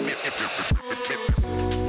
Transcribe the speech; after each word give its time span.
And 0.00 0.06
we've 0.06 0.22
got 0.24 0.48
soccer 0.48 1.79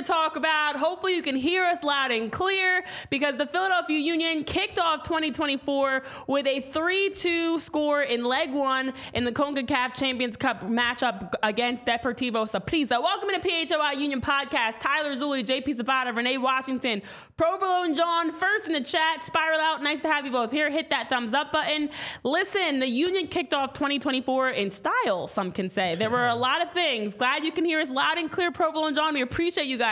to 0.00 0.06
talk 0.06 0.36
about. 0.36 0.76
Hopefully, 0.76 1.14
you 1.14 1.22
can 1.22 1.36
hear 1.36 1.64
us 1.64 1.82
loud 1.82 2.10
and 2.10 2.32
clear 2.32 2.84
because 3.10 3.36
the 3.36 3.46
Philadelphia 3.46 3.98
Union 3.98 4.44
kicked 4.44 4.78
off 4.78 5.02
2024 5.02 6.02
with 6.26 6.46
a 6.46 6.60
3 6.60 7.10
2 7.10 7.60
score 7.60 8.02
in 8.02 8.24
leg 8.24 8.52
one 8.52 8.92
in 9.14 9.24
the 9.24 9.32
CONCACAF 9.32 9.94
Champions 9.94 10.36
Cup 10.36 10.62
matchup 10.62 11.34
against 11.42 11.84
Deportivo 11.84 12.48
Saprissa. 12.48 13.02
Welcome 13.02 13.28
to 13.30 13.40
PHLY 13.40 13.98
Union 13.98 14.20
Podcast. 14.20 14.80
Tyler 14.80 15.14
Zulli, 15.16 15.44
JP 15.44 15.76
Zapata, 15.76 16.12
Renee 16.12 16.38
Washington, 16.38 17.02
Provolo 17.36 17.84
and 17.84 17.96
John 17.96 18.32
first 18.32 18.66
in 18.66 18.72
the 18.72 18.80
chat. 18.80 19.22
Spiral 19.24 19.60
out. 19.60 19.82
Nice 19.82 20.00
to 20.02 20.08
have 20.08 20.24
you 20.24 20.32
both 20.32 20.50
here. 20.50 20.70
Hit 20.70 20.90
that 20.90 21.08
thumbs 21.08 21.34
up 21.34 21.52
button. 21.52 21.90
Listen, 22.22 22.80
the 22.80 22.88
Union 22.88 23.26
kicked 23.26 23.52
off 23.52 23.72
2024 23.72 24.50
in 24.50 24.70
style, 24.70 25.26
some 25.26 25.52
can 25.52 25.68
say. 25.68 25.94
There 25.94 26.10
were 26.10 26.28
a 26.28 26.34
lot 26.34 26.62
of 26.62 26.72
things. 26.72 27.14
Glad 27.14 27.44
you 27.44 27.52
can 27.52 27.64
hear 27.64 27.80
us 27.80 27.90
loud 27.90 28.18
and 28.18 28.30
clear, 28.30 28.50
Provolo 28.50 28.86
and 28.86 28.96
John. 28.96 29.14
We 29.14 29.22
appreciate 29.22 29.66
you 29.66 29.78
guys 29.78 29.89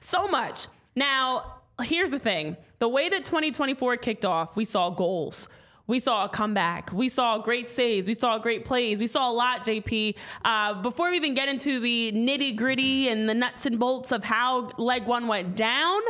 so 0.00 0.28
much. 0.28 0.66
Now, 0.94 1.60
here's 1.82 2.10
the 2.10 2.18
thing 2.18 2.56
the 2.78 2.88
way 2.88 3.08
that 3.08 3.24
2024 3.24 3.96
kicked 3.98 4.24
off, 4.24 4.56
we 4.56 4.64
saw 4.64 4.90
goals. 4.90 5.48
We 5.86 5.98
saw 5.98 6.26
a 6.26 6.28
comeback. 6.28 6.92
We 6.92 7.08
saw 7.08 7.38
great 7.38 7.68
saves. 7.68 8.06
We 8.06 8.14
saw 8.14 8.38
great 8.38 8.64
plays. 8.64 9.00
We 9.00 9.08
saw 9.08 9.28
a 9.28 9.32
lot, 9.32 9.64
JP. 9.64 10.14
Uh, 10.44 10.80
before 10.82 11.10
we 11.10 11.16
even 11.16 11.34
get 11.34 11.48
into 11.48 11.80
the 11.80 12.12
nitty 12.12 12.54
gritty 12.54 13.08
and 13.08 13.28
the 13.28 13.34
nuts 13.34 13.66
and 13.66 13.76
bolts 13.76 14.12
of 14.12 14.22
how 14.22 14.70
leg 14.78 15.06
one 15.06 15.26
went 15.26 15.56
down, 15.56 16.00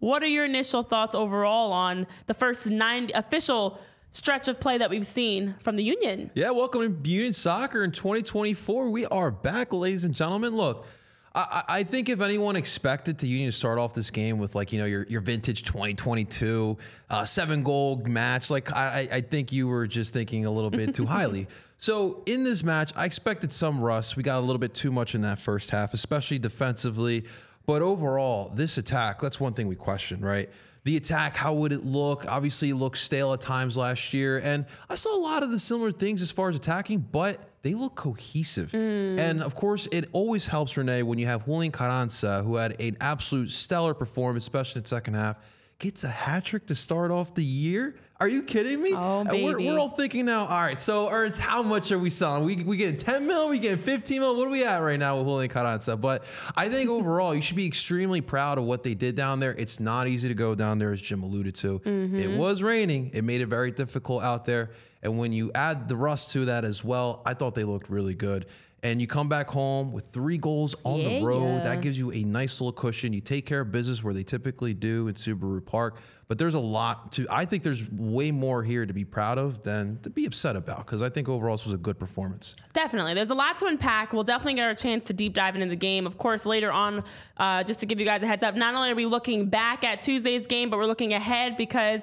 what 0.00 0.24
are 0.24 0.26
your 0.26 0.44
initial 0.44 0.82
thoughts 0.82 1.14
overall 1.14 1.72
on 1.72 2.08
the 2.26 2.34
first 2.34 2.66
nine 2.66 3.12
official 3.14 3.78
stretch 4.10 4.48
of 4.48 4.58
play 4.58 4.78
that 4.78 4.90
we've 4.90 5.06
seen 5.06 5.54
from 5.60 5.76
the 5.76 5.84
Union? 5.84 6.32
Yeah, 6.34 6.50
welcome 6.50 7.00
to 7.00 7.08
Union 7.08 7.32
Soccer 7.32 7.84
in 7.84 7.92
2024. 7.92 8.90
We 8.90 9.06
are 9.06 9.30
back, 9.30 9.72
ladies 9.72 10.04
and 10.04 10.12
gentlemen. 10.12 10.56
Look, 10.56 10.86
I, 11.34 11.64
I 11.68 11.82
think 11.82 12.08
if 12.08 12.20
anyone 12.20 12.54
expected 12.54 13.18
to 13.18 13.26
Union 13.26 13.50
to 13.50 13.56
start 13.56 13.78
off 13.78 13.92
this 13.92 14.10
game 14.10 14.38
with 14.38 14.54
like 14.54 14.72
you 14.72 14.78
know 14.78 14.84
your 14.84 15.04
your 15.08 15.20
vintage 15.20 15.64
2022 15.64 16.78
uh, 17.10 17.24
seven 17.24 17.62
goal 17.62 17.96
match, 18.06 18.50
like 18.50 18.72
I, 18.72 19.08
I 19.10 19.20
think 19.20 19.52
you 19.52 19.66
were 19.66 19.86
just 19.86 20.12
thinking 20.12 20.46
a 20.46 20.50
little 20.50 20.70
bit 20.70 20.94
too 20.94 21.06
highly. 21.06 21.48
So 21.76 22.22
in 22.24 22.44
this 22.44 22.62
match, 22.62 22.92
I 22.96 23.04
expected 23.04 23.52
some 23.52 23.78
rust. 23.78 24.16
We 24.16 24.22
got 24.22 24.38
a 24.38 24.40
little 24.40 24.60
bit 24.60 24.72
too 24.72 24.90
much 24.90 25.14
in 25.14 25.20
that 25.22 25.38
first 25.38 25.68
half, 25.68 25.92
especially 25.92 26.38
defensively. 26.38 27.24
But 27.66 27.82
overall, 27.82 28.48
this 28.54 28.78
attack, 28.78 29.20
that's 29.20 29.38
one 29.38 29.52
thing 29.52 29.68
we 29.68 29.74
question, 29.74 30.20
right? 30.20 30.48
The 30.84 30.98
attack, 30.98 31.34
how 31.34 31.54
would 31.54 31.72
it 31.72 31.84
look? 31.86 32.26
Obviously, 32.28 32.68
it 32.68 32.74
looked 32.74 32.98
stale 32.98 33.32
at 33.32 33.40
times 33.40 33.76
last 33.76 34.12
year. 34.12 34.38
And 34.38 34.66
I 34.90 34.96
saw 34.96 35.16
a 35.16 35.22
lot 35.22 35.42
of 35.42 35.50
the 35.50 35.58
similar 35.58 35.90
things 35.90 36.20
as 36.20 36.30
far 36.30 36.50
as 36.50 36.56
attacking, 36.56 36.98
but 37.10 37.40
they 37.62 37.72
look 37.72 37.94
cohesive. 37.94 38.70
Mm. 38.72 39.18
And 39.18 39.42
of 39.42 39.54
course, 39.54 39.88
it 39.90 40.10
always 40.12 40.46
helps, 40.46 40.76
Renee, 40.76 41.02
when 41.02 41.18
you 41.18 41.24
have 41.24 41.46
Julian 41.46 41.72
Carranza, 41.72 42.42
who 42.42 42.56
had 42.56 42.78
an 42.80 42.98
absolute 43.00 43.48
stellar 43.48 43.94
performance, 43.94 44.44
especially 44.44 44.80
in 44.80 44.82
the 44.82 44.88
second 44.88 45.14
half, 45.14 45.38
gets 45.78 46.04
a 46.04 46.08
hat 46.08 46.44
trick 46.44 46.66
to 46.66 46.74
start 46.74 47.10
off 47.10 47.34
the 47.34 47.42
year. 47.42 47.96
Are 48.20 48.28
you 48.28 48.44
kidding 48.44 48.80
me? 48.80 48.92
Oh, 48.94 49.20
And 49.20 49.30
we're, 49.44 49.56
baby. 49.58 49.68
we're 49.68 49.78
all 49.78 49.88
thinking 49.90 50.24
now, 50.24 50.46
all 50.46 50.62
right, 50.62 50.78
so 50.78 51.10
Ernst, 51.10 51.40
how 51.40 51.64
much 51.64 51.90
are 51.90 51.98
we 51.98 52.10
selling? 52.10 52.44
We, 52.44 52.56
we 52.56 52.76
getting 52.76 52.96
10 52.96 53.26
mil? 53.26 53.48
We 53.48 53.58
getting 53.58 53.76
15 53.76 54.20
mil? 54.20 54.36
What 54.36 54.46
are 54.46 54.50
we 54.50 54.64
at 54.64 54.78
right 54.78 54.98
now 54.98 55.18
with 55.18 55.26
Julian 55.26 55.50
Carranza? 55.50 55.96
But 55.96 56.24
I 56.56 56.68
think 56.68 56.88
overall, 56.98 57.34
you 57.34 57.42
should 57.42 57.56
be 57.56 57.66
extremely 57.66 58.20
proud 58.20 58.58
of 58.58 58.64
what 58.64 58.84
they 58.84 58.94
did 58.94 59.16
down 59.16 59.40
there. 59.40 59.52
It's 59.52 59.80
not 59.80 60.06
easy 60.06 60.28
to 60.28 60.34
go 60.34 60.54
down 60.54 60.78
there, 60.78 60.92
as 60.92 61.02
Jim 61.02 61.24
alluded 61.24 61.56
to. 61.56 61.80
Mm-hmm. 61.80 62.16
It 62.16 62.38
was 62.38 62.62
raining. 62.62 63.10
It 63.12 63.24
made 63.24 63.40
it 63.40 63.46
very 63.46 63.72
difficult 63.72 64.22
out 64.22 64.44
there. 64.44 64.70
And 65.02 65.18
when 65.18 65.32
you 65.32 65.50
add 65.54 65.88
the 65.88 65.96
rust 65.96 66.32
to 66.32 66.44
that 66.46 66.64
as 66.64 66.82
well, 66.84 67.20
I 67.26 67.34
thought 67.34 67.54
they 67.54 67.64
looked 67.64 67.90
really 67.90 68.14
good. 68.14 68.46
And 68.84 69.00
you 69.00 69.06
come 69.06 69.30
back 69.30 69.48
home 69.48 69.92
with 69.92 70.08
three 70.08 70.36
goals 70.36 70.76
on 70.84 71.00
Yeah, 71.00 71.08
the 71.08 71.24
road. 71.24 71.64
That 71.64 71.80
gives 71.80 71.98
you 71.98 72.12
a 72.12 72.22
nice 72.22 72.60
little 72.60 72.72
cushion. 72.72 73.14
You 73.14 73.20
take 73.22 73.46
care 73.46 73.62
of 73.62 73.72
business 73.72 74.04
where 74.04 74.12
they 74.12 74.22
typically 74.22 74.74
do 74.74 75.08
in 75.08 75.14
Subaru 75.14 75.64
Park. 75.64 75.96
But 76.28 76.38
there's 76.38 76.54
a 76.54 76.60
lot 76.60 77.12
to, 77.12 77.26
I 77.30 77.44
think 77.44 77.62
there's 77.62 77.88
way 77.90 78.30
more 78.30 78.62
here 78.62 78.84
to 78.86 78.92
be 78.92 79.04
proud 79.04 79.38
of 79.38 79.62
than 79.62 79.98
to 80.02 80.10
be 80.10 80.26
upset 80.26 80.56
about 80.56 80.78
because 80.86 81.02
I 81.02 81.08
think 81.10 81.28
overall 81.28 81.54
this 81.56 81.64
was 81.64 81.74
a 81.74 81.78
good 81.78 81.98
performance. 81.98 82.56
Definitely. 82.72 83.14
There's 83.14 83.30
a 83.30 83.34
lot 83.34 83.58
to 83.58 83.66
unpack. 83.66 84.12
We'll 84.12 84.24
definitely 84.24 84.54
get 84.54 84.64
our 84.64 84.74
chance 84.74 85.04
to 85.04 85.12
deep 85.12 85.34
dive 85.34 85.54
into 85.54 85.68
the 85.68 85.76
game. 85.76 86.06
Of 86.06 86.16
course, 86.18 86.44
later 86.46 86.72
on, 86.72 87.04
uh, 87.36 87.62
just 87.64 87.80
to 87.80 87.86
give 87.86 88.00
you 88.00 88.06
guys 88.06 88.22
a 88.22 88.26
heads 88.26 88.42
up, 88.42 88.54
not 88.54 88.74
only 88.74 88.90
are 88.90 88.94
we 88.94 89.06
looking 89.06 89.48
back 89.48 89.84
at 89.84 90.02
Tuesday's 90.02 90.46
game, 90.46 90.70
but 90.70 90.78
we're 90.78 90.86
looking 90.86 91.12
ahead 91.12 91.56
because 91.56 92.02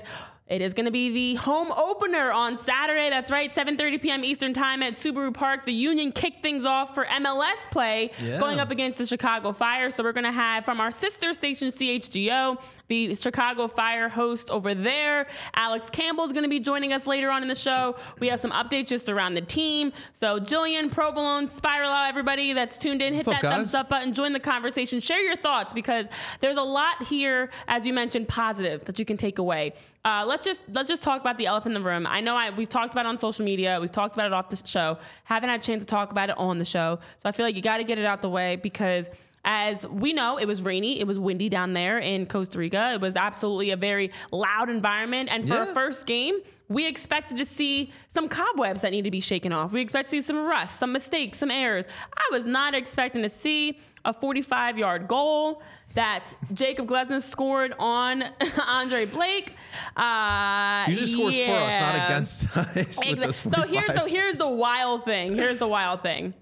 it 0.51 0.61
is 0.61 0.73
going 0.73 0.85
to 0.85 0.91
be 0.91 1.09
the 1.09 1.35
home 1.35 1.71
opener 1.71 2.31
on 2.31 2.57
Saturday. 2.57 3.09
That's 3.09 3.31
right, 3.31 3.51
7:30 3.53 4.01
p.m. 4.01 4.23
Eastern 4.25 4.53
Time 4.53 4.83
at 4.83 4.97
Subaru 4.97 5.33
Park. 5.33 5.65
The 5.65 5.73
Union 5.73 6.11
kicked 6.11 6.41
things 6.43 6.65
off 6.65 6.93
for 6.93 7.05
MLS 7.05 7.55
play, 7.71 8.11
Yeah. 8.19 8.39
going 8.39 8.59
up 8.59 8.69
against 8.69 8.97
the 8.97 9.05
Chicago 9.05 9.53
Fire. 9.53 9.89
So 9.89 10.03
we're 10.03 10.11
going 10.11 10.25
to 10.25 10.31
have 10.31 10.65
from 10.65 10.81
our 10.81 10.91
sister 10.91 11.33
station 11.33 11.69
CHGO, 11.69 12.57
the 12.91 13.15
Chicago 13.15 13.67
Fire 13.67 14.09
host 14.09 14.51
over 14.51 14.73
there. 14.75 15.27
Alex 15.55 15.89
Campbell 15.89 16.25
is 16.25 16.33
going 16.33 16.43
to 16.43 16.49
be 16.49 16.59
joining 16.59 16.93
us 16.93 17.07
later 17.07 17.31
on 17.31 17.41
in 17.41 17.47
the 17.47 17.55
show. 17.55 17.95
We 18.19 18.27
have 18.27 18.39
some 18.39 18.51
updates 18.51 18.87
just 18.87 19.09
around 19.09 19.35
the 19.35 19.41
team. 19.41 19.93
So 20.13 20.39
Jillian, 20.39 20.91
Provolone, 20.91 21.47
Spiral 21.47 21.89
out, 21.89 22.09
everybody 22.09 22.53
that's 22.53 22.77
tuned 22.77 23.01
in, 23.01 23.13
hit 23.13 23.25
What's 23.25 23.41
that 23.41 23.47
up, 23.47 23.55
thumbs 23.55 23.73
up 23.73 23.89
button, 23.89 24.13
join 24.13 24.33
the 24.33 24.39
conversation, 24.39 24.99
share 24.99 25.21
your 25.21 25.37
thoughts 25.37 25.73
because 25.73 26.05
there's 26.41 26.57
a 26.57 26.63
lot 26.63 27.03
here, 27.03 27.49
as 27.67 27.85
you 27.85 27.93
mentioned, 27.93 28.27
positive 28.27 28.83
that 28.85 28.99
you 28.99 29.05
can 29.05 29.17
take 29.17 29.39
away. 29.39 29.73
Uh, 30.03 30.25
let's 30.27 30.43
just 30.43 30.61
let's 30.73 30.89
just 30.89 31.03
talk 31.03 31.21
about 31.21 31.37
the 31.37 31.45
elephant 31.45 31.75
in 31.75 31.81
the 31.81 31.87
room. 31.87 32.07
I 32.07 32.21
know 32.21 32.35
I 32.35 32.49
we've 32.49 32.67
talked 32.67 32.91
about 32.93 33.05
it 33.05 33.09
on 33.09 33.19
social 33.19 33.45
media, 33.45 33.77
we've 33.79 33.91
talked 33.91 34.15
about 34.15 34.25
it 34.25 34.33
off 34.33 34.49
the 34.49 34.59
show. 34.67 34.97
Haven't 35.25 35.49
had 35.49 35.59
a 35.59 35.63
chance 35.63 35.83
to 35.83 35.87
talk 35.87 36.11
about 36.11 36.29
it 36.29 36.37
on 36.37 36.57
the 36.57 36.65
show, 36.65 36.99
so 37.19 37.29
I 37.29 37.31
feel 37.31 37.45
like 37.45 37.55
you 37.55 37.61
got 37.61 37.77
to 37.77 37.83
get 37.83 37.99
it 37.99 38.05
out 38.05 38.21
the 38.21 38.29
way 38.29 38.55
because. 38.55 39.09
As 39.43 39.87
we 39.87 40.13
know, 40.13 40.37
it 40.37 40.45
was 40.45 40.61
rainy, 40.61 40.99
it 40.99 41.07
was 41.07 41.17
windy 41.17 41.49
down 41.49 41.73
there 41.73 41.97
in 41.97 42.27
Costa 42.27 42.59
Rica. 42.59 42.91
It 42.93 43.01
was 43.01 43.15
absolutely 43.15 43.71
a 43.71 43.75
very 43.75 44.11
loud 44.31 44.69
environment. 44.69 45.29
And 45.31 45.47
for 45.47 45.55
Yeah. 45.55 45.63
a 45.69 45.73
first 45.73 46.05
game, 46.05 46.39
we 46.69 46.87
expected 46.87 47.37
to 47.37 47.45
see 47.45 47.91
some 48.13 48.29
cobwebs 48.29 48.81
that 48.81 48.91
need 48.91 49.01
to 49.03 49.11
be 49.11 49.19
shaken 49.19 49.51
off. 49.51 49.73
We 49.73 49.81
expect 49.81 50.07
to 50.09 50.11
see 50.11 50.21
some 50.21 50.45
rust, 50.45 50.77
some 50.79 50.91
mistakes, 50.93 51.39
some 51.39 51.49
errors. 51.51 51.85
I 52.15 52.23
was 52.31 52.45
not 52.45 52.75
expecting 52.75 53.23
to 53.23 53.29
see 53.29 53.79
a 54.05 54.13
45 54.13 54.77
yard 54.77 55.07
goal 55.07 55.61
that 55.95 56.33
Jacob 56.53 56.87
Glesnes 56.87 57.23
scored 57.23 57.73
on 57.77 58.23
Andre 58.67 59.05
Blake. 59.05 59.55
Uh, 59.97 60.85
You 60.87 60.95
just 60.95 61.13
scores 61.13 61.37
for 61.39 61.51
us, 61.51 61.75
not 61.77 61.95
against 62.05 62.45
us. 62.57 62.75
Exactly. 62.77 63.31
So 63.33 63.61
here's 63.63 63.87
the 63.87 64.07
here's 64.07 64.37
the 64.37 64.49
wild 64.49 65.03
thing. 65.03 65.35
Here's 65.35 65.57
the 65.59 65.67
wild 65.67 66.01
thing. 66.03 66.33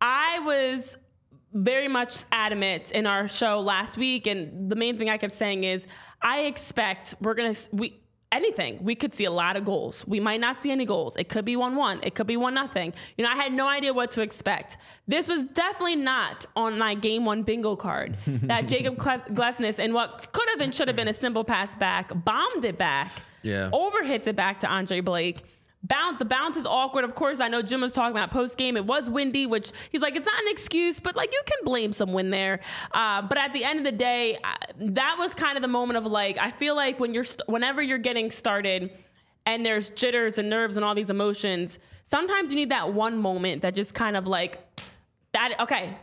I 0.00 0.40
was 0.40 0.96
very 1.52 1.88
much 1.88 2.24
adamant 2.32 2.92
in 2.92 3.06
our 3.06 3.28
show 3.28 3.60
last 3.60 3.96
week, 3.96 4.26
and 4.26 4.70
the 4.70 4.76
main 4.76 4.98
thing 4.98 5.10
I 5.10 5.18
kept 5.18 5.34
saying 5.34 5.64
is 5.64 5.86
I 6.20 6.40
expect 6.42 7.14
we're 7.20 7.34
gonna 7.34 7.54
we 7.72 7.98
anything 8.30 8.82
we 8.82 8.94
could 8.94 9.12
see 9.14 9.26
a 9.26 9.30
lot 9.30 9.56
of 9.56 9.64
goals. 9.64 10.06
We 10.06 10.18
might 10.18 10.40
not 10.40 10.62
see 10.62 10.70
any 10.70 10.86
goals. 10.86 11.16
It 11.18 11.28
could 11.28 11.44
be 11.44 11.54
one 11.56 11.76
one. 11.76 12.00
It 12.02 12.14
could 12.14 12.26
be 12.26 12.36
one 12.38 12.54
nothing. 12.54 12.94
You 13.18 13.24
know, 13.24 13.30
I 13.30 13.36
had 13.36 13.52
no 13.52 13.68
idea 13.68 13.92
what 13.92 14.10
to 14.12 14.22
expect. 14.22 14.78
This 15.06 15.28
was 15.28 15.44
definitely 15.48 15.96
not 15.96 16.46
on 16.56 16.78
my 16.78 16.94
game 16.94 17.26
one 17.26 17.42
bingo 17.42 17.76
card. 17.76 18.16
that 18.26 18.66
Jacob 18.68 18.96
Gle- 18.96 19.34
Glesnes 19.34 19.78
and 19.78 19.92
what 19.92 20.32
could 20.32 20.48
have 20.48 20.58
been 20.58 20.72
should 20.72 20.88
have 20.88 20.96
been 20.96 21.08
a 21.08 21.12
simple 21.12 21.44
pass 21.44 21.74
back 21.74 22.10
bombed 22.24 22.64
it 22.64 22.78
back 22.78 23.10
Yeah. 23.42 23.68
overhits 23.72 24.26
it 24.26 24.36
back 24.36 24.60
to 24.60 24.66
Andre 24.66 25.00
Blake. 25.00 25.42
Bounce 25.82 26.18
the 26.18 26.24
bounce 26.24 26.56
is 26.56 26.66
awkward. 26.66 27.04
Of 27.04 27.14
course, 27.14 27.40
I 27.40 27.48
know 27.48 27.62
Jim 27.62 27.80
was 27.80 27.92
talking 27.92 28.12
about 28.12 28.30
post 28.30 28.56
game. 28.56 28.76
It 28.76 28.86
was 28.86 29.10
windy, 29.10 29.46
which 29.46 29.72
he's 29.90 30.00
like, 30.00 30.16
it's 30.16 30.26
not 30.26 30.40
an 30.40 30.48
excuse, 30.48 31.00
but 31.00 31.16
like 31.16 31.32
you 31.32 31.40
can 31.44 31.64
blame 31.64 31.92
someone 31.92 32.30
there. 32.30 32.60
Uh, 32.92 33.22
but 33.22 33.38
at 33.38 33.52
the 33.52 33.64
end 33.64 33.78
of 33.78 33.84
the 33.84 33.92
day, 33.92 34.38
I, 34.44 34.56
that 34.78 35.16
was 35.18 35.34
kind 35.34 35.56
of 35.56 35.62
the 35.62 35.68
moment 35.68 35.96
of 35.98 36.06
like, 36.06 36.38
I 36.38 36.50
feel 36.50 36.76
like 36.76 37.00
when 37.00 37.14
you're 37.14 37.24
st- 37.24 37.48
whenever 37.48 37.82
you're 37.82 37.98
getting 37.98 38.30
started 38.30 38.90
and 39.44 39.66
there's 39.66 39.88
jitters 39.90 40.38
and 40.38 40.48
nerves 40.48 40.76
and 40.76 40.84
all 40.84 40.94
these 40.94 41.10
emotions, 41.10 41.78
sometimes 42.04 42.50
you 42.50 42.56
need 42.56 42.70
that 42.70 42.92
one 42.94 43.18
moment 43.18 43.62
that 43.62 43.74
just 43.74 43.92
kind 43.94 44.16
of 44.16 44.26
like 44.26 44.58
that. 45.32 45.58
Okay. 45.60 45.96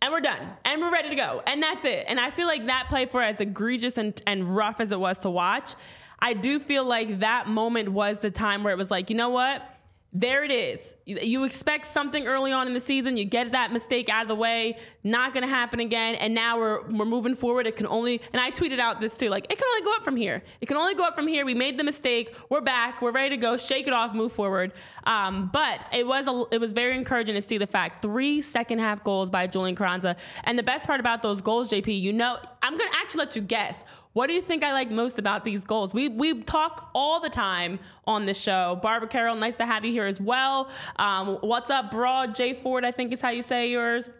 And 0.00 0.12
we're 0.12 0.20
done. 0.20 0.48
And 0.64 0.80
we're 0.80 0.92
ready 0.92 1.08
to 1.08 1.16
go. 1.16 1.42
And 1.46 1.62
that's 1.62 1.84
it. 1.84 2.04
And 2.06 2.20
I 2.20 2.30
feel 2.30 2.46
like 2.46 2.66
that 2.66 2.88
play 2.88 3.06
for 3.06 3.20
as 3.20 3.40
egregious 3.40 3.98
and, 3.98 4.20
and 4.26 4.54
rough 4.56 4.80
as 4.80 4.92
it 4.92 5.00
was 5.00 5.18
to 5.18 5.30
watch, 5.30 5.74
I 6.18 6.34
do 6.34 6.58
feel 6.58 6.84
like 6.84 7.20
that 7.20 7.46
moment 7.46 7.90
was 7.90 8.18
the 8.18 8.30
time 8.30 8.64
where 8.64 8.72
it 8.72 8.76
was 8.76 8.90
like, 8.90 9.10
you 9.10 9.16
know 9.16 9.30
what? 9.30 9.62
There 10.10 10.42
it 10.42 10.50
is. 10.50 10.96
You 11.04 11.44
expect 11.44 11.84
something 11.84 12.26
early 12.26 12.50
on 12.50 12.66
in 12.66 12.72
the 12.72 12.80
season, 12.80 13.18
you 13.18 13.26
get 13.26 13.52
that 13.52 13.74
mistake 13.74 14.08
out 14.08 14.22
of 14.22 14.28
the 14.28 14.34
way, 14.34 14.78
not 15.04 15.34
going 15.34 15.42
to 15.42 15.50
happen 15.50 15.80
again, 15.80 16.14
and 16.14 16.34
now 16.34 16.58
we're 16.58 16.80
we're 16.88 17.04
moving 17.04 17.34
forward. 17.34 17.66
It 17.66 17.76
can 17.76 17.86
only 17.86 18.22
and 18.32 18.40
I 18.40 18.50
tweeted 18.50 18.78
out 18.78 19.02
this 19.02 19.14
too, 19.14 19.28
like 19.28 19.44
it 19.50 19.58
can 19.58 19.66
only 19.68 19.84
go 19.84 19.94
up 19.94 20.04
from 20.04 20.16
here. 20.16 20.42
It 20.62 20.66
can 20.66 20.78
only 20.78 20.94
go 20.94 21.04
up 21.04 21.14
from 21.14 21.28
here. 21.28 21.44
We 21.44 21.54
made 21.54 21.78
the 21.78 21.84
mistake. 21.84 22.34
We're 22.48 22.62
back. 22.62 23.02
We're 23.02 23.12
ready 23.12 23.36
to 23.36 23.36
go. 23.36 23.58
Shake 23.58 23.86
it 23.86 23.92
off. 23.92 24.14
Move 24.14 24.32
forward. 24.32 24.72
Um, 25.04 25.50
but 25.52 25.84
it 25.92 26.06
was 26.06 26.26
a, 26.26 26.44
it 26.54 26.58
was 26.58 26.72
very 26.72 26.96
encouraging 26.96 27.34
to 27.34 27.42
see 27.42 27.58
the 27.58 27.66
fact 27.66 28.00
three 28.00 28.40
second 28.40 28.78
half 28.78 29.04
goals 29.04 29.28
by 29.28 29.46
Julian 29.46 29.76
Carranza, 29.76 30.16
and 30.44 30.58
the 30.58 30.62
best 30.62 30.86
part 30.86 31.00
about 31.00 31.20
those 31.20 31.42
goals, 31.42 31.70
JP, 31.70 32.00
you 32.00 32.14
know, 32.14 32.38
I'm 32.62 32.78
gonna 32.78 32.90
actually 32.94 33.18
let 33.18 33.36
you 33.36 33.42
guess 33.42 33.84
what 34.18 34.26
do 34.26 34.34
you 34.34 34.42
think 34.42 34.64
I 34.64 34.72
like 34.72 34.90
most 34.90 35.20
about 35.20 35.44
these 35.44 35.62
goals? 35.62 35.94
We 35.94 36.08
we 36.08 36.42
talk 36.42 36.90
all 36.92 37.20
the 37.20 37.30
time 37.30 37.78
on 38.04 38.26
this 38.26 38.36
show. 38.36 38.76
Barbara 38.82 39.08
Carroll, 39.08 39.36
nice 39.36 39.56
to 39.58 39.64
have 39.64 39.84
you 39.84 39.92
here 39.92 40.06
as 40.06 40.20
well. 40.20 40.70
Um, 40.96 41.38
what's 41.40 41.70
up, 41.70 41.92
Broad 41.92 42.34
J 42.34 42.54
Ford? 42.54 42.84
I 42.84 42.90
think 42.90 43.12
is 43.12 43.20
how 43.20 43.30
you 43.30 43.44
say 43.44 43.70
yours. 43.70 44.10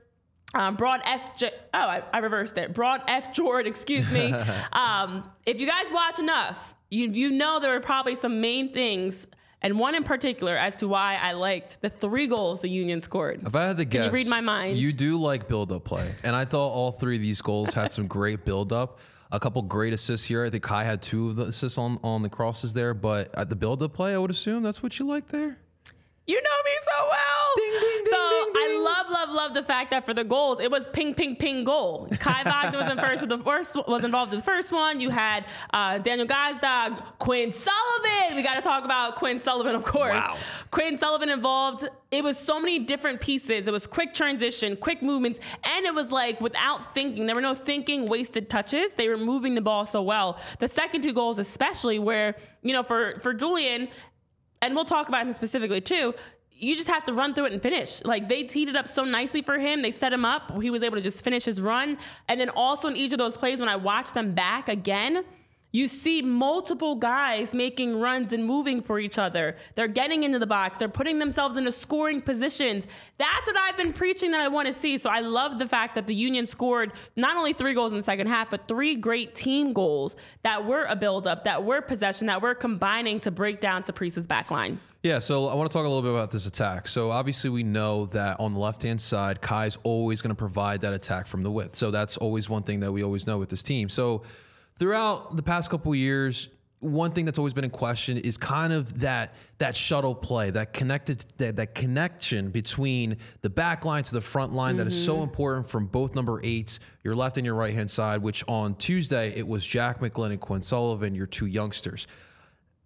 Um, 0.54 0.76
Broad 0.76 1.00
F. 1.04 1.36
J- 1.36 1.50
oh, 1.74 1.78
I, 1.78 2.04
I, 2.12 2.18
reversed 2.18 2.56
it. 2.58 2.74
Broad 2.74 3.02
F. 3.08 3.34
Jordan, 3.34 3.72
excuse 3.72 4.08
me. 4.12 4.32
um, 4.72 5.28
if 5.44 5.60
you 5.60 5.66
guys 5.66 5.86
watch 5.90 6.20
enough, 6.20 6.76
you 6.90 7.08
you 7.10 7.32
know 7.32 7.58
there 7.58 7.74
are 7.74 7.80
probably 7.80 8.14
some 8.14 8.40
main 8.40 8.72
things 8.72 9.26
and 9.62 9.80
one 9.80 9.96
in 9.96 10.04
particular 10.04 10.56
as 10.56 10.76
to 10.76 10.86
why 10.86 11.16
I 11.16 11.32
liked 11.32 11.80
the 11.80 11.90
three 11.90 12.28
goals 12.28 12.60
the 12.60 12.68
Union 12.68 13.00
scored. 13.00 13.42
If 13.44 13.56
I 13.56 13.64
had 13.64 13.78
to 13.78 13.84
guess, 13.84 14.06
you 14.06 14.12
read 14.12 14.28
my 14.28 14.42
mind. 14.42 14.76
You 14.76 14.92
do 14.92 15.18
like 15.18 15.48
build-up 15.48 15.82
play, 15.82 16.14
and 16.22 16.36
I 16.36 16.44
thought 16.44 16.68
all 16.68 16.92
three 16.92 17.16
of 17.16 17.22
these 17.22 17.42
goals 17.42 17.74
had 17.74 17.90
some 17.90 18.06
great 18.06 18.44
build-up 18.44 19.00
a 19.30 19.38
couple 19.38 19.62
great 19.62 19.92
assists 19.92 20.26
here. 20.26 20.44
I 20.44 20.50
think 20.50 20.62
Kai 20.62 20.84
had 20.84 21.02
two 21.02 21.28
of 21.28 21.36
the 21.36 21.44
assists 21.46 21.78
on, 21.78 21.98
on 22.02 22.22
the 22.22 22.28
crosses 22.28 22.72
there, 22.72 22.94
but 22.94 23.34
at 23.34 23.48
the 23.48 23.56
build 23.56 23.82
up 23.82 23.92
play, 23.92 24.14
I 24.14 24.18
would 24.18 24.30
assume 24.30 24.62
that's 24.62 24.82
what 24.82 24.98
you 24.98 25.06
like 25.06 25.28
there. 25.28 25.58
You 26.28 26.34
know 26.34 26.58
me 26.62 26.70
so 26.84 27.08
well. 27.08 27.48
Ding, 27.56 27.72
ding, 27.72 28.04
ding, 28.04 28.12
so. 28.12 28.18
I 28.18 28.84
love, 28.84 29.10
love, 29.10 29.34
love 29.34 29.54
the 29.54 29.62
fact 29.62 29.92
that 29.92 30.04
for 30.04 30.12
the 30.12 30.24
goals, 30.24 30.60
it 30.60 30.70
was 30.70 30.86
ping, 30.92 31.14
ping, 31.14 31.36
ping 31.36 31.64
goal. 31.64 32.06
Kai 32.20 32.42
Wagner 32.42 32.80
was 32.80 32.90
in 32.90 32.98
first. 32.98 33.22
of 33.22 33.30
The 33.30 33.38
first 33.38 33.74
was 33.88 34.04
involved 34.04 34.34
in 34.34 34.40
the 34.40 34.44
first 34.44 34.70
one. 34.70 35.00
You 35.00 35.08
had 35.08 35.46
uh, 35.72 35.96
Daniel 35.96 36.26
Gazdag, 36.26 37.02
Quinn 37.18 37.50
Sullivan. 37.50 38.36
We 38.36 38.42
got 38.42 38.56
to 38.56 38.60
talk 38.60 38.84
about 38.84 39.16
Quinn 39.16 39.40
Sullivan, 39.40 39.74
of 39.74 39.84
course. 39.84 40.22
Wow. 40.22 40.36
Quinn 40.70 40.98
Sullivan 40.98 41.30
involved. 41.30 41.88
It 42.10 42.22
was 42.22 42.36
so 42.36 42.60
many 42.60 42.78
different 42.80 43.22
pieces. 43.22 43.66
It 43.66 43.72
was 43.72 43.86
quick 43.86 44.12
transition, 44.12 44.76
quick 44.76 45.02
movements, 45.02 45.40
and 45.64 45.86
it 45.86 45.94
was 45.94 46.12
like 46.12 46.42
without 46.42 46.92
thinking. 46.92 47.24
There 47.24 47.36
were 47.36 47.40
no 47.40 47.54
thinking, 47.54 48.06
wasted 48.06 48.50
touches. 48.50 48.92
They 48.92 49.08
were 49.08 49.16
moving 49.16 49.54
the 49.54 49.62
ball 49.62 49.86
so 49.86 50.02
well. 50.02 50.38
The 50.58 50.68
second 50.68 51.00
two 51.00 51.14
goals, 51.14 51.38
especially, 51.38 51.98
where 51.98 52.36
you 52.60 52.74
know 52.74 52.82
for 52.82 53.18
for 53.20 53.32
Julian, 53.32 53.88
and 54.62 54.74
we'll 54.74 54.84
talk 54.84 55.08
about 55.08 55.26
him 55.26 55.32
specifically 55.32 55.80
too 55.80 56.14
you 56.60 56.74
just 56.74 56.88
have 56.88 57.04
to 57.04 57.12
run 57.12 57.34
through 57.34 57.46
it 57.46 57.52
and 57.52 57.62
finish. 57.62 58.04
Like 58.04 58.28
they 58.28 58.42
teed 58.42 58.68
it 58.68 58.76
up 58.76 58.88
so 58.88 59.04
nicely 59.04 59.42
for 59.42 59.58
him. 59.58 59.82
They 59.82 59.92
set 59.92 60.12
him 60.12 60.24
up. 60.24 60.60
He 60.60 60.70
was 60.70 60.82
able 60.82 60.96
to 60.96 61.02
just 61.02 61.22
finish 61.22 61.44
his 61.44 61.60
run. 61.60 61.98
And 62.26 62.40
then 62.40 62.50
also 62.50 62.88
in 62.88 62.96
each 62.96 63.12
of 63.12 63.18
those 63.18 63.36
plays, 63.36 63.60
when 63.60 63.68
I 63.68 63.76
watched 63.76 64.14
them 64.14 64.32
back 64.32 64.68
again, 64.68 65.24
you 65.70 65.86
see 65.86 66.22
multiple 66.22 66.94
guys 66.94 67.54
making 67.54 68.00
runs 68.00 68.32
and 68.32 68.44
moving 68.44 68.80
for 68.80 68.98
each 68.98 69.18
other. 69.18 69.56
They're 69.74 69.86
getting 69.86 70.22
into 70.22 70.38
the 70.38 70.46
box. 70.46 70.78
They're 70.78 70.88
putting 70.88 71.18
themselves 71.18 71.56
into 71.56 71.72
scoring 71.72 72.22
positions. 72.22 72.86
That's 73.18 73.46
what 73.46 73.56
I've 73.56 73.76
been 73.76 73.92
preaching 73.92 74.30
that 74.30 74.40
I 74.40 74.48
want 74.48 74.66
to 74.66 74.72
see. 74.72 74.96
So 74.96 75.10
I 75.10 75.20
love 75.20 75.58
the 75.58 75.68
fact 75.68 75.94
that 75.96 76.06
the 76.06 76.14
Union 76.14 76.46
scored 76.46 76.92
not 77.16 77.36
only 77.36 77.52
three 77.52 77.74
goals 77.74 77.92
in 77.92 77.98
the 77.98 78.04
second 78.04 78.28
half, 78.28 78.50
but 78.50 78.66
three 78.66 78.94
great 78.94 79.34
team 79.34 79.72
goals 79.72 80.16
that 80.42 80.64
were 80.64 80.84
a 80.84 80.96
buildup, 80.96 81.44
that 81.44 81.64
were 81.64 81.82
possession, 81.82 82.28
that 82.28 82.40
were 82.40 82.54
combining 82.54 83.20
to 83.20 83.30
break 83.30 83.60
down 83.60 83.82
Saprissa's 83.82 84.26
back 84.26 84.50
line. 84.50 84.78
Yeah, 85.02 85.20
so 85.20 85.46
I 85.46 85.54
want 85.54 85.70
to 85.70 85.72
talk 85.72 85.84
a 85.84 85.88
little 85.88 86.02
bit 86.02 86.10
about 86.10 86.30
this 86.30 86.46
attack. 86.46 86.88
So 86.88 87.10
obviously 87.10 87.50
we 87.50 87.62
know 87.62 88.06
that 88.06 88.40
on 88.40 88.52
the 88.52 88.58
left-hand 88.58 89.00
side, 89.00 89.40
Kai's 89.40 89.78
always 89.84 90.22
going 90.22 90.30
to 90.30 90.38
provide 90.38 90.80
that 90.80 90.92
attack 90.92 91.26
from 91.26 91.42
the 91.42 91.50
width. 91.50 91.76
So 91.76 91.90
that's 91.90 92.16
always 92.16 92.48
one 92.48 92.62
thing 92.62 92.80
that 92.80 92.90
we 92.90 93.04
always 93.04 93.26
know 93.26 93.38
with 93.38 93.48
this 93.48 93.62
team. 93.62 93.90
So 93.90 94.22
throughout 94.78 95.36
the 95.36 95.42
past 95.42 95.70
couple 95.70 95.94
years, 95.94 96.48
one 96.80 97.10
thing 97.10 97.24
that's 97.24 97.38
always 97.38 97.52
been 97.52 97.64
in 97.64 97.70
question 97.70 98.18
is 98.18 98.36
kind 98.36 98.72
of 98.72 99.00
that 99.00 99.34
that 99.58 99.74
shuttle 99.74 100.14
play, 100.14 100.50
that 100.50 100.72
connected 100.72 101.24
that, 101.38 101.56
that 101.56 101.74
connection 101.74 102.50
between 102.50 103.16
the 103.42 103.50
back 103.50 103.84
line 103.84 104.04
to 104.04 104.12
the 104.12 104.20
front 104.20 104.52
line 104.52 104.70
mm-hmm. 104.70 104.78
that 104.78 104.86
is 104.86 105.04
so 105.04 105.14
mm-hmm. 105.14 105.24
important 105.24 105.68
from 105.68 105.86
both 105.86 106.14
number 106.14 106.40
eights, 106.44 106.78
your 107.02 107.16
left 107.16 107.36
and 107.36 107.44
your 107.44 107.56
right 107.56 107.74
hand 107.74 107.90
side. 107.90 108.22
Which 108.22 108.44
on 108.46 108.76
Tuesday 108.76 109.30
it 109.36 109.46
was 109.46 109.66
Jack 109.66 109.98
McGlynn 109.98 110.30
and 110.30 110.40
Quinn 110.40 110.62
Sullivan, 110.62 111.14
your 111.14 111.26
two 111.26 111.46
youngsters 111.46 112.06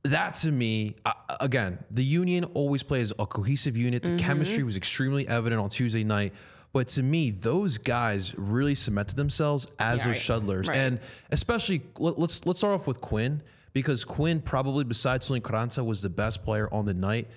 that 0.05 0.35
to 0.35 0.51
me, 0.51 0.97
uh, 1.05 1.13
again, 1.41 1.79
the 1.91 2.03
union 2.03 2.45
always 2.55 2.83
plays 2.83 3.13
a 3.19 3.27
cohesive 3.27 3.77
unit. 3.77 4.03
The 4.03 4.11
mm-hmm. 4.11 4.17
chemistry 4.19 4.63
was 4.63 4.77
extremely 4.77 5.29
evident 5.29 5.61
on 5.61 5.69
Tuesday 5.69 6.05
night. 6.05 6.33
But 6.73 6.89
to 6.89 7.03
me, 7.03 7.31
those 7.31 7.79
guys 7.79 8.35
really 8.37 8.75
cemented 8.75 9.17
themselves 9.17 9.67
as 9.79 9.99
yeah, 9.99 10.07
those 10.07 10.07
right. 10.07 10.17
shuttlers, 10.17 10.69
right. 10.69 10.77
and 10.77 11.01
especially 11.31 11.83
let, 11.99 12.19
let's 12.19 12.47
let's 12.47 12.61
start 12.61 12.75
off 12.75 12.87
with 12.87 13.01
Quinn 13.01 13.43
because 13.73 14.05
Quinn 14.05 14.41
probably 14.41 14.85
besides 14.85 15.27
Julian 15.27 15.43
Carranza 15.43 15.85
was 15.85 16.01
the 16.01 16.11
best 16.11 16.45
player 16.45 16.73
on 16.73 16.87
the 16.87 16.95
night. 16.95 17.29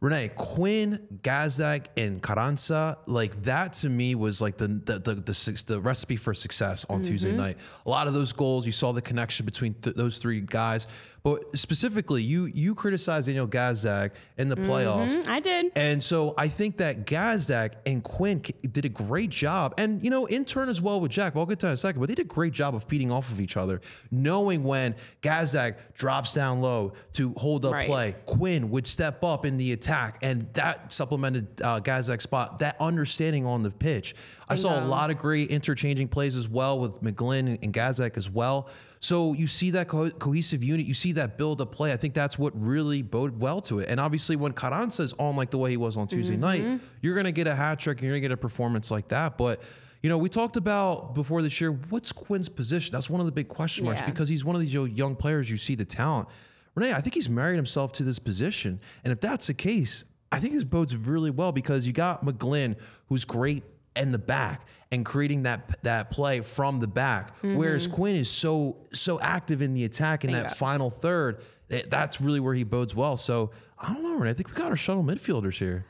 Renee, 0.00 0.30
Quinn, 0.36 1.06
Gazdag, 1.22 1.86
and 1.96 2.22
Carranza, 2.22 2.98
like 3.06 3.42
that 3.44 3.72
to 3.74 3.88
me 3.88 4.14
was 4.14 4.42
like 4.42 4.58
the 4.58 4.68
the 4.68 4.98
the, 4.98 5.14
the, 5.14 5.64
the 5.66 5.80
recipe 5.80 6.16
for 6.16 6.34
success 6.34 6.84
on 6.88 7.00
mm-hmm. 7.00 7.10
Tuesday 7.10 7.32
night. 7.32 7.56
A 7.86 7.90
lot 7.90 8.06
of 8.06 8.12
those 8.12 8.32
goals, 8.32 8.66
you 8.66 8.72
saw 8.72 8.92
the 8.92 9.00
connection 9.00 9.46
between 9.46 9.74
th- 9.74 9.96
those 9.96 10.18
three 10.18 10.42
guys. 10.42 10.86
But 11.26 11.58
specifically, 11.58 12.22
you 12.22 12.44
you 12.44 12.76
criticized 12.76 13.26
Daniel 13.26 13.48
Gazdag 13.48 14.12
in 14.38 14.48
the 14.48 14.54
playoffs. 14.54 15.10
Mm-hmm, 15.10 15.28
I 15.28 15.40
did. 15.40 15.72
And 15.74 16.00
so 16.00 16.34
I 16.38 16.46
think 16.46 16.76
that 16.76 17.04
Gazdag 17.04 17.72
and 17.84 18.00
Quinn 18.00 18.40
did 18.62 18.84
a 18.84 18.88
great 18.88 19.30
job. 19.30 19.74
And, 19.76 20.04
you 20.04 20.08
know, 20.08 20.26
in 20.26 20.44
turn 20.44 20.68
as 20.68 20.80
well 20.80 21.00
with 21.00 21.10
Jack. 21.10 21.34
Well, 21.34 21.42
I'll 21.42 21.48
get 21.48 21.58
to 21.58 21.66
that 21.66 21.70
in 21.70 21.74
a 21.74 21.78
second. 21.78 21.98
But 21.98 22.10
they 22.10 22.14
did 22.14 22.26
a 22.26 22.28
great 22.28 22.52
job 22.52 22.76
of 22.76 22.84
feeding 22.84 23.10
off 23.10 23.32
of 23.32 23.40
each 23.40 23.56
other, 23.56 23.80
knowing 24.12 24.62
when 24.62 24.94
Gazdag 25.20 25.78
drops 25.94 26.32
down 26.32 26.60
low 26.60 26.92
to 27.14 27.32
hold 27.32 27.66
up 27.66 27.72
right. 27.72 27.86
play. 27.88 28.14
Quinn 28.26 28.70
would 28.70 28.86
step 28.86 29.24
up 29.24 29.44
in 29.44 29.56
the 29.56 29.72
attack. 29.72 30.18
And 30.22 30.46
that 30.52 30.92
supplemented 30.92 31.60
uh, 31.60 31.80
Gazdag's 31.80 32.22
spot, 32.22 32.60
that 32.60 32.76
understanding 32.78 33.44
on 33.46 33.64
the 33.64 33.72
pitch. 33.72 34.14
I, 34.48 34.54
saw 34.54 34.78
a 34.78 34.84
lot 34.84 35.10
of 35.10 35.18
great 35.18 35.50
interchanging 35.50 36.08
plays 36.08 36.36
as 36.36 36.48
well 36.48 36.78
with 36.78 37.00
McGlynn 37.02 37.58
and 37.62 37.72
Gazdag 37.72 38.16
as 38.16 38.30
well. 38.30 38.68
So 39.00 39.32
you 39.34 39.46
see 39.46 39.70
that 39.70 39.88
co- 39.88 40.10
cohesive 40.10 40.62
unit, 40.62 40.86
you 40.86 40.94
see 40.94 41.12
that 41.12 41.36
build 41.36 41.60
up 41.60 41.72
play. 41.72 41.92
I 41.92 41.96
think 41.96 42.14
that's 42.14 42.38
what 42.38 42.52
really 42.54 43.02
bode 43.02 43.40
well 43.40 43.60
to 43.62 43.80
it. 43.80 43.90
And 43.90 43.98
obviously, 44.00 44.36
when 44.36 44.52
Carranza's 44.52 45.12
on 45.18 45.36
like 45.36 45.50
the 45.50 45.58
way 45.58 45.70
he 45.70 45.76
was 45.76 45.96
on 45.96 46.06
Tuesday 46.06 46.34
mm-hmm. 46.34 46.40
night, 46.40 46.80
you're 47.02 47.14
going 47.14 47.26
to 47.26 47.32
get 47.32 47.46
a 47.46 47.54
hat 47.54 47.78
trick, 47.78 48.00
you're 48.00 48.10
going 48.10 48.22
to 48.22 48.28
get 48.28 48.32
a 48.32 48.36
performance 48.36 48.90
like 48.90 49.08
that. 49.08 49.36
But 49.36 49.62
you 50.02 50.10
know, 50.10 50.18
we 50.18 50.28
talked 50.28 50.56
about 50.56 51.14
before 51.14 51.42
this 51.42 51.60
year, 51.60 51.72
what's 51.72 52.12
Quinn's 52.12 52.48
position? 52.48 52.92
That's 52.92 53.10
one 53.10 53.20
of 53.20 53.26
the 53.26 53.32
big 53.32 53.48
question 53.48 53.84
marks 53.84 54.00
yeah. 54.00 54.06
because 54.06 54.28
he's 54.28 54.44
one 54.44 54.54
of 54.54 54.62
these 54.62 54.72
young 54.72 55.16
players. 55.16 55.50
You 55.50 55.56
see 55.56 55.74
the 55.74 55.84
talent. 55.84 56.28
Renee, 56.76 56.92
I 56.92 57.00
think 57.00 57.14
he's 57.14 57.28
married 57.28 57.56
himself 57.56 57.92
to 57.94 58.02
this 58.02 58.18
position. 58.18 58.80
And 59.02 59.12
if 59.12 59.20
that's 59.20 59.46
the 59.46 59.54
case, 59.54 60.04
I 60.30 60.38
think 60.38 60.52
this 60.52 60.64
bodes 60.64 60.94
really 60.94 61.30
well 61.30 61.50
because 61.50 61.86
you 61.86 61.92
got 61.92 62.24
McGlynn, 62.24 62.76
who's 63.08 63.24
great 63.24 63.64
in 63.96 64.12
the 64.12 64.18
back 64.18 64.66
and 64.92 65.04
creating 65.04 65.42
that 65.44 65.82
that 65.82 66.10
play 66.10 66.40
from 66.40 66.80
the 66.80 66.86
back. 66.86 67.36
Mm-hmm. 67.38 67.56
Whereas 67.56 67.86
Quinn 67.86 68.16
is 68.16 68.30
so 68.30 68.76
so 68.92 69.20
active 69.20 69.62
in 69.62 69.74
the 69.74 69.84
attack 69.84 70.24
in 70.24 70.32
that 70.32 70.56
final 70.56 70.90
third. 70.90 71.40
That, 71.68 71.90
that's 71.90 72.20
really 72.20 72.38
where 72.38 72.54
he 72.54 72.62
bodes 72.62 72.94
well. 72.94 73.16
So 73.16 73.50
I 73.78 73.92
don't 73.92 74.02
know, 74.02 74.16
Renee. 74.16 74.30
I 74.30 74.34
think 74.34 74.48
we 74.48 74.54
got 74.54 74.70
our 74.70 74.76
shuttle 74.76 75.02
midfielders 75.02 75.58
here. 75.58 75.84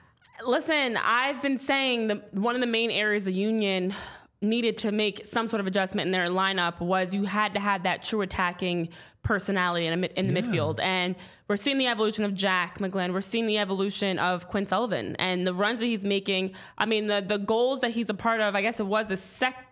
Listen, 0.44 0.96
I've 0.96 1.40
been 1.40 1.58
saying 1.58 2.08
that 2.08 2.34
one 2.34 2.54
of 2.54 2.60
the 2.60 2.66
main 2.66 2.90
areas 2.90 3.26
of 3.26 3.34
Union 3.34 3.94
needed 4.42 4.76
to 4.78 4.92
make 4.92 5.24
some 5.24 5.48
sort 5.48 5.60
of 5.60 5.66
adjustment 5.66 6.06
in 6.06 6.12
their 6.12 6.28
lineup 6.28 6.80
was 6.80 7.14
you 7.14 7.24
had 7.24 7.54
to 7.54 7.60
have 7.60 7.84
that 7.84 8.04
true 8.04 8.20
attacking 8.20 8.88
personality 9.26 9.86
in, 9.86 10.04
in 10.04 10.32
the 10.32 10.40
yeah. 10.40 10.46
midfield. 10.46 10.78
And 10.80 11.16
we're 11.48 11.56
seeing 11.56 11.78
the 11.78 11.88
evolution 11.88 12.24
of 12.24 12.32
Jack 12.34 12.78
McGlynn. 12.78 13.12
We're 13.12 13.20
seeing 13.20 13.46
the 13.46 13.58
evolution 13.58 14.18
of 14.18 14.48
Quinn 14.48 14.66
Sullivan 14.66 15.16
and 15.16 15.46
the 15.46 15.52
runs 15.52 15.80
that 15.80 15.86
he's 15.86 16.02
making. 16.02 16.52
I 16.78 16.86
mean, 16.86 17.08
the 17.08 17.20
the 17.26 17.38
goals 17.38 17.80
that 17.80 17.90
he's 17.90 18.08
a 18.08 18.14
part 18.14 18.40
of. 18.40 18.54
I 18.54 18.62
guess 18.62 18.80
it 18.80 18.86
was 18.86 19.08
the 19.08 19.16
sec 19.16 19.65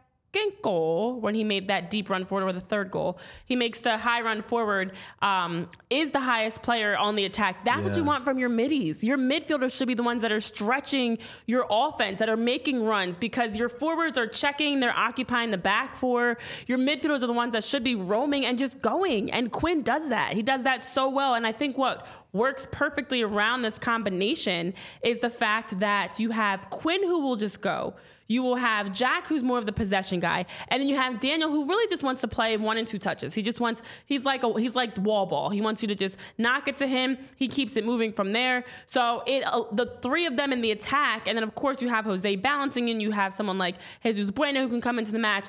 goal 0.62 1.20
when 1.20 1.34
he 1.34 1.44
made 1.44 1.68
that 1.68 1.90
deep 1.90 2.10
run 2.10 2.24
forward 2.24 2.46
or 2.46 2.52
the 2.52 2.60
third 2.60 2.90
goal. 2.90 3.18
He 3.44 3.56
makes 3.56 3.80
the 3.80 3.98
high 3.98 4.20
run 4.20 4.42
forward, 4.42 4.92
um, 5.22 5.68
is 5.90 6.10
the 6.10 6.20
highest 6.20 6.62
player 6.62 6.96
on 6.96 7.16
the 7.16 7.24
attack. 7.24 7.64
That's 7.64 7.86
what 7.86 7.96
you 7.96 8.04
want 8.04 8.24
from 8.24 8.38
your 8.38 8.48
middies. 8.48 9.02
Your 9.02 9.18
midfielders 9.18 9.76
should 9.76 9.88
be 9.88 9.94
the 9.94 10.02
ones 10.02 10.22
that 10.22 10.32
are 10.32 10.40
stretching 10.40 11.18
your 11.46 11.66
offense, 11.70 12.18
that 12.18 12.28
are 12.28 12.36
making 12.36 12.82
runs 12.84 13.16
because 13.16 13.56
your 13.56 13.68
forwards 13.68 14.18
are 14.18 14.26
checking, 14.26 14.80
they're 14.80 14.96
occupying 14.96 15.50
the 15.50 15.58
back 15.58 15.96
four. 15.96 16.38
Your 16.66 16.78
midfielders 16.78 17.22
are 17.22 17.26
the 17.26 17.32
ones 17.32 17.52
that 17.52 17.64
should 17.64 17.84
be 17.84 17.94
roaming 17.94 18.46
and 18.46 18.58
just 18.58 18.80
going. 18.80 19.30
And 19.30 19.52
Quinn 19.52 19.82
does 19.82 20.08
that. 20.08 20.34
He 20.34 20.42
does 20.42 20.62
that 20.64 20.84
so 20.84 21.08
well. 21.08 21.34
And 21.34 21.46
I 21.46 21.52
think 21.52 21.78
what 21.78 22.06
works 22.32 22.66
perfectly 22.70 23.22
around 23.22 23.62
this 23.62 23.78
combination 23.78 24.74
is 25.02 25.20
the 25.20 25.30
fact 25.30 25.78
that 25.80 26.18
you 26.18 26.30
have 26.30 26.68
Quinn 26.70 27.02
who 27.02 27.20
will 27.20 27.36
just 27.36 27.60
go. 27.60 27.94
You 28.26 28.42
will 28.42 28.56
have 28.56 28.92
Jack, 28.92 29.26
who's 29.26 29.42
more 29.42 29.58
of 29.58 29.66
the 29.66 29.72
possession 29.72 30.18
guy, 30.20 30.46
and 30.68 30.80
then 30.80 30.88
you 30.88 30.96
have 30.96 31.20
Daniel, 31.20 31.50
who 31.50 31.66
really 31.68 31.86
just 31.88 32.02
wants 32.02 32.20
to 32.22 32.28
play 32.28 32.56
one 32.56 32.78
and 32.78 32.88
two 32.88 32.98
touches. 32.98 33.34
He 33.34 33.42
just 33.42 33.60
wants 33.60 33.82
he's 34.06 34.24
like 34.24 34.42
a 34.42 34.58
he's 34.58 34.74
like 34.74 34.96
wall 34.98 35.26
ball. 35.26 35.50
He 35.50 35.60
wants 35.60 35.82
you 35.82 35.88
to 35.88 35.94
just 35.94 36.16
knock 36.38 36.66
it 36.68 36.76
to 36.78 36.86
him. 36.86 37.18
He 37.36 37.48
keeps 37.48 37.76
it 37.76 37.84
moving 37.84 38.12
from 38.12 38.32
there. 38.32 38.64
So 38.86 39.22
it 39.26 39.44
uh, 39.44 39.64
the 39.72 39.98
three 40.02 40.26
of 40.26 40.36
them 40.36 40.52
in 40.52 40.62
the 40.62 40.70
attack, 40.70 41.28
and 41.28 41.36
then 41.36 41.42
of 41.42 41.54
course 41.54 41.82
you 41.82 41.88
have 41.88 42.06
Jose 42.06 42.36
balancing, 42.36 42.88
and 42.88 43.02
you 43.02 43.10
have 43.10 43.34
someone 43.34 43.58
like 43.58 43.76
Jesus 44.02 44.30
Bueno 44.30 44.62
who 44.62 44.68
can 44.68 44.80
come 44.80 44.98
into 44.98 45.12
the 45.12 45.18
match. 45.18 45.46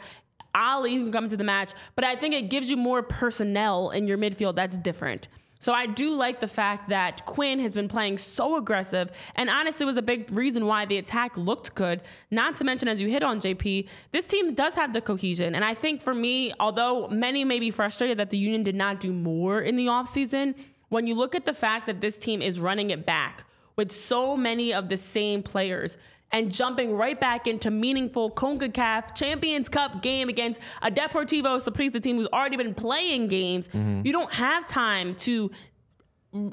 Ali 0.53 0.95
who 0.95 1.03
can 1.03 1.11
come 1.11 1.25
into 1.25 1.35
the 1.35 1.43
match, 1.43 1.73
but 1.95 2.05
I 2.05 2.15
think 2.15 2.33
it 2.33 2.49
gives 2.49 2.69
you 2.69 2.77
more 2.77 3.03
personnel 3.03 3.89
in 3.89 4.07
your 4.07 4.17
midfield 4.17 4.55
that's 4.55 4.77
different. 4.77 5.27
So 5.59 5.73
I 5.73 5.85
do 5.85 6.15
like 6.15 6.39
the 6.41 6.47
fact 6.47 6.89
that 6.89 7.25
Quinn 7.25 7.59
has 7.59 7.73
been 7.73 7.87
playing 7.87 8.17
so 8.17 8.57
aggressive, 8.57 9.09
and 9.35 9.49
honestly 9.49 9.85
was 9.85 9.97
a 9.97 10.01
big 10.01 10.29
reason 10.31 10.67
why 10.67 10.85
the 10.85 10.97
attack 10.97 11.37
looked 11.37 11.75
good. 11.75 12.01
Not 12.29 12.55
to 12.57 12.63
mention, 12.63 12.87
as 12.87 13.01
you 13.01 13.07
hit 13.07 13.23
on 13.23 13.39
JP, 13.39 13.87
this 14.11 14.25
team 14.25 14.53
does 14.53 14.75
have 14.75 14.93
the 14.93 15.01
cohesion, 15.01 15.55
and 15.55 15.63
I 15.63 15.73
think 15.73 16.01
for 16.01 16.13
me, 16.13 16.53
although 16.59 17.07
many 17.07 17.43
may 17.43 17.59
be 17.59 17.71
frustrated 17.71 18.19
that 18.19 18.29
the 18.29 18.37
Union 18.37 18.63
did 18.63 18.75
not 18.75 18.99
do 18.99 19.11
more 19.13 19.61
in 19.61 19.75
the 19.75 19.87
offseason, 19.87 20.55
when 20.89 21.07
you 21.07 21.15
look 21.15 21.35
at 21.35 21.45
the 21.45 21.53
fact 21.53 21.87
that 21.87 22.01
this 22.01 22.17
team 22.17 22.41
is 22.41 22.59
running 22.59 22.89
it 22.89 23.05
back 23.05 23.45
with 23.75 23.91
so 23.91 24.37
many 24.37 24.73
of 24.73 24.89
the 24.89 24.97
same 24.97 25.43
players 25.43 25.97
and 26.35 26.51
jumping 26.53 26.93
right 26.93 27.17
back 27.17 27.47
into 27.47 27.71
meaningful 27.71 28.29
CONCACAF 28.29 29.15
Champions 29.15 29.69
Cup 29.69 30.01
game 30.01 30.27
against 30.27 30.59
a 30.81 30.91
Deportivo 30.91 31.61
Saprissa 31.63 32.03
team 32.03 32.17
who's 32.17 32.27
already 32.27 32.57
been 32.57 32.73
playing 32.73 33.29
games, 33.29 33.69
mm-hmm. 33.69 34.01
you 34.03 34.11
don't 34.11 34.33
have 34.33 34.67
time 34.67 35.15
to 35.15 35.49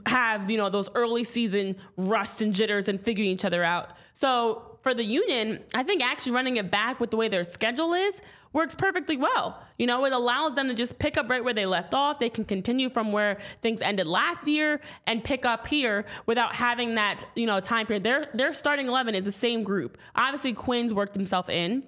have, 0.06 0.48
you 0.48 0.56
know, 0.56 0.70
those 0.70 0.88
early 0.94 1.24
season 1.24 1.74
rust 1.96 2.40
and 2.40 2.54
jitters 2.54 2.88
and 2.88 3.04
figuring 3.04 3.28
each 3.30 3.44
other 3.44 3.64
out. 3.64 3.90
So 4.14 4.78
for 4.82 4.94
the 4.94 5.02
Union, 5.02 5.64
I 5.74 5.82
think 5.82 6.00
actually 6.00 6.30
running 6.30 6.58
it 6.58 6.70
back 6.70 7.00
with 7.00 7.10
the 7.10 7.16
way 7.16 7.26
their 7.26 7.42
schedule 7.42 7.92
is 7.92 8.22
works 8.52 8.74
perfectly 8.74 9.16
well. 9.16 9.62
You 9.78 9.86
know, 9.86 10.04
it 10.04 10.12
allows 10.12 10.54
them 10.54 10.68
to 10.68 10.74
just 10.74 10.98
pick 10.98 11.16
up 11.16 11.28
right 11.28 11.42
where 11.42 11.54
they 11.54 11.66
left 11.66 11.94
off. 11.94 12.18
They 12.18 12.30
can 12.30 12.44
continue 12.44 12.88
from 12.88 13.12
where 13.12 13.38
things 13.62 13.80
ended 13.82 14.06
last 14.06 14.46
year 14.46 14.80
and 15.06 15.24
pick 15.24 15.44
up 15.44 15.66
here 15.66 16.04
without 16.26 16.54
having 16.54 16.94
that, 16.96 17.24
you 17.34 17.46
know, 17.46 17.60
time 17.60 17.86
period. 17.86 18.04
Their 18.04 18.28
their 18.34 18.52
starting 18.52 18.86
11 18.86 19.14
is 19.14 19.24
the 19.24 19.32
same 19.32 19.62
group. 19.62 19.98
Obviously 20.14 20.52
Quinn's 20.52 20.92
worked 20.92 21.14
himself 21.14 21.48
in 21.48 21.84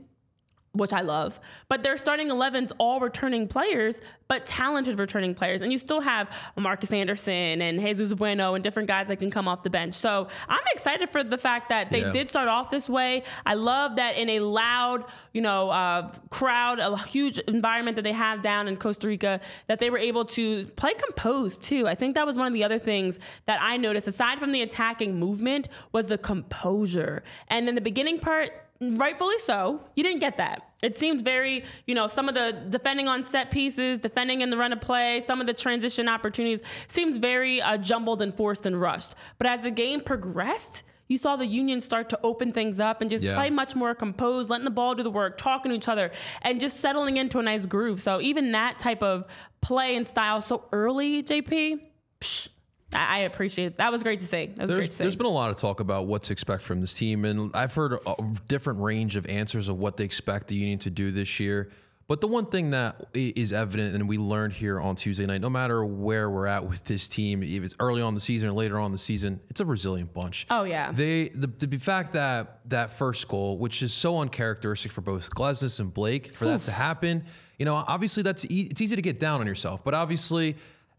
which 0.75 0.93
I 0.93 1.01
love. 1.01 1.41
But 1.69 1.83
they're 1.83 1.97
starting 1.97 2.29
11s 2.29 2.73
all 2.79 3.01
returning 3.01 3.47
players, 3.49 4.01
but 4.29 4.45
talented 4.45 4.99
returning 4.99 5.35
players. 5.35 5.61
And 5.61 5.71
you 5.73 5.79
still 5.79 6.01
have 6.01 6.29
Markus 6.57 6.93
Anderson 6.93 7.63
and 7.63 7.81
Jesus 7.81 8.13
Bueno 8.13 8.55
and 8.55 8.63
different 8.65 8.89
guys 8.89 9.09
that 9.09 9.17
can 9.17 9.31
come 9.31 9.47
off 9.49 9.63
the 9.63 9.71
bench. 9.71 9.95
So 9.95 10.29
I'm 10.49 10.61
excited 10.75 11.11
for 11.11 11.23
the 11.23 11.39
fact 11.39 11.69
that 11.69 11.91
they 11.91 12.01
Yeah. 12.01 12.11
did 12.13 12.29
start 12.29 12.49
off 12.49 12.71
this 12.71 12.89
way. 12.89 13.23
I 13.47 13.55
love 13.55 13.97
that 13.97 14.17
in 14.17 14.29
a 14.31 14.41
loud, 14.41 15.05
you 15.33 15.41
know, 15.41 15.71
uh, 15.71 16.11
crowd, 16.31 16.81
a 16.81 16.97
huge 16.99 17.39
environment 17.41 17.95
that 17.97 18.03
they 18.03 18.13
have 18.13 18.43
down 18.43 18.67
in 18.67 18.77
Costa 18.77 19.07
Rica, 19.07 19.41
that 19.69 19.79
they 19.79 19.91
were 19.91 19.99
able 19.99 20.25
to 20.25 20.65
play 20.77 20.95
composed 20.95 21.63
too. 21.63 21.87
I 21.87 21.95
think 21.95 22.15
that 22.17 22.27
was 22.27 22.37
one 22.37 22.47
of 22.49 22.53
the 22.53 22.65
other 22.65 22.79
things 22.79 23.19
that 23.47 23.59
I 23.63 23.77
noticed, 23.77 24.09
aside 24.09 24.39
from 24.41 24.51
the 24.53 24.63
attacking 24.63 25.19
movement, 25.19 25.69
was 25.93 26.09
the 26.09 26.19
composure. 26.19 27.23
And 27.49 27.69
in 27.69 27.75
the 27.77 27.81
beginning 27.81 28.19
part, 28.19 28.51
rightfully 28.81 29.39
so, 29.45 29.81
you 29.97 30.03
didn't 30.03 30.21
get 30.21 30.37
that. 30.39 30.63
It 30.83 30.97
seemed 30.97 31.23
very, 31.23 31.65
you 31.87 31.95
know, 31.95 32.07
some 32.07 32.29
of 32.29 32.35
the 32.35 32.53
defending 32.69 33.09
on 33.09 33.25
set 33.25 33.51
pieces, 33.51 33.99
defending 33.99 34.43
in 34.43 34.51
the 34.51 34.57
run 34.57 34.73
of 34.73 34.81
play, 34.81 35.23
some 35.25 35.41
of 35.41 35.47
the 35.47 35.55
transition 35.55 36.09
opportunities 36.09 36.61
seems 36.89 37.17
very 37.17 37.63
uh, 37.63 37.77
jumbled 37.79 38.21
and 38.21 38.35
forced 38.35 38.67
and 38.67 38.79
rushed. 38.81 39.15
But 39.39 39.47
as 39.47 39.63
the 39.63 39.71
game 39.71 40.01
progressed, 40.01 40.83
you 41.09 41.17
saw 41.19 41.37
the 41.37 41.47
Union 41.47 41.81
start 41.81 42.09
to 42.11 42.19
open 42.23 42.53
things 42.53 42.81
up 42.81 43.01
and 43.01 43.11
just 43.11 43.25
Yeah. 43.25 43.35
play 43.35 43.51
much 43.51 43.75
more 43.77 43.95
composed, 43.95 44.51
letting 44.51 44.65
the 44.65 44.71
ball 44.71 44.95
do 44.95 45.03
the 45.03 45.11
work, 45.11 45.39
talking 45.39 45.71
to 45.71 45.77
each 45.77 45.89
other, 45.89 46.11
and 46.43 46.59
just 46.61 46.81
settling 46.81 47.17
into 47.17 47.39
a 47.39 47.43
nice 47.43 47.67
groove. 47.67 48.01
So 48.01 48.21
even 48.21 48.53
that 48.53 48.79
type 48.79 49.03
of 49.03 49.25
play 49.61 49.97
and 49.97 50.07
style 50.09 50.43
so 50.43 50.65
early, 50.73 51.23
JP, 51.23 51.81
psh, 52.21 52.49
I, 52.95 53.17
I 53.17 53.19
appreciate 53.21 53.67
it. 53.67 53.77
That 53.79 53.93
was 53.93 54.03
great 54.03 54.21
to 54.21 54.27
see. 54.27 54.47
That 54.47 54.59
was 54.59 54.71
There's, 54.71 54.81
great 54.81 54.91
to 54.91 54.97
see. 54.97 55.05
there's 55.05 55.17
been 55.17 55.27
a 55.27 55.31
lot 55.31 55.51
of 55.51 55.57
talk 55.57 55.81
about 55.81 56.07
what 56.07 56.25
to 56.25 56.33
expect 56.33 56.63
from 56.63 56.81
this 56.81 56.95
team, 56.95 57.25
and 57.25 57.51
I've 57.55 57.75
heard 57.75 57.99
a 58.07 58.15
different 58.49 58.81
range 58.81 59.17
of 59.17 59.27
answers 59.27 59.69
of 59.69 59.79
what 59.79 59.97
they 59.97 60.05
expect 60.05 60.49
the 60.49 60.55
Union 60.55 60.79
to 60.81 60.91
do 60.91 61.11
this 61.11 61.41
year. 61.41 61.71
But 62.07 62.21
the 62.21 62.29
one 62.29 62.47
thing 62.47 62.73
that 62.73 63.07
is 63.15 63.51
evident, 63.55 63.95
and 63.95 64.07
we 64.07 64.19
learned 64.19 64.53
here 64.53 64.79
on 64.79 64.95
Tuesday 64.95 65.25
night, 65.25 65.41
no 65.41 65.49
matter 65.49 65.83
where 65.83 66.29
we're 66.29 66.47
at 66.47 66.69
with 66.69 66.85
this 66.85 67.09
team, 67.09 67.43
if 67.43 67.65
it's 67.65 67.75
early 67.81 68.03
on 68.03 68.13
the 68.13 68.21
season 68.21 68.51
or 68.51 68.53
later 68.53 68.79
on 68.79 68.93
the 68.93 68.99
season, 68.99 69.41
it's 69.49 69.61
a 69.61 69.65
resilient 69.65 70.13
bunch. 70.13 70.47
Oh, 70.51 70.65
yeah. 70.65 70.93
They 70.93 71.31
the, 71.31 71.47
the 71.47 71.79
fact 71.79 72.13
that 72.13 72.61
that 72.69 72.93
first 72.93 73.27
goal, 73.27 73.57
which 73.57 73.83
is 73.83 73.95
so 73.95 74.19
uncharacteristic 74.19 74.93
for 74.93 75.01
both 75.01 75.31
Glesnes 75.31 75.81
and 75.81 75.95
Blake, 75.95 76.35
for 76.37 76.45
that 76.45 76.65
to 76.65 76.73
happen, 76.73 77.25
you 77.59 77.65
know, 77.65 77.75
obviously 77.75 78.23
that's 78.23 78.45
e- 78.51 78.69
it's 78.71 78.83
easy 78.83 78.97
to 78.97 79.03
get 79.03 79.19
down 79.19 79.41
on 79.41 79.47
yourself, 79.47 79.83
but 79.83 79.95
obviously. 79.95 80.57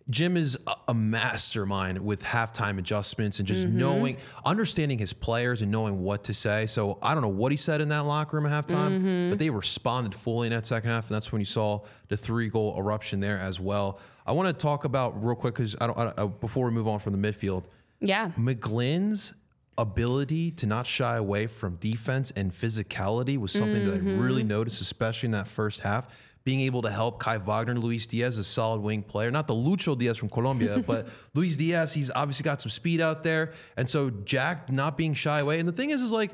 Jim 0.09 0.37
is 0.37 0.57
a- 0.87 0.93
mastermind 0.93 1.97
with 1.97 2.23
halftime 2.23 2.77
adjustments 2.77 3.39
and 3.39 3.47
just 3.47 3.67
mm-hmm. 3.67 3.77
knowing, 3.77 4.17
understanding 4.45 4.99
his 4.99 5.13
players 5.13 5.63
and 5.63 5.71
knowing 5.71 6.03
what 6.03 6.25
to 6.25 6.33
say. 6.33 6.67
So 6.67 6.99
I 7.01 7.13
don't 7.13 7.23
know 7.23 7.27
what 7.27 7.51
he 7.51 7.57
said 7.57 7.81
in 7.81 7.89
that 7.89 8.05
locker 8.05 8.37
room 8.37 8.45
at 8.45 8.67
halftime, 8.67 8.99
mm-hmm. 8.99 9.29
but 9.31 9.39
they 9.39 9.49
responded 9.49 10.13
fully 10.13 10.47
in 10.47 10.53
that 10.53 10.65
second 10.65 10.91
half, 10.91 11.07
and 11.07 11.15
that's 11.15 11.31
when 11.31 11.41
you 11.41 11.45
saw 11.45 11.81
the 12.07 12.17
three 12.17 12.49
goal 12.49 12.75
eruption 12.77 13.19
there 13.19 13.39
as 13.39 13.59
well. 13.59 13.99
I 14.27 14.31
want 14.33 14.47
to 14.47 14.53
talk 14.53 14.85
about 14.85 15.23
real 15.23 15.35
quick 15.35 15.55
because 15.55 15.75
I 15.81 15.87
don't 15.87 15.97
I, 15.97 16.13
I, 16.17 16.25
before 16.27 16.67
we 16.67 16.71
move 16.71 16.87
on 16.87 16.99
from 16.99 17.19
the 17.19 17.31
midfield. 17.31 17.65
yeah. 17.99 18.31
McGlynn's 18.37 19.33
ability 19.77 20.51
to 20.51 20.65
not 20.65 20.87
shy 20.87 21.17
away 21.17 21.47
from 21.47 21.75
defense 21.77 22.31
and 22.31 22.51
physicality 22.51 23.37
was 23.37 23.51
something 23.51 23.85
that 23.85 23.93
I 23.93 23.97
mm-hmm. 23.97 24.19
really 24.19 24.43
noticed, 24.43 24.81
especially 24.81 25.27
in 25.27 25.31
that 25.31 25.47
first 25.47 25.81
half. 25.81 26.07
Being 26.45 26.61
able 26.61 26.83
to 26.83 26.91
help 26.91 27.19
Kai 27.19 27.37
Wagner 27.39 27.71
and 27.71 27.83
Luis 27.83 28.07
Diaz, 28.07 28.37
a 28.37 28.43
solid 28.43 28.81
wing 28.81 29.03
player, 29.03 29.31
not 29.31 29.47
the 29.47 29.55
Lucho 29.55 29.97
Diaz 29.97 30.17
from 30.17 30.29
Colombia, 30.29 30.79
but 30.87 31.09
Luis 31.33 31.57
Diaz, 31.57 31.93
he's 31.93 32.11
obviously 32.11 32.43
got 32.43 32.61
some 32.61 32.69
speed 32.69 33.01
out 33.01 33.23
there. 33.23 33.51
And 33.75 33.89
so 33.89 34.09
Jack 34.11 34.71
not 34.71 34.95
being 34.97 35.13
shy 35.13 35.39
away. 35.39 35.59
And 35.59 35.67
the 35.67 35.73
thing 35.73 35.89
is, 35.89 36.01
is 36.01 36.11
like, 36.11 36.31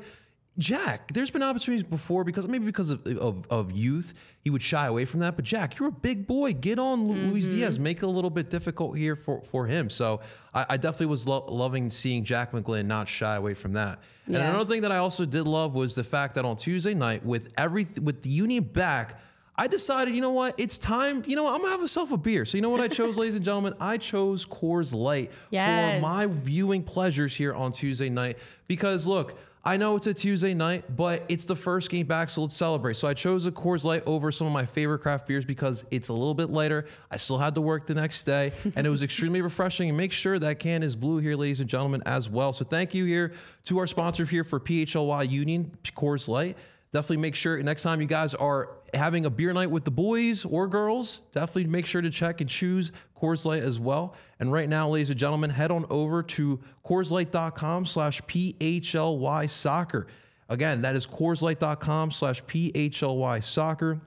Jack, 0.58 1.14
there's 1.14 1.30
been 1.30 1.42
opportunities 1.42 1.82
before 1.82 2.24
because 2.24 2.46
maybe 2.46 2.66
because 2.66 2.90
of, 2.90 3.06
of, 3.06 3.46
of 3.48 3.72
youth, 3.72 4.12
he 4.44 4.50
would 4.50 4.60
shy 4.60 4.86
away 4.86 5.06
from 5.06 5.20
that. 5.20 5.34
But 5.34 5.46
Jack, 5.46 5.78
you're 5.78 5.88
a 5.88 5.92
big 5.92 6.26
boy. 6.26 6.52
Get 6.52 6.78
on 6.78 7.08
Lu- 7.08 7.14
Luis 7.14 7.46
mm-hmm. 7.46 7.56
Diaz. 7.56 7.78
Make 7.78 7.98
it 7.98 8.02
a 8.02 8.08
little 8.08 8.28
bit 8.28 8.50
difficult 8.50 8.98
here 8.98 9.16
for, 9.16 9.40
for 9.40 9.66
him. 9.66 9.88
So 9.88 10.20
I, 10.52 10.66
I 10.70 10.76
definitely 10.76 11.06
was 11.06 11.26
lo- 11.26 11.46
loving 11.48 11.88
seeing 11.88 12.22
Jack 12.22 12.52
McGlynn 12.52 12.84
not 12.84 13.08
shy 13.08 13.36
away 13.36 13.54
from 13.54 13.72
that. 13.72 14.00
And 14.26 14.34
Yeah. 14.36 14.50
another 14.50 14.66
thing 14.70 14.82
that 14.82 14.92
I 14.92 14.98
also 14.98 15.24
did 15.24 15.44
love 15.46 15.74
was 15.74 15.94
the 15.94 16.04
fact 16.04 16.34
that 16.34 16.44
on 16.44 16.56
Tuesday 16.56 16.92
night, 16.92 17.24
with 17.24 17.50
every 17.56 17.86
with 18.02 18.22
the 18.22 18.28
Union 18.28 18.64
back, 18.64 19.18
I 19.56 19.66
decided, 19.66 20.14
you 20.14 20.20
know 20.20 20.30
what, 20.30 20.58
it's 20.58 20.78
time. 20.78 21.22
You 21.26 21.36
know, 21.36 21.44
what, 21.44 21.54
I'm 21.54 21.60
gonna 21.60 21.72
have 21.72 21.80
myself 21.80 22.10
a 22.12 22.16
beer. 22.16 22.44
So 22.44 22.56
you 22.56 22.62
know 22.62 22.70
what 22.70 22.80
I 22.80 22.88
chose, 22.88 23.18
ladies 23.18 23.34
and 23.34 23.44
gentlemen, 23.44 23.74
I 23.78 23.98
chose 23.98 24.46
Coors 24.46 24.94
Light 24.94 25.30
for 25.96 26.00
my 26.00 26.26
viewing 26.26 26.82
pleasures 26.82 27.34
here 27.36 27.54
on 27.54 27.72
Tuesday 27.72 28.08
night 28.08 28.38
because 28.66 29.06
look. 29.06 29.38
I 29.64 29.76
know 29.76 29.94
it's 29.94 30.08
a 30.08 30.14
Tuesday 30.14 30.54
night, 30.54 30.96
but 30.96 31.24
it's 31.28 31.44
the 31.44 31.54
first 31.54 31.88
game 31.88 32.08
back, 32.08 32.30
so 32.30 32.42
let's 32.42 32.56
celebrate. 32.56 32.96
So 32.96 33.06
I 33.06 33.14
chose 33.14 33.46
a 33.46 33.52
Coors 33.52 33.84
Light 33.84 34.02
over 34.06 34.32
some 34.32 34.48
of 34.48 34.52
my 34.52 34.66
favorite 34.66 34.98
craft 35.02 35.28
beers 35.28 35.44
because 35.44 35.84
it's 35.92 36.08
a 36.08 36.12
little 36.12 36.34
bit 36.34 36.50
lighter. 36.50 36.84
I 37.12 37.16
still 37.16 37.38
had 37.38 37.54
to 37.54 37.60
work 37.60 37.86
the 37.86 37.94
next 37.94 38.24
day, 38.24 38.50
and 38.74 38.84
it 38.84 38.90
was 38.90 39.04
extremely 39.04 39.40
refreshing. 39.40 39.88
And 39.88 39.96
make 39.96 40.10
sure 40.10 40.36
that 40.40 40.58
can 40.58 40.82
is 40.82 40.96
blue 40.96 41.18
here, 41.18 41.36
ladies 41.36 41.60
and 41.60 41.70
gentlemen, 41.70 42.02
as 42.06 42.28
well. 42.28 42.52
So 42.52 42.64
thank 42.64 42.92
you 42.92 43.04
here 43.04 43.34
to 43.66 43.78
our 43.78 43.86
sponsor 43.86 44.24
here 44.24 44.42
for 44.42 44.58
PHLY 44.58 45.30
Union 45.30 45.70
Coors 45.96 46.26
Light. 46.26 46.56
Definitely 46.92 47.18
make 47.18 47.34
sure 47.34 47.62
next 47.62 47.82
time 47.82 48.02
you 48.02 48.06
guys 48.06 48.34
are 48.34 48.76
having 48.92 49.24
a 49.24 49.30
beer 49.30 49.52
night 49.54 49.70
with 49.70 49.84
the 49.84 49.90
boys 49.90 50.44
or 50.44 50.68
girls, 50.68 51.22
definitely 51.32 51.64
make 51.64 51.86
sure 51.86 52.02
to 52.02 52.10
check 52.10 52.42
and 52.42 52.50
choose 52.50 52.92
Coors 53.18 53.46
Light 53.46 53.62
as 53.62 53.80
well. 53.80 54.14
And 54.38 54.52
right 54.52 54.68
now, 54.68 54.90
ladies 54.90 55.08
and 55.08 55.18
gentlemen, 55.18 55.48
head 55.48 55.70
on 55.70 55.86
over 55.88 56.22
to 56.22 56.60
CoorsLight.com 56.84 57.86
slash 57.86 58.20
PHLY 58.22 59.48
soccer. 59.48 60.06
Again, 60.50 60.82
that 60.82 60.94
is 60.94 61.06
CoorsLight.com 61.06 62.10
slash 62.10 62.42
PHLY 62.44 63.42
soccer. 63.42 64.02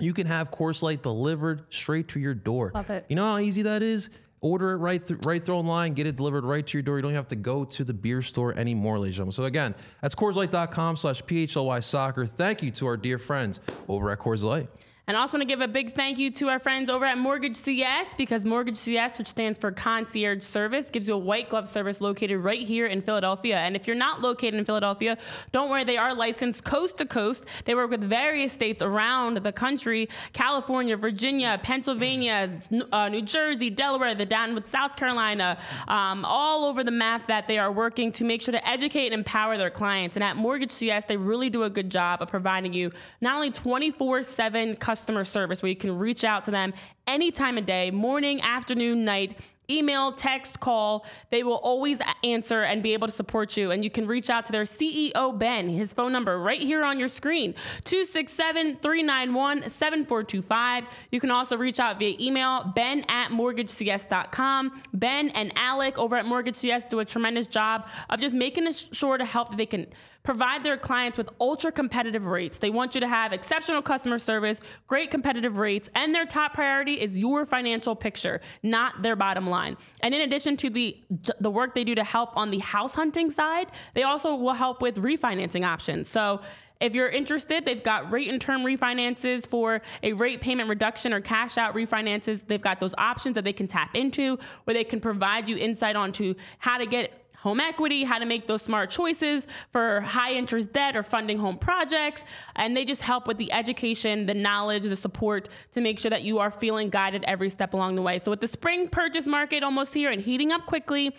You 0.00 0.12
can 0.12 0.26
have 0.26 0.50
Coors 0.50 0.82
Light 0.82 1.02
delivered 1.02 1.62
straight 1.70 2.08
to 2.08 2.18
your 2.18 2.34
door. 2.34 2.72
Love 2.74 2.90
it. 2.90 3.06
You 3.08 3.14
know 3.14 3.24
how 3.24 3.38
easy 3.38 3.62
that 3.62 3.82
is? 3.82 4.10
Order 4.40 4.72
it 4.72 4.76
right 4.78 5.04
th- 5.04 5.20
right 5.24 5.42
through 5.42 5.56
online, 5.56 5.94
get 5.94 6.06
it 6.06 6.16
delivered 6.16 6.44
right 6.44 6.66
to 6.66 6.78
your 6.78 6.82
door. 6.82 6.96
You 6.96 7.02
don't 7.02 7.14
have 7.14 7.28
to 7.28 7.36
go 7.36 7.64
to 7.64 7.84
the 7.84 7.94
beer 7.94 8.22
store 8.22 8.54
anymore, 8.54 8.98
ladies 8.98 9.18
and 9.18 9.32
gentlemen. 9.32 9.32
So 9.32 9.44
again, 9.44 9.74
that's 10.02 10.14
CoorsLight.com 10.14 10.96
slash 10.96 11.22
PHLY 11.22 11.82
soccer. 11.82 12.26
Thank 12.26 12.62
you 12.62 12.70
to 12.72 12.86
our 12.86 12.96
dear 12.96 13.18
friends 13.18 13.60
over 13.88 14.10
at 14.10 14.18
Coors 14.18 14.42
Light. 14.42 14.68
And 15.08 15.16
I 15.16 15.20
also 15.20 15.38
want 15.38 15.48
to 15.48 15.54
give 15.54 15.60
a 15.60 15.68
big 15.68 15.92
thank 15.92 16.18
you 16.18 16.32
to 16.32 16.48
our 16.48 16.58
friends 16.58 16.90
over 16.90 17.04
at 17.04 17.16
Mortgage 17.16 17.54
CS 17.54 18.12
because 18.14 18.44
Mortgage 18.44 18.74
CS, 18.74 19.18
which 19.18 19.28
stands 19.28 19.56
for 19.56 19.70
Concierge 19.70 20.42
Service, 20.42 20.90
gives 20.90 21.06
you 21.06 21.14
a 21.14 21.18
white 21.18 21.48
glove 21.48 21.68
service 21.68 22.00
located 22.00 22.40
right 22.40 22.66
here 22.66 22.86
in 22.86 23.00
Philadelphia. 23.02 23.56
And 23.56 23.76
if 23.76 23.86
you're 23.86 23.94
not 23.94 24.20
located 24.20 24.54
in 24.54 24.64
Philadelphia, 24.64 25.16
don't 25.52 25.70
worry, 25.70 25.84
they 25.84 25.96
are 25.96 26.12
licensed 26.12 26.64
coast 26.64 26.98
to 26.98 27.06
coast. 27.06 27.44
They 27.66 27.76
work 27.76 27.88
with 27.88 28.02
various 28.02 28.52
states 28.52 28.82
around 28.82 29.36
the 29.36 29.52
country 29.52 30.08
California, 30.32 30.96
Virginia, 30.96 31.60
Pennsylvania, 31.62 32.58
uh, 32.90 33.08
New 33.08 33.22
Jersey, 33.22 33.70
Delaware, 33.70 34.12
the 34.16 34.26
down 34.26 34.56
with 34.56 34.66
South 34.66 34.96
Carolina, 34.96 35.56
um, 35.86 36.24
all 36.24 36.64
over 36.64 36.82
the 36.82 36.90
map 36.90 37.28
that 37.28 37.46
they 37.46 37.58
are 37.58 37.70
working 37.70 38.10
to 38.10 38.24
make 38.24 38.42
sure 38.42 38.50
to 38.50 38.68
educate 38.68 39.06
and 39.06 39.14
empower 39.14 39.56
their 39.56 39.70
clients. 39.70 40.16
And 40.16 40.24
at 40.24 40.34
Mortgage 40.34 40.72
CS, 40.72 41.04
they 41.04 41.16
really 41.16 41.48
do 41.48 41.62
a 41.62 41.70
good 41.70 41.90
job 41.90 42.22
of 42.22 42.28
providing 42.28 42.72
you 42.72 42.90
not 43.20 43.36
only 43.36 43.52
24 43.52 44.24
7 44.24 44.74
customer 44.74 44.95
customer 44.96 45.24
service 45.24 45.62
where 45.62 45.68
you 45.68 45.76
can 45.76 45.98
reach 45.98 46.24
out 46.24 46.46
to 46.46 46.50
them 46.50 46.72
any 47.06 47.30
time 47.30 47.58
of 47.58 47.66
day, 47.66 47.90
morning, 47.90 48.40
afternoon, 48.40 49.04
night 49.04 49.36
email, 49.68 50.12
text, 50.12 50.60
call. 50.60 51.04
They 51.30 51.42
will 51.42 51.56
always 51.56 52.00
answer 52.22 52.62
and 52.62 52.84
be 52.84 52.94
able 52.94 53.08
to 53.08 53.12
support 53.12 53.56
you. 53.56 53.72
And 53.72 53.82
you 53.82 53.90
can 53.90 54.06
reach 54.06 54.30
out 54.30 54.46
to 54.46 54.52
their 54.52 54.62
CEO, 54.62 55.36
Ben, 55.36 55.68
his 55.68 55.92
phone 55.92 56.12
number 56.12 56.38
right 56.38 56.60
here 56.60 56.84
on 56.84 57.00
your 57.00 57.08
screen 57.08 57.52
267 57.82 58.76
391 58.76 59.68
7425. 59.68 60.84
You 61.10 61.18
can 61.18 61.32
also 61.32 61.56
reach 61.56 61.80
out 61.80 61.98
via 61.98 62.16
email, 62.20 62.72
ben 62.76 63.04
at 63.08 63.30
mortgagecs.com. 63.30 64.82
Ben 64.94 65.30
and 65.30 65.52
Alec 65.56 65.98
over 65.98 66.14
at 66.14 66.26
Mortgage 66.26 66.54
CS 66.54 66.84
do 66.84 67.00
a 67.00 67.04
tremendous 67.04 67.48
job 67.48 67.88
of 68.08 68.20
just 68.20 68.36
making 68.36 68.70
sure 68.72 69.18
to 69.18 69.24
help 69.24 69.50
that 69.50 69.56
they 69.56 69.66
can 69.66 69.88
provide 70.26 70.62
their 70.62 70.76
clients 70.76 71.16
with 71.16 71.30
ultra 71.40 71.72
competitive 71.72 72.26
rates. 72.26 72.58
They 72.58 72.70
want 72.70 72.94
you 72.94 73.00
to 73.00 73.08
have 73.08 73.32
exceptional 73.32 73.80
customer 73.80 74.18
service, 74.18 74.60
great 74.86 75.10
competitive 75.10 75.56
rates, 75.56 75.88
and 75.94 76.14
their 76.14 76.26
top 76.26 76.52
priority 76.52 76.94
is 76.94 77.16
your 77.16 77.46
financial 77.46 77.94
picture, 77.94 78.40
not 78.62 79.02
their 79.02 79.16
bottom 79.16 79.48
line. 79.48 79.76
And 80.00 80.14
in 80.14 80.20
addition 80.20 80.56
to 80.58 80.70
the 80.70 80.98
the 81.40 81.50
work 81.50 81.74
they 81.74 81.84
do 81.84 81.94
to 81.94 82.04
help 82.04 82.36
on 82.36 82.50
the 82.50 82.58
house 82.58 82.94
hunting 82.94 83.30
side, 83.30 83.70
they 83.94 84.02
also 84.02 84.34
will 84.34 84.54
help 84.54 84.82
with 84.82 84.96
refinancing 84.96 85.64
options. 85.64 86.08
So 86.08 86.40
if 86.80 86.94
you're 86.94 87.08
interested, 87.08 87.64
they've 87.64 87.82
got 87.82 88.12
rate 88.12 88.28
and 88.28 88.40
term 88.40 88.62
refinances 88.62 89.46
for 89.46 89.80
a 90.02 90.12
rate 90.12 90.40
payment 90.40 90.68
reduction 90.68 91.12
or 91.12 91.20
cash 91.20 91.56
out 91.56 91.74
refinances. 91.74 92.46
They've 92.46 92.60
got 92.60 92.80
those 92.80 92.94
options 92.98 93.34
that 93.36 93.44
they 93.44 93.52
can 93.52 93.66
tap 93.66 93.94
into 93.94 94.38
where 94.64 94.74
they 94.74 94.84
can 94.84 95.00
provide 95.00 95.48
you 95.48 95.56
insight 95.56 95.96
onto 95.96 96.34
how 96.58 96.76
to 96.78 96.86
get 96.86 97.25
home 97.46 97.60
equity, 97.60 98.02
how 98.02 98.18
to 98.18 98.26
make 98.26 98.48
those 98.48 98.60
smart 98.60 98.90
choices 98.90 99.46
for 99.70 100.00
high 100.00 100.32
interest 100.32 100.72
debt 100.72 100.96
or 100.96 101.04
funding 101.04 101.38
home 101.38 101.56
projects. 101.56 102.24
And 102.56 102.76
they 102.76 102.84
just 102.84 103.02
help 103.02 103.28
with 103.28 103.38
the 103.38 103.52
education, 103.52 104.26
the 104.26 104.34
knowledge, 104.34 104.82
the 104.82 104.96
support 104.96 105.48
to 105.70 105.80
make 105.80 106.00
sure 106.00 106.10
that 106.10 106.24
you 106.24 106.40
are 106.40 106.50
feeling 106.50 106.90
guided 106.90 107.22
every 107.28 107.48
step 107.48 107.72
along 107.72 107.94
the 107.94 108.02
way. 108.02 108.18
So, 108.18 108.32
with 108.32 108.40
the 108.40 108.48
spring 108.48 108.88
purchase 108.88 109.26
market 109.26 109.62
almost 109.62 109.94
here 109.94 110.10
and 110.10 110.20
heating 110.20 110.50
up 110.50 110.66
quickly, 110.66 111.14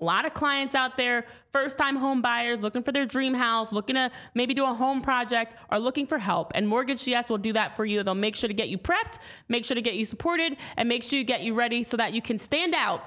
a 0.00 0.04
lot 0.04 0.24
of 0.24 0.34
clients 0.34 0.76
out 0.76 0.96
there, 0.96 1.26
first 1.52 1.76
time 1.78 1.96
home 1.96 2.22
buyers 2.22 2.62
looking 2.62 2.84
for 2.84 2.92
their 2.92 3.04
dream 3.06 3.34
house, 3.34 3.72
looking 3.72 3.96
to 3.96 4.12
maybe 4.34 4.54
do 4.54 4.64
a 4.64 4.74
home 4.74 5.02
project, 5.02 5.56
are 5.68 5.80
looking 5.80 6.06
for 6.06 6.18
help. 6.18 6.52
And 6.54 6.68
Mortgage 6.68 7.00
CS 7.00 7.28
will 7.28 7.38
do 7.38 7.52
that 7.54 7.76
for 7.76 7.84
you. 7.84 8.04
They'll 8.04 8.14
make 8.14 8.36
sure 8.36 8.46
to 8.46 8.54
get 8.54 8.68
you 8.68 8.78
prepped, 8.78 9.18
make 9.48 9.64
sure 9.64 9.74
to 9.74 9.82
get 9.82 9.94
you 9.94 10.04
supported, 10.04 10.58
and 10.76 10.88
make 10.88 11.02
sure 11.02 11.18
you 11.18 11.24
get 11.24 11.42
you 11.42 11.54
ready 11.54 11.82
so 11.82 11.96
that 11.96 12.12
you 12.12 12.22
can 12.22 12.38
stand 12.38 12.72
out 12.72 13.02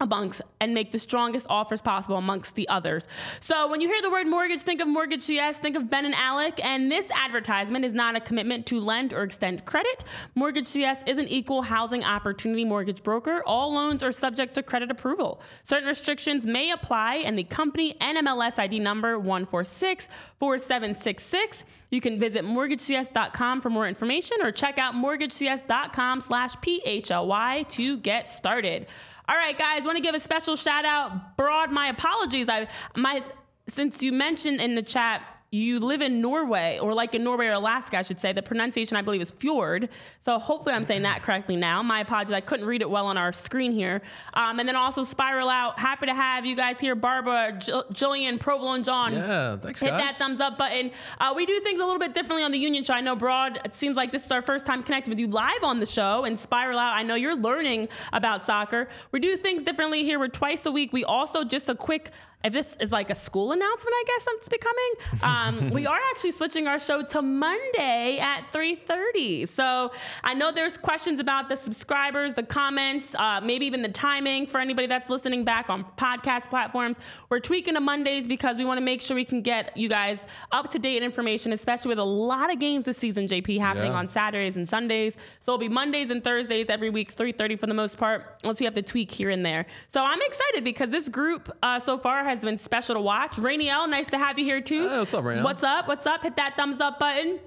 amongst 0.00 0.40
and 0.60 0.74
make 0.74 0.92
the 0.92 0.98
strongest 0.98 1.44
offers 1.50 1.80
possible 1.80 2.16
amongst 2.16 2.54
the 2.54 2.68
others. 2.68 3.08
So 3.40 3.68
when 3.68 3.80
you 3.80 3.88
hear 3.88 4.00
the 4.00 4.10
word 4.10 4.28
mortgage, 4.28 4.60
think 4.60 4.80
of 4.80 4.86
Mortgage 4.86 5.22
CS, 5.22 5.58
think 5.58 5.74
of 5.74 5.90
Ben 5.90 6.04
and 6.04 6.14
Alec, 6.14 6.64
and 6.64 6.88
this 6.90 7.10
advertisement 7.10 7.84
is 7.84 7.92
not 7.92 8.14
a 8.14 8.20
commitment 8.20 8.64
to 8.66 8.78
lend 8.78 9.12
or 9.12 9.24
extend 9.24 9.64
credit. 9.64 10.04
Mortgage 10.36 10.68
CS 10.68 11.02
is 11.06 11.18
an 11.18 11.26
equal 11.26 11.62
housing 11.62 12.04
opportunity 12.04 12.64
mortgage 12.64 13.02
broker. 13.02 13.42
All 13.44 13.74
loans 13.74 14.04
are 14.04 14.12
subject 14.12 14.54
to 14.54 14.62
credit 14.62 14.92
approval. 14.92 15.40
Certain 15.64 15.88
restrictions 15.88 16.46
may 16.46 16.70
apply 16.70 17.16
and 17.16 17.36
the 17.36 17.44
company 17.44 17.96
NMLS 18.00 18.56
ID 18.58 18.78
number 18.78 19.18
1464766. 19.18 21.64
You 21.90 22.00
can 22.00 22.20
visit 22.20 22.44
mortgagecs.com 22.44 23.60
for 23.60 23.70
more 23.70 23.88
information 23.88 24.36
or 24.42 24.52
check 24.52 24.78
out 24.78 24.94
mortgagecs.com 24.94 26.20
slash 26.20 26.54
PHLY 26.56 27.68
to 27.70 27.96
get 27.96 28.30
started. 28.30 28.86
All 29.28 29.36
right, 29.36 29.56
guys, 29.56 29.84
want 29.84 29.96
to 29.96 30.02
give 30.02 30.14
a 30.14 30.20
special 30.20 30.56
shout 30.56 30.86
out. 30.86 31.36
Broad, 31.36 31.70
my 31.70 31.88
apologies. 31.88 32.48
I 32.48 32.68
my 32.96 33.22
since 33.68 34.02
you 34.02 34.12
mentioned 34.12 34.60
in 34.60 34.74
the 34.74 34.82
chat 34.82 35.22
you 35.50 35.80
live 35.80 36.02
in 36.02 36.20
Norway, 36.20 36.78
or 36.78 36.92
like 36.92 37.14
in 37.14 37.24
Norway 37.24 37.46
or 37.46 37.52
Alaska, 37.52 37.98
I 37.98 38.02
should 38.02 38.20
say. 38.20 38.34
The 38.34 38.42
pronunciation, 38.42 38.98
I 38.98 39.02
believe, 39.02 39.22
is 39.22 39.30
fjord. 39.30 39.88
So 40.20 40.38
hopefully 40.38 40.74
I'm 40.74 40.84
saying 40.84 41.02
that 41.02 41.22
correctly 41.22 41.56
now. 41.56 41.82
My 41.82 42.00
apologies. 42.00 42.34
I 42.34 42.42
couldn't 42.42 42.66
read 42.66 42.82
it 42.82 42.90
well 42.90 43.06
on 43.06 43.16
our 43.16 43.32
screen 43.32 43.72
here. 43.72 44.02
Um, 44.34 44.60
and 44.60 44.68
then 44.68 44.76
also 44.76 45.04
Spiral 45.04 45.48
Out. 45.48 45.78
Happy 45.78 46.04
to 46.04 46.14
have 46.14 46.44
you 46.44 46.54
guys 46.54 46.78
here. 46.78 46.94
Barbara, 46.94 47.56
Jill, 47.58 47.84
Jillian, 47.92 48.38
Provolone, 48.38 48.84
John. 48.84 49.14
Yeah, 49.14 49.56
thanks, 49.56 49.80
Hit 49.80 49.88
guys. 49.88 50.00
that 50.00 50.14
thumbs 50.16 50.40
up 50.40 50.58
button. 50.58 50.90
Uh, 51.18 51.32
we 51.34 51.46
do 51.46 51.58
things 51.60 51.80
a 51.80 51.84
little 51.84 51.98
bit 51.98 52.12
differently 52.12 52.42
on 52.42 52.52
the 52.52 52.58
Union 52.58 52.84
Show. 52.84 52.92
I 52.92 53.00
know, 53.00 53.16
Broad, 53.16 53.58
it 53.64 53.74
seems 53.74 53.96
like 53.96 54.12
this 54.12 54.26
is 54.26 54.30
our 54.30 54.42
first 54.42 54.66
time 54.66 54.82
connecting 54.82 55.10
with 55.10 55.18
you 55.18 55.28
live 55.28 55.62
on 55.62 55.80
the 55.80 55.86
show. 55.86 56.24
And 56.24 56.38
Spiral 56.38 56.78
Out, 56.78 56.94
I 56.94 57.02
know 57.02 57.14
you're 57.14 57.36
learning 57.36 57.88
about 58.12 58.44
soccer. 58.44 58.88
We 59.12 59.20
do 59.20 59.34
things 59.38 59.62
differently 59.62 60.02
here. 60.04 60.18
We're 60.18 60.28
twice 60.28 60.66
a 60.66 60.70
week. 60.70 60.92
We 60.92 61.04
also, 61.04 61.42
just 61.42 61.70
a 61.70 61.74
quick 61.74 62.10
if 62.44 62.52
this 62.52 62.76
is 62.80 62.92
like 62.92 63.10
a 63.10 63.14
school 63.16 63.50
announcement, 63.52 63.94
I 63.96 64.04
guess 64.06 64.26
it's 64.28 64.48
becoming. 64.48 64.92
Um, 65.22 65.70
we 65.74 65.86
are 65.86 65.98
actually 66.12 66.30
switching 66.32 66.68
our 66.68 66.78
show 66.78 67.02
to 67.02 67.20
Monday 67.20 68.18
at 68.20 68.44
3:30. 68.52 69.48
So 69.48 69.90
I 70.22 70.34
know 70.34 70.52
there's 70.52 70.76
questions 70.78 71.20
about 71.20 71.48
the 71.48 71.56
subscribers, 71.56 72.34
the 72.34 72.44
comments, 72.44 73.14
uh, 73.16 73.40
maybe 73.42 73.66
even 73.66 73.82
the 73.82 73.88
timing 73.88 74.46
for 74.46 74.60
anybody 74.60 74.86
that's 74.86 75.10
listening 75.10 75.44
back 75.44 75.68
on 75.68 75.84
podcast 75.96 76.48
platforms. 76.48 76.96
We're 77.28 77.40
tweaking 77.40 77.74
to 77.74 77.80
Mondays 77.80 78.28
because 78.28 78.56
we 78.56 78.64
want 78.64 78.78
to 78.78 78.84
make 78.84 79.00
sure 79.00 79.14
we 79.16 79.24
can 79.24 79.42
get 79.42 79.76
you 79.76 79.88
guys 79.88 80.24
up 80.52 80.70
to 80.70 80.78
date 80.78 81.02
information, 81.02 81.52
especially 81.52 81.88
with 81.88 81.98
a 81.98 82.04
lot 82.04 82.52
of 82.52 82.60
games 82.60 82.86
this 82.86 82.98
season. 82.98 83.26
JP 83.26 83.58
happening 83.58 83.92
Yeah. 83.92 83.98
on 83.98 84.08
Saturdays 84.08 84.56
and 84.56 84.68
Sundays. 84.68 85.14
So 85.40 85.52
it'll 85.52 85.58
be 85.58 85.68
Mondays 85.68 86.10
and 86.10 86.22
Thursdays 86.22 86.68
every 86.70 86.90
week, 86.90 87.12
3:30 87.12 87.56
for 87.58 87.66
the 87.66 87.74
most 87.74 87.98
part. 87.98 88.38
Unless 88.44 88.60
we 88.60 88.64
have 88.64 88.74
to 88.74 88.82
tweak 88.82 89.10
here 89.10 89.30
and 89.30 89.44
there. 89.44 89.66
So 89.88 90.04
I'm 90.04 90.20
excited 90.22 90.62
because 90.62 90.90
this 90.90 91.08
group 91.08 91.50
uh, 91.62 91.80
so 91.80 91.98
far 91.98 92.27
has 92.28 92.40
been 92.40 92.58
special 92.58 92.94
to 92.94 93.00
watch. 93.00 93.32
Rainiel, 93.32 93.88
nice 93.88 94.08
to 94.08 94.18
have 94.18 94.38
you 94.38 94.44
here 94.44 94.60
too. 94.60 94.88
Hey, 94.88 94.98
what's 94.98 95.14
up, 95.14 95.24
Rainiel? 95.24 95.44
What's 95.44 95.62
up? 95.62 95.88
What's 95.88 96.06
up? 96.06 96.22
Hit 96.22 96.36
that 96.36 96.56
thumbs 96.56 96.80
up 96.80 96.98
button. 96.98 97.40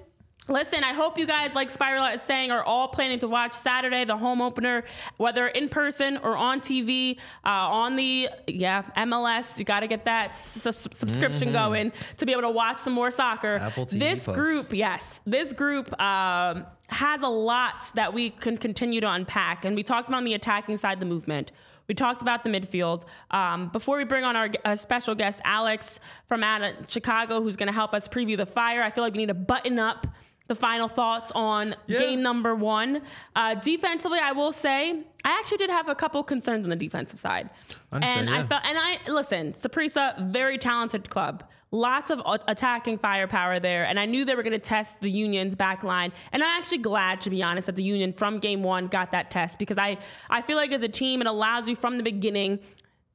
Listen, 0.48 0.82
I 0.82 0.92
hope 0.92 1.18
you 1.18 1.26
guys, 1.26 1.54
like 1.54 1.70
Spiral 1.70 2.04
is 2.06 2.20
saying, 2.20 2.50
are 2.50 2.64
all 2.64 2.88
planning 2.88 3.20
to 3.20 3.28
watch 3.28 3.52
Saturday, 3.52 4.04
the 4.04 4.16
home 4.16 4.42
opener, 4.42 4.82
whether 5.16 5.46
in 5.46 5.68
person 5.68 6.16
or 6.16 6.36
on 6.36 6.60
TV, 6.60 7.16
uh, 7.44 7.48
on 7.48 7.94
the, 7.94 8.28
yeah, 8.48 8.82
MLS. 8.96 9.56
You 9.56 9.64
got 9.64 9.80
to 9.80 9.86
get 9.86 10.04
that 10.06 10.30
s- 10.30 10.66
subscription 10.90 11.52
going 11.52 11.92
to 12.16 12.26
be 12.26 12.32
able 12.32 12.42
to 12.42 12.50
watch 12.50 12.78
some 12.78 12.92
more 12.92 13.12
soccer. 13.12 13.54
Mm-hmm. 13.54 13.66
Apple 13.66 13.86
TV 13.86 13.98
This 14.00 14.24
Plus. 14.24 14.36
group, 14.36 14.72
yes, 14.72 15.20
this 15.24 15.52
group 15.52 15.92
um, 16.02 16.66
has 16.88 17.22
a 17.22 17.28
lot 17.28 17.92
that 17.94 18.12
we 18.12 18.30
can 18.30 18.56
continue 18.56 19.00
to 19.00 19.08
unpack. 19.12 19.64
And 19.64 19.76
we 19.76 19.84
talked 19.84 20.08
about 20.08 20.24
the 20.24 20.34
attacking 20.34 20.76
side, 20.76 20.98
the 20.98 21.06
movement. 21.06 21.52
We 21.88 21.94
talked 21.94 22.22
about 22.22 22.44
the 22.44 22.50
midfield. 22.50 23.04
Um, 23.30 23.68
before 23.68 23.96
we 23.96 24.04
bring 24.04 24.24
on 24.24 24.36
our 24.36 24.50
uh, 24.64 24.76
special 24.76 25.14
guest, 25.14 25.40
Alex 25.44 26.00
from 26.26 26.42
Chicago, 26.88 27.42
who's 27.42 27.56
going 27.56 27.66
to 27.68 27.72
help 27.72 27.94
us 27.94 28.08
preview 28.08 28.36
the 28.36 28.46
fire, 28.46 28.82
I 28.82 28.90
feel 28.90 29.04
like 29.04 29.12
we 29.12 29.18
need 29.18 29.26
to 29.26 29.34
button 29.34 29.78
up 29.78 30.06
the 30.48 30.54
final 30.54 30.88
thoughts 30.88 31.32
on 31.34 31.74
Yeah. 31.86 31.98
game 32.00 32.22
number 32.22 32.54
one. 32.54 33.02
Uh, 33.36 33.54
defensively, 33.54 34.18
I 34.18 34.32
will 34.32 34.52
say, 34.52 35.02
I 35.24 35.38
actually 35.38 35.58
did 35.58 35.70
have 35.70 35.88
a 35.88 35.94
couple 35.94 36.22
concerns 36.22 36.64
on 36.64 36.70
the 36.70 36.76
defensive 36.76 37.18
side. 37.18 37.50
And 37.92 38.28
I 38.28 38.44
felt, 38.44 38.64
and 38.64 38.78
I 38.78 38.98
listen, 39.10 39.52
Saprissa, 39.54 40.30
very 40.32 40.58
talented 40.58 41.08
club. 41.10 41.44
Lots 41.74 42.10
of 42.10 42.20
attacking 42.48 42.98
firepower 42.98 43.58
there, 43.58 43.84
and 43.86 43.98
I 43.98 44.04
knew 44.04 44.26
they 44.26 44.34
were 44.34 44.42
going 44.42 44.52
to 44.52 44.58
test 44.58 45.00
the 45.00 45.10
Union's 45.10 45.56
back 45.56 45.82
line. 45.82 46.12
And 46.30 46.42
I'm 46.42 46.50
actually 46.58 46.78
glad, 46.78 47.22
to 47.22 47.30
be 47.30 47.42
honest, 47.42 47.64
that 47.64 47.76
the 47.76 47.82
Union 47.82 48.12
from 48.12 48.40
game 48.40 48.62
one 48.62 48.88
got 48.88 49.10
that 49.12 49.30
test 49.30 49.58
because 49.58 49.78
I, 49.78 49.96
I 50.28 50.42
feel 50.42 50.58
like 50.58 50.70
as 50.72 50.82
a 50.82 50.88
team, 50.88 51.22
it 51.22 51.26
allows 51.26 51.68
you 51.70 51.74
from 51.76 51.96
the 51.96 52.02
beginning 52.02 52.58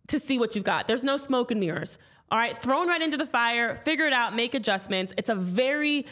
to 0.07 0.17
see 0.17 0.39
what 0.39 0.55
you've 0.55 0.63
got. 0.63 0.87
There's 0.87 1.03
no 1.03 1.17
smoke 1.17 1.51
and 1.51 1.59
mirrors. 1.59 1.99
All 2.31 2.39
right, 2.39 2.57
thrown 2.57 2.87
right 2.87 3.01
into 3.01 3.15
the 3.15 3.27
fire, 3.27 3.75
figure 3.75 4.07
it 4.07 4.13
out, 4.13 4.35
make 4.35 4.55
adjustments. 4.55 5.13
It's 5.17 5.29
a 5.29 5.35
very 5.35 6.07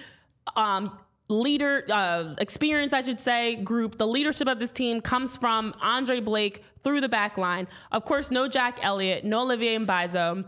um, 0.56 0.96
leader 1.28 1.86
uh, 1.92 2.36
experience, 2.38 2.94
I 2.94 3.02
should 3.02 3.20
say, 3.20 3.56
group. 3.56 3.98
The 3.98 4.08
leadership 4.08 4.48
of 4.48 4.60
this 4.60 4.72
team 4.72 5.02
comes 5.02 5.38
from 5.38 5.74
Andre 5.82 6.20
Blake 6.20 6.64
through 6.84 7.02
the 7.02 7.10
back 7.10 7.38
line. 7.38 7.68
Of 7.92 8.06
course, 8.06 8.30
no 8.32 8.48
Jack 8.48 8.80
Elliott, 8.84 9.24
no 9.26 9.42
Olivier 9.42 9.78
Mbaizo. 9.80 10.46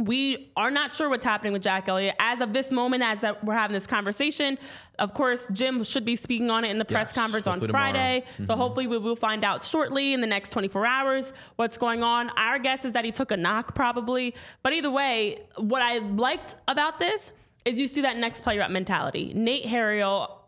we 0.00 0.50
are 0.56 0.70
not 0.70 0.92
sure 0.92 1.08
what's 1.08 1.24
happening 1.24 1.52
with 1.52 1.62
Jack 1.62 1.88
Elliott 1.88 2.14
as 2.20 2.40
of 2.40 2.52
this 2.52 2.70
moment. 2.72 3.02
As 3.02 3.24
we're 3.44 3.54
having 3.54 3.74
this 3.74 3.86
conversation, 3.86 4.58
of 4.98 5.14
course, 5.14 5.46
Jim 5.52 5.82
should 5.84 6.04
be 6.04 6.16
speaking 6.16 6.50
on 6.50 6.64
it 6.64 6.70
in 6.70 6.78
the 6.78 6.84
press 6.84 7.08
Yes, 7.08 7.14
conference 7.14 7.46
on. 7.46 7.60
Friday. 7.60 8.24
So 8.44 8.56
hopefully 8.56 8.86
we 8.88 8.98
will 8.98 9.16
find 9.16 9.44
out 9.44 9.62
shortly 9.64 10.14
in 10.14 10.20
the 10.20 10.26
next 10.26 10.50
24 10.50 10.84
hours 10.86 11.32
what's 11.56 11.78
going 11.78 12.02
on. 12.02 12.30
Our 12.30 12.58
guess 12.58 12.84
is 12.84 12.92
that 12.92 13.04
he 13.04 13.12
took 13.12 13.30
a 13.30 13.36
knock, 13.36 13.74
probably. 13.74 14.34
But 14.64 14.72
either 14.72 14.90
way, 14.90 15.42
what 15.56 15.82
I 15.82 15.98
liked 15.98 16.56
about 16.66 16.98
this 16.98 17.32
is 17.68 17.78
you 17.78 17.86
see 17.86 18.02
that 18.02 18.16
next 18.16 18.42
player 18.42 18.62
up 18.62 18.70
mentality. 18.70 19.32
Nate 19.34 19.66
Harriel 19.66 20.38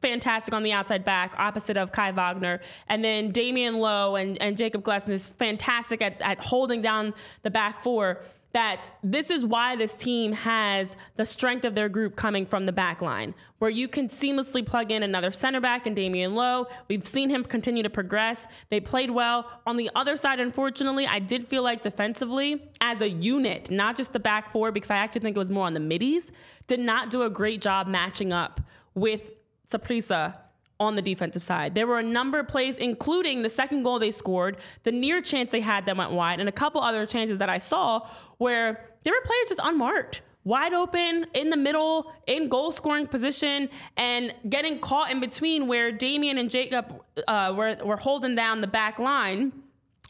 fantastic 0.00 0.54
on 0.54 0.62
the 0.62 0.72
outside 0.72 1.04
back, 1.04 1.34
opposite 1.38 1.76
of 1.76 1.92
Kai 1.92 2.12
Wagner. 2.12 2.60
And 2.88 3.04
then 3.04 3.32
Damion 3.32 3.78
Lowe 3.78 4.16
and, 4.16 4.40
and 4.40 4.56
Jacob 4.56 4.82
Glesnes 4.82 5.08
is 5.08 5.26
fantastic 5.26 6.00
at, 6.02 6.20
at 6.22 6.38
holding 6.38 6.82
down 6.82 7.14
the 7.42 7.50
back 7.50 7.82
four. 7.82 8.22
That 8.58 8.90
this 9.04 9.30
is 9.30 9.44
why 9.44 9.76
this 9.76 9.94
team 9.94 10.32
has 10.32 10.96
the 11.14 11.24
strength 11.24 11.64
of 11.64 11.76
their 11.76 11.88
group 11.88 12.16
coming 12.16 12.44
from 12.44 12.66
the 12.66 12.72
back 12.72 13.00
line, 13.00 13.36
where 13.60 13.70
you 13.70 13.86
can 13.86 14.08
seamlessly 14.08 14.66
plug 14.66 14.90
in 14.90 15.04
another 15.04 15.30
center 15.30 15.60
back 15.60 15.86
and 15.86 15.96
Damion 15.96 16.34
Lowe. 16.34 16.66
We've 16.88 17.06
seen 17.06 17.30
him 17.30 17.44
continue 17.44 17.84
to 17.84 17.88
progress. 17.88 18.48
They 18.68 18.80
played 18.80 19.12
well. 19.12 19.48
On 19.64 19.76
the 19.76 19.88
other 19.94 20.16
side, 20.16 20.40
unfortunately, 20.40 21.06
I 21.06 21.20
did 21.20 21.46
feel 21.46 21.62
like 21.62 21.82
defensively, 21.82 22.68
as 22.80 23.00
a 23.00 23.08
unit, 23.08 23.70
not 23.70 23.96
just 23.96 24.12
the 24.12 24.18
back 24.18 24.50
four, 24.50 24.72
because 24.72 24.90
I 24.90 24.96
actually 24.96 25.20
think 25.20 25.36
it 25.36 25.38
was 25.38 25.52
more 25.52 25.66
on 25.66 25.74
the 25.74 25.78
middies, 25.78 26.32
did 26.66 26.80
not 26.80 27.10
do 27.10 27.22
a 27.22 27.30
great 27.30 27.60
job 27.60 27.86
matching 27.86 28.32
up 28.32 28.60
with 28.92 29.30
Saprissa 29.70 30.36
on 30.80 30.94
the 30.94 31.02
defensive 31.02 31.42
side. 31.42 31.74
There 31.74 31.86
were 31.86 31.98
a 31.98 32.02
number 32.02 32.38
of 32.38 32.48
plays, 32.48 32.76
including 32.76 33.42
the 33.42 33.48
second 33.48 33.82
goal 33.82 33.98
they 33.98 34.10
scored, 34.10 34.58
the 34.84 34.92
near 34.92 35.20
chance 35.20 35.50
they 35.50 35.60
had 35.60 35.86
that 35.86 35.96
went 35.96 36.12
wide, 36.12 36.40
and 36.40 36.48
a 36.48 36.52
couple 36.52 36.80
other 36.80 37.04
chances 37.06 37.38
that 37.38 37.48
I 37.48 37.58
saw 37.58 38.06
where 38.38 38.88
there 39.02 39.12
were 39.12 39.22
players 39.24 39.48
just 39.48 39.60
unmarked. 39.62 40.22
Wide 40.44 40.72
open 40.72 41.26
in 41.34 41.50
the 41.50 41.56
middle, 41.56 42.12
in 42.26 42.48
goal 42.48 42.72
scoring 42.72 43.06
position, 43.06 43.68
and 43.96 44.32
getting 44.48 44.78
caught 44.78 45.10
in 45.10 45.20
between 45.20 45.66
where 45.66 45.92
Damion 45.92 46.38
and 46.38 46.48
Jacob 46.48 47.02
uh, 47.26 47.52
were, 47.54 47.76
were 47.84 47.96
holding 47.96 48.34
down 48.34 48.60
the 48.60 48.66
back 48.66 48.98
line. 48.98 49.52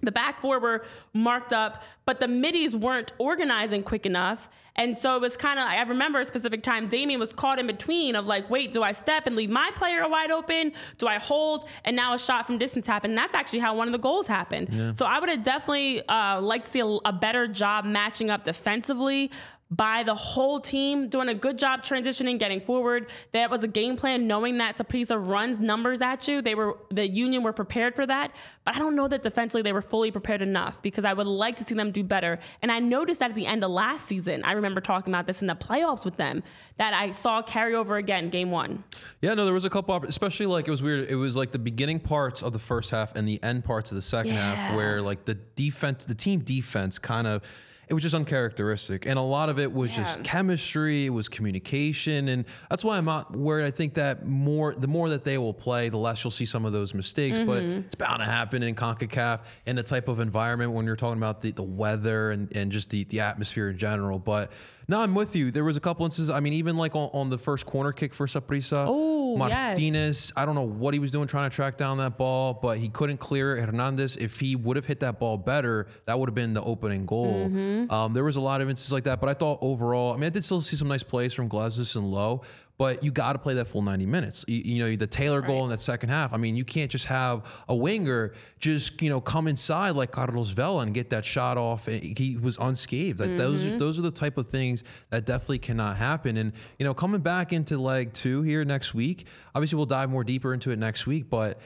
The 0.03 0.13
back 0.13 0.41
four 0.41 0.61
were 0.61 0.85
marked 1.13 1.53
up, 1.53 1.83
but 2.05 2.21
the 2.21 2.29
middies 2.29 2.77
weren't 2.77 3.13
organizing 3.19 3.83
quick 3.83 4.07
enough. 4.07 4.49
And 4.77 4.97
so 4.97 5.17
it 5.17 5.21
was 5.21 5.37
kind 5.37 5.59
of, 5.59 5.67
I 5.67 5.83
remember 5.83 6.21
a 6.21 6.25
specific 6.25 6.63
time, 6.63 6.89
Damion 6.89 7.19
was 7.19 7.33
caught 7.33 7.59
in 7.59 7.67
between 7.67 8.15
of 8.15 8.27
like, 8.27 8.49
wait, 8.49 8.71
do 8.71 8.85
I 8.85 8.93
step 8.93 9.27
and 9.27 9.35
leave 9.35 9.51
my 9.51 9.73
player 9.75 10.09
wide 10.09 10.31
open? 10.31 10.73
Do 10.99 11.09
I 11.09 11.19
hold? 11.19 11.69
And 11.85 11.97
now 11.97 12.15
a 12.15 12.19
shot 12.19 12.47
from 12.47 12.59
distance 12.59 12.87
happened. 12.87 13.11
And 13.11 13.19
that's 13.19 13.35
actually 13.35 13.59
how 13.59 13.75
one 13.75 13.89
of 13.89 13.93
the 13.93 13.99
goals 13.99 14.29
happened. 14.29 14.69
So 14.97 15.05
I 15.05 15.19
would 15.19 15.29
have 15.29 15.43
definitely 15.43 16.07
uh, 16.07 16.41
liked 16.41 16.67
to 16.67 16.71
see 16.71 16.81
a, 16.81 16.87
a 16.87 17.13
better 17.13 17.49
job 17.49 17.85
matching 17.85 18.31
up 18.31 18.45
defensively 18.45 19.33
by 19.71 20.03
the 20.03 20.15
whole 20.15 20.59
team 20.59 21.09
doing 21.09 21.29
a 21.29 21.35
good 21.35 21.59
job 21.59 21.83
transitioning, 21.83 22.39
getting 22.39 22.61
forward. 22.61 23.11
That 23.33 23.51
was 23.51 23.65
a 23.65 23.69
game 23.69 23.97
plan, 23.97 24.27
knowing 24.27 24.59
that 24.59 24.79
Saprissa 24.79 25.19
runs 25.19 25.61
numbers 25.61 26.01
at 26.01 26.27
you. 26.27 26.41
They 26.41 26.55
were 26.55 26.79
the 26.91 27.07
Union 27.07 27.43
were 27.43 27.53
prepared 27.53 27.95
for 27.95 28.07
that, 28.07 28.35
but 28.65 28.75
I 28.77 28.79
don't 28.79 28.97
know 28.97 29.09
that 29.09 29.23
defensively 29.23 29.63
they 29.63 29.75
were 29.75 29.83
fully 29.83 30.11
prepared 30.11 30.41
enough 30.41 30.81
because 30.81 31.05
I 31.05 31.13
would 31.13 31.27
like 31.27 31.57
to 31.59 31.65
see 31.65 31.75
them 31.75 31.91
do 31.91 32.03
better. 32.03 32.39
And 32.63 32.73
I 32.73 32.79
noticed 32.79 33.21
that 33.21 33.31
at 33.31 33.35
the 33.35 33.47
end 33.47 33.63
of 33.63 33.71
last 33.71 34.07
season, 34.07 34.43
I 34.43 34.53
remember 34.53 34.81
talking 34.81 35.13
about 35.13 35.27
this 35.27 35.43
in 35.43 35.49
the 35.49 35.55
playoffs 35.55 36.05
with 36.05 36.17
them 36.17 36.43
that 36.79 36.95
I 36.95 37.11
saw 37.11 37.43
carry 37.43 37.75
over 37.75 37.97
again, 37.97 38.31
game 38.31 38.51
one. 38.51 38.85
Yeah, 39.21 39.35
no, 39.35 39.45
there 39.45 39.55
was 39.55 39.67
a 39.67 39.71
couple, 39.71 39.95
especially 40.05 40.47
like 40.47 40.67
it 40.67 40.71
was 40.71 40.83
weird. 40.83 41.11
It 41.11 41.17
was 41.17 41.37
like 41.37 41.53
the 41.53 41.59
beginning 41.59 42.01
parts 42.01 42.43
of 42.43 42.55
the 42.55 42.59
first 42.59 42.91
half 42.91 43.15
and 43.17 43.29
the 43.29 43.43
end 43.43 43.65
parts 43.65 43.91
of 43.91 43.97
the 43.97 44.03
second 44.03 44.33
half, 44.33 44.75
where 44.75 45.03
like 45.03 45.27
the 45.27 45.35
defense, 45.35 46.07
the 46.07 46.15
team 46.15 46.41
defense, 46.41 46.99
kind 46.99 47.27
of. 47.27 47.43
It 47.89 47.95
was 47.95 48.03
just 48.03 48.15
uncharacteristic, 48.15 49.07
and 49.07 49.19
a 49.19 49.23
lot 49.23 49.49
of 49.49 49.59
it 49.59 49.73
was 49.73 49.91
just 49.95 50.23
chemistry. 50.23 51.07
It 51.07 51.11
was 51.11 51.29
communication, 51.29 52.29
and 52.29 52.45
that's 52.69 52.85
why 52.85 52.99
I'm 52.99 53.05
not 53.07 53.35
worried. 53.35 53.65
I 53.65 53.71
think 53.71 53.95
that 53.95 54.27
more, 54.27 54.75
the 54.75 54.87
more 54.89 55.09
that 55.09 55.25
they 55.25 55.39
will 55.39 55.55
play, 55.55 55.89
the 55.89 55.97
less 55.97 56.23
you'll 56.23 56.31
see 56.31 56.45
some 56.47 56.65
of 56.65 56.73
those 56.73 56.93
mistakes. 56.95 57.39
But 57.39 57.63
Mm-hmm. 57.63 57.79
it's 57.87 57.95
bound 57.95 58.19
to 58.21 58.27
happen 58.27 58.63
in 58.63 58.75
Concacaf 58.75 59.41
in 59.67 59.77
the 59.77 59.83
type 59.83 60.09
of 60.09 60.21
environment 60.21 60.73
when 60.73 60.85
you're 60.87 60.97
talking 60.97 61.19
about 61.19 61.41
the, 61.41 61.51
the 61.53 61.63
weather 61.63 62.31
and, 62.31 62.55
and 62.55 62.71
just 62.71 62.91
the, 62.91 63.05
the 63.05 63.21
atmosphere 63.21 63.71
in 63.71 63.79
general. 63.79 64.19
But 64.19 64.53
no, 64.89 65.01
I'm 65.01 65.15
with 65.15 65.37
you. 65.37 65.51
There 65.51 65.65
was 65.65 65.77
a 65.77 65.81
couple 65.81 66.05
instances. 66.07 66.31
I 66.31 66.41
mean, 66.41 66.55
even 66.55 66.77
like 66.77 66.97
on, 66.97 67.11
on 67.13 67.29
the 67.31 67.37
first 67.39 67.67
corner 67.67 67.93
kick 67.93 68.15
for 68.15 68.27
Saprissa, 68.27 68.87
Oh, 68.89 69.37
yes. 69.37 69.51
Martinez. 69.51 70.33
I 70.35 70.47
don't 70.47 70.55
know 70.55 70.67
what 70.67 70.95
he 70.95 71.01
was 71.01 71.11
doing 71.11 71.29
trying 71.29 71.51
to 71.51 71.55
track 71.55 71.77
down 71.77 71.99
that 71.99 72.17
ball, 72.17 72.55
but 72.55 72.79
he 72.79 72.89
couldn't 72.89 73.19
clear 73.19 73.57
it. 73.57 73.67
Hernandez, 73.67 74.17
if 74.17 74.41
he 74.41 74.57
would 74.57 74.77
have 74.77 74.87
hit 74.87 75.01
that 75.01 75.21
ball 75.21 75.37
better, 75.37 75.87
that 76.07 76.19
would 76.19 76.29
have 76.31 76.35
been 76.35 76.55
the 76.55 76.63
opening 76.63 77.05
goal. 77.05 77.49
Mm-hmm. 77.51 77.91
Um, 77.93 78.15
there 78.15 78.25
was 78.25 78.37
a 78.37 78.41
lot 78.41 78.63
of 78.63 78.71
instances 78.71 78.93
like 78.93 79.05
that, 79.05 79.21
but 79.21 79.29
I 79.29 79.35
thought 79.35 79.59
overall, 79.61 80.13
I 80.15 80.17
mean, 80.17 80.25
I 80.25 80.31
did 80.31 80.45
still 80.45 80.61
see 80.63 80.77
some 80.77 80.89
nice 80.89 81.03
plays 81.03 81.35
from 81.35 81.49
Glesnes 81.51 81.95
and 81.95 82.11
Lowe, 82.11 82.41
but 82.79 83.03
you 83.05 83.11
got 83.11 83.33
to 83.35 83.39
play 83.41 83.55
that 83.55 83.67
full 83.67 83.83
90 83.83 84.07
minutes. 84.07 84.45
You, 84.49 84.63
you 84.65 84.85
know, 84.85 84.97
the 84.97 85.07
Taylor 85.07 85.43
goal 85.43 85.65
in 85.65 85.71
that 85.71 85.81
second 85.81 86.09
half. 86.11 86.33
I 86.33 86.37
mean, 86.37 86.57
you 86.57 86.65
can't 86.65 86.91
just 86.91 87.07
have 87.07 87.43
a 87.69 87.75
winger 87.75 88.33
just, 88.61 89.03
you 89.03 89.11
know, 89.11 89.21
come 89.21 89.49
inside 89.49 89.91
like 89.91 90.13
Carlos 90.13 90.51
Vela 90.51 90.83
and 90.83 90.95
get 90.95 91.11
that 91.11 91.25
shot 91.25 91.59
off. 91.59 91.87
He 91.87 92.39
was 92.41 92.57
unscathed. 92.61 93.19
Like 93.21 93.37
those, 93.37 93.59
Mm-hmm. 93.59 93.79
those 93.79 93.99
are 93.99 94.03
the 94.03 94.13
type 94.13 94.39
of 94.39 94.49
things 94.49 94.85
that 95.11 95.27
definitely 95.27 95.59
cannot 95.59 95.97
happen. 95.97 96.37
And, 96.37 96.53
you 96.79 96.85
know, 96.85 96.95
coming 96.95 97.21
back 97.21 97.53
into 97.53 97.77
leg 97.79 98.13
two 98.13 98.43
here 98.43 98.65
next 98.65 98.95
week, 98.95 99.27
obviously 99.55 99.77
we'll 99.77 99.87
dive 99.87 100.09
more 100.11 100.23
deeper 100.23 100.55
into 100.55 100.71
it 100.71 100.79
next 100.79 101.07
week, 101.07 101.29
but 101.29 101.61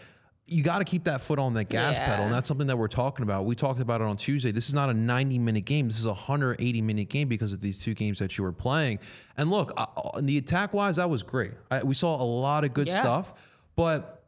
you 0.53 0.63
got 0.63 0.79
to 0.79 0.85
keep 0.85 1.05
that 1.05 1.21
foot 1.21 1.39
on 1.39 1.55
that 1.55 1.69
gas 1.69 1.97
Yeah. 1.97 2.07
pedal. 2.07 2.25
And 2.27 2.35
that's 2.35 2.47
something 2.49 2.67
that 2.67 2.77
we're 2.77 2.89
talking 2.89 3.23
about. 3.23 3.47
We 3.47 3.55
talked 3.55 3.81
about 3.81 4.01
it 4.01 4.05
on 4.07 4.17
Tuesday. 4.17 4.51
This 4.53 4.69
is 4.69 4.75
not 4.75 4.91
a 4.91 4.95
90 4.95 5.39
minute 5.39 5.65
game. 5.65 5.89
This 5.89 5.99
is 5.99 6.07
a 6.07 6.11
180 6.13 6.83
minute 6.83 7.09
game 7.09 7.29
because 7.29 7.53
of 7.53 7.61
these 7.61 7.79
two 7.79 7.95
games 7.95 8.19
that 8.19 8.37
you 8.39 8.45
were 8.45 8.53
playing. 8.53 8.99
And 9.37 9.51
look, 9.51 9.73
in 10.19 10.27
the 10.27 10.39
attack 10.39 10.73
wise, 10.75 10.97
that 10.97 11.09
was 11.11 11.23
great. 11.23 11.53
I, 11.71 11.83
we 11.83 11.95
saw 11.95 12.21
a 12.21 12.25
lot 12.25 12.65
of 12.65 12.75
good 12.75 12.89
Yeah. 12.89 13.01
stuff, 13.01 13.33
but 13.77 14.22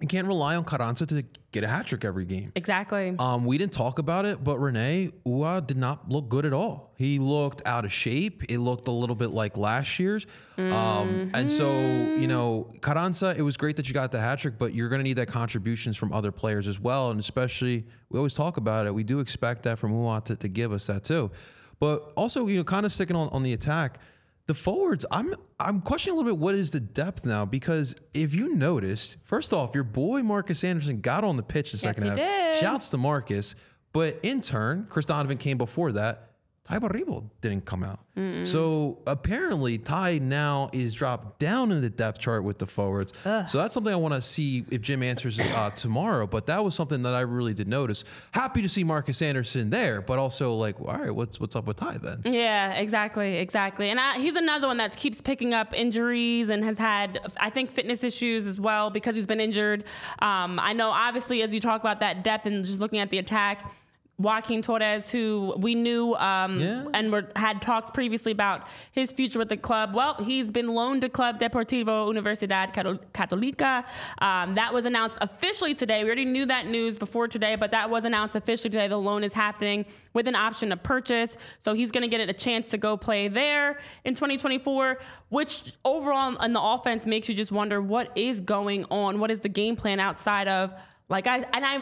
you 0.00 0.06
can't 0.06 0.26
rely 0.26 0.56
on 0.56 0.64
Carranza 0.64 1.06
to 1.06 1.24
get 1.52 1.64
a 1.64 1.68
hat 1.68 1.86
trick 1.86 2.04
every 2.04 2.26
game. 2.26 2.52
Exactly. 2.54 3.14
Um, 3.18 3.46
we 3.46 3.56
didn't 3.56 3.72
talk 3.72 3.98
about 3.98 4.26
it, 4.26 4.44
but 4.44 4.58
Renee 4.58 5.10
Uhre 5.24 5.66
did 5.66 5.78
not 5.78 6.10
look 6.10 6.28
good 6.28 6.44
at 6.44 6.52
all. 6.52 6.92
He 6.98 7.18
looked 7.18 7.62
out 7.64 7.86
of 7.86 7.92
shape. 7.92 8.42
It 8.50 8.58
looked 8.58 8.88
a 8.88 8.90
little 8.90 9.16
bit 9.16 9.30
like 9.30 9.56
last 9.56 9.98
year's. 9.98 10.26
Um, 10.58 11.30
and 11.32 11.50
so, 11.50 11.80
you 11.80 12.26
know, 12.26 12.70
Carranza, 12.82 13.34
it 13.36 13.42
was 13.42 13.56
great 13.56 13.76
that 13.76 13.88
you 13.88 13.94
got 13.94 14.12
the 14.12 14.20
hat 14.20 14.40
trick, 14.40 14.58
but 14.58 14.74
you're 14.74 14.90
going 14.90 15.00
to 15.00 15.04
need 15.04 15.16
that 15.16 15.28
contributions 15.28 15.96
from 15.96 16.12
other 16.12 16.30
players 16.30 16.68
as 16.68 16.78
well. 16.78 17.10
And 17.10 17.18
especially, 17.18 17.86
we 18.10 18.18
always 18.18 18.34
talk 18.34 18.58
about 18.58 18.86
it. 18.86 18.94
We 18.94 19.02
do 19.02 19.20
expect 19.20 19.62
that 19.62 19.78
from 19.78 19.92
Uhre 19.92 20.24
to, 20.24 20.36
to 20.36 20.48
give 20.48 20.72
us 20.72 20.86
that 20.88 21.04
too. 21.04 21.30
But 21.78 22.12
also, 22.16 22.46
you 22.48 22.58
know, 22.58 22.64
kind 22.64 22.84
of 22.84 22.92
sticking 22.92 23.16
on, 23.16 23.28
on 23.30 23.42
the 23.42 23.54
attack, 23.54 23.98
the 24.46 24.54
forwards, 24.54 25.04
I'm 25.10 25.34
I'm 25.58 25.80
questioning 25.80 26.16
a 26.16 26.20
little 26.20 26.32
bit 26.36 26.40
what 26.40 26.54
is 26.54 26.70
the 26.70 26.80
depth 26.80 27.24
now 27.24 27.44
because 27.44 27.96
if 28.14 28.34
you 28.34 28.54
noticed, 28.54 29.16
first 29.24 29.52
off, 29.52 29.74
your 29.74 29.84
boy 29.84 30.22
Markus 30.22 30.62
Anderson 30.62 31.00
got 31.00 31.24
on 31.24 31.36
the 31.36 31.42
pitch 31.42 31.72
the 31.72 31.78
second 31.78 32.04
he 32.04 32.08
half. 32.10 32.18
did. 32.18 32.60
Shouts 32.60 32.90
to 32.90 32.98
Markus, 32.98 33.54
but 33.92 34.18
in 34.22 34.40
turn, 34.40 34.86
Chris 34.88 35.04
Donovan 35.04 35.38
came 35.38 35.58
before 35.58 35.92
that. 35.92 36.30
Tai 36.68 36.78
Baribo 36.80 37.24
didn't 37.40 37.64
come 37.64 37.84
out. 37.84 38.00
So 38.44 38.98
apparently, 39.06 39.76
Tai 39.76 40.18
now 40.18 40.70
is 40.72 40.94
dropped 40.94 41.38
down 41.38 41.70
in 41.70 41.82
the 41.82 41.90
depth 41.90 42.18
chart 42.18 42.44
with 42.44 42.58
the 42.58 42.66
forwards. 42.66 43.12
So 43.22 43.58
that's 43.58 43.74
something 43.74 43.92
I 43.92 43.96
want 43.96 44.14
to 44.14 44.22
see 44.22 44.64
if 44.70 44.80
Jim 44.80 45.02
answers 45.02 45.38
uh, 45.38 45.70
tomorrow. 45.70 46.26
But 46.26 46.46
that 46.46 46.64
was 46.64 46.74
something 46.74 47.02
that 47.02 47.14
I 47.14 47.20
really 47.20 47.52
did 47.52 47.68
notice. 47.68 48.04
Happy 48.32 48.62
to 48.62 48.68
see 48.70 48.84
Markus 48.84 49.20
Anderson 49.20 49.68
there, 49.68 50.00
but 50.00 50.18
also 50.18 50.54
like, 50.54 50.80
all 50.80 50.86
right, 50.86 51.14
what's 51.14 51.38
what's 51.38 51.54
up 51.54 51.66
with 51.66 51.76
Tai 51.76 51.98
then? 51.98 52.22
Yeah, 52.24 52.72
exactly, 52.72 53.36
exactly. 53.36 53.90
And 53.90 54.00
I, 54.00 54.18
he's 54.18 54.34
another 54.34 54.66
one 54.66 54.78
that 54.78 54.96
keeps 54.96 55.20
picking 55.20 55.52
up 55.52 55.74
injuries 55.74 56.48
and 56.48 56.64
has 56.64 56.78
had, 56.78 57.20
I 57.36 57.50
think, 57.50 57.70
fitness 57.70 58.02
issues 58.02 58.46
as 58.46 58.58
well 58.58 58.88
because 58.90 59.14
he's 59.14 59.26
been 59.26 59.40
injured. 59.40 59.84
Um, 60.20 60.58
I 60.58 60.72
know, 60.72 60.90
obviously, 60.90 61.42
as 61.42 61.52
you 61.52 61.60
talk 61.60 61.82
about 61.82 62.00
that 62.00 62.24
depth 62.24 62.46
and 62.46 62.64
just 62.64 62.80
looking 62.80 62.98
at 62.98 63.10
the 63.10 63.18
attack, 63.18 63.70
Joaquin 64.18 64.62
Torres, 64.62 65.10
who 65.10 65.54
we 65.58 65.74
knew 65.74 66.14
um, 66.14 66.58
Yeah. 66.58 66.86
and 66.94 67.12
were, 67.12 67.28
had 67.36 67.60
talked 67.60 67.92
previously 67.92 68.32
about 68.32 68.66
his 68.92 69.12
future 69.12 69.38
with 69.38 69.50
the 69.50 69.58
club. 69.58 69.94
Well, 69.94 70.14
he's 70.24 70.50
been 70.50 70.68
loaned 70.68 71.02
to 71.02 71.10
Club 71.10 71.38
Deportivo 71.38 72.10
Universidad 72.14 72.72
Católica. 73.12 73.84
Um, 74.22 74.54
that 74.54 74.72
was 74.72 74.86
announced 74.86 75.18
officially 75.20 75.74
today. 75.74 76.02
We 76.02 76.08
already 76.08 76.24
knew 76.24 76.46
that 76.46 76.66
news 76.66 76.96
before 76.96 77.28
today, 77.28 77.56
but 77.56 77.70
that 77.72 77.90
was 77.90 78.06
announced 78.06 78.34
officially 78.36 78.70
today. 78.70 78.88
The 78.88 78.96
loan 78.98 79.22
is 79.22 79.34
happening 79.34 79.84
with 80.14 80.26
an 80.26 80.34
option 80.34 80.70
to 80.70 80.76
purchase. 80.78 81.36
So 81.60 81.74
he's 81.74 81.90
going 81.90 82.08
to 82.08 82.16
get 82.16 82.26
a 82.26 82.32
chance 82.32 82.68
to 82.68 82.78
go 82.78 82.96
play 82.96 83.28
there 83.28 83.78
in 84.04 84.14
2024, 84.14 84.98
which 85.28 85.74
overall 85.84 86.36
in 86.42 86.54
the 86.54 86.62
offense 86.62 87.04
makes 87.04 87.28
you 87.28 87.34
just 87.34 87.52
wonder 87.52 87.82
what 87.82 88.16
is 88.16 88.40
going 88.40 88.84
on? 88.90 89.20
What 89.20 89.30
is 89.30 89.40
the 89.40 89.50
game 89.50 89.76
plan 89.76 90.00
outside 90.00 90.48
of, 90.48 90.72
like 91.10 91.26
I, 91.26 91.38
and 91.52 91.66
I, 91.66 91.78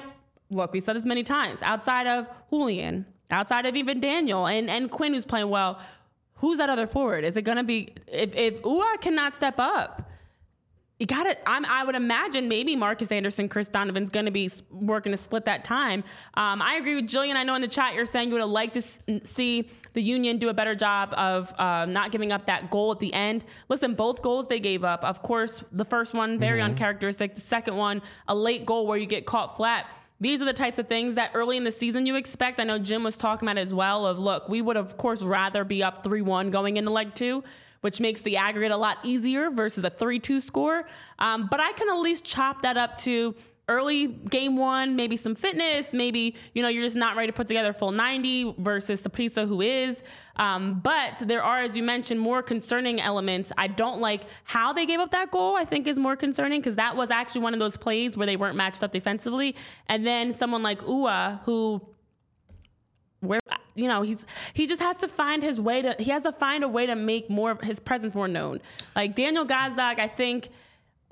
look, 0.54 0.72
we 0.72 0.80
said 0.80 0.96
this 0.96 1.04
many 1.04 1.22
times, 1.22 1.62
outside 1.62 2.06
of 2.06 2.28
Julian, 2.50 3.06
outside 3.30 3.66
of 3.66 3.76
even 3.76 4.00
Daniel 4.00 4.46
and, 4.46 4.70
and 4.70 4.90
Quinn, 4.90 5.14
who's 5.14 5.24
playing 5.24 5.48
well, 5.48 5.80
who's 6.34 6.58
that 6.58 6.70
other 6.70 6.86
forward? 6.86 7.24
Is 7.24 7.36
it 7.36 7.42
going 7.42 7.58
to 7.58 7.64
be, 7.64 7.92
if, 8.06 8.34
if 8.34 8.62
Uhre 8.62 9.00
cannot 9.00 9.34
step 9.34 9.58
up, 9.58 10.10
you 11.00 11.06
got 11.06 11.26
it. 11.26 11.42
I 11.44 11.82
would 11.84 11.96
imagine 11.96 12.48
maybe 12.48 12.76
Markus 12.76 13.10
Anderson, 13.10 13.48
Chris 13.48 13.66
Donovan's 13.66 14.10
going 14.10 14.26
to 14.26 14.32
be 14.32 14.48
working 14.70 15.10
to 15.10 15.18
split 15.18 15.44
that 15.46 15.64
time. 15.64 16.04
Um, 16.34 16.62
I 16.62 16.76
agree 16.76 16.94
with 16.94 17.06
Jillian. 17.06 17.34
I 17.34 17.42
know 17.42 17.56
in 17.56 17.62
the 17.62 17.68
chat 17.68 17.94
you're 17.94 18.06
saying 18.06 18.28
you 18.28 18.34
would 18.34 18.40
have 18.40 18.48
liked 18.48 18.74
to 18.74 19.26
see 19.26 19.68
the 19.92 20.00
Union 20.00 20.38
do 20.38 20.50
a 20.50 20.54
better 20.54 20.76
job 20.76 21.12
of 21.14 21.52
uh, 21.58 21.84
not 21.86 22.12
giving 22.12 22.30
up 22.30 22.46
that 22.46 22.70
goal 22.70 22.92
at 22.92 23.00
the 23.00 23.12
end. 23.12 23.44
Listen, 23.68 23.94
both 23.94 24.22
goals 24.22 24.46
they 24.46 24.60
gave 24.60 24.84
up. 24.84 25.02
Of 25.02 25.20
course, 25.22 25.64
the 25.72 25.84
first 25.84 26.14
one 26.14 26.38
very 26.38 26.60
mm-hmm. 26.60 26.70
uncharacteristic. 26.70 27.34
The 27.34 27.40
second 27.40 27.76
one, 27.76 28.00
a 28.28 28.34
late 28.34 28.64
goal 28.64 28.86
where 28.86 28.96
you 28.96 29.06
get 29.06 29.26
caught 29.26 29.56
flat. 29.56 29.86
These 30.24 30.40
are 30.40 30.46
the 30.46 30.54
types 30.54 30.78
of 30.78 30.88
things 30.88 31.16
that 31.16 31.32
early 31.34 31.58
in 31.58 31.64
the 31.64 31.70
season 31.70 32.06
you 32.06 32.16
expect. 32.16 32.58
I 32.58 32.64
know 32.64 32.78
Jim 32.78 33.04
was 33.04 33.14
talking 33.14 33.46
about 33.46 33.58
as 33.60 33.74
well. 33.74 34.06
Of 34.06 34.18
look, 34.18 34.48
we 34.48 34.62
would 34.62 34.78
of 34.78 34.96
course 34.96 35.22
rather 35.22 35.64
be 35.64 35.82
up 35.82 36.02
three 36.02 36.22
one 36.22 36.50
going 36.50 36.78
into 36.78 36.90
leg 36.90 37.14
two 37.14 37.44
which 37.82 38.00
makes 38.00 38.22
the 38.22 38.38
aggregate 38.38 38.72
a 38.72 38.76
lot 38.78 38.96
easier 39.02 39.50
versus 39.50 39.84
a 39.84 39.90
3 39.90 40.18
2 40.18 40.40
score. 40.40 40.88
Um, 41.18 41.48
but 41.50 41.60
I 41.60 41.72
can 41.72 41.90
at 41.90 41.98
least 41.98 42.24
chop 42.24 42.62
that 42.62 42.78
up 42.78 42.96
to 43.00 43.34
early 43.68 44.06
game 44.06 44.56
one, 44.56 44.94
maybe 44.96 45.16
some 45.16 45.34
fitness, 45.34 45.92
maybe, 45.92 46.36
you 46.52 46.62
know, 46.62 46.68
you're 46.68 46.82
just 46.82 46.96
not 46.96 47.16
ready 47.16 47.28
to 47.28 47.32
put 47.32 47.48
together 47.48 47.72
full 47.72 47.92
90 47.92 48.56
versus 48.58 49.02
Saprissa 49.02 49.48
who 49.48 49.60
is. 49.62 50.02
Um, 50.36 50.80
but 50.82 51.18
there 51.18 51.42
are, 51.42 51.62
as 51.62 51.76
you 51.76 51.82
mentioned, 51.82 52.20
more 52.20 52.42
concerning 52.42 53.00
elements. 53.00 53.52
I 53.56 53.68
don't 53.68 54.00
like 54.00 54.22
how 54.44 54.72
they 54.72 54.84
gave 54.84 55.00
up 55.00 55.12
that 55.12 55.30
goal, 55.30 55.56
I 55.56 55.64
think 55.64 55.86
is 55.86 55.98
more 55.98 56.16
concerning 56.16 56.60
because 56.60 56.76
that 56.76 56.96
was 56.96 57.10
actually 57.10 57.42
one 57.42 57.54
of 57.54 57.60
those 57.60 57.76
plays 57.76 58.16
where 58.16 58.26
they 58.26 58.36
weren't 58.36 58.56
matched 58.56 58.82
up 58.84 58.92
defensively. 58.92 59.54
And 59.86 60.06
then 60.06 60.34
someone 60.34 60.62
like 60.62 60.80
Uhre, 60.80 61.40
who 61.44 61.80
where 63.20 63.40
you 63.74 63.88
know 63.88 64.02
he's 64.02 64.26
he 64.52 64.66
just 64.66 64.82
has 64.82 64.96
to 64.96 65.08
find 65.08 65.42
his 65.42 65.58
way 65.58 65.80
to 65.80 65.96
he 65.98 66.10
has 66.10 66.24
to 66.24 66.32
find 66.32 66.62
a 66.62 66.68
way 66.68 66.84
to 66.84 66.94
make 66.94 67.30
more 67.30 67.58
his 67.62 67.80
presence 67.80 68.14
more 68.14 68.28
known. 68.28 68.60
Like 68.94 69.14
Daniel 69.14 69.46
Gazdag, 69.46 69.98
I 69.98 70.08
think 70.08 70.50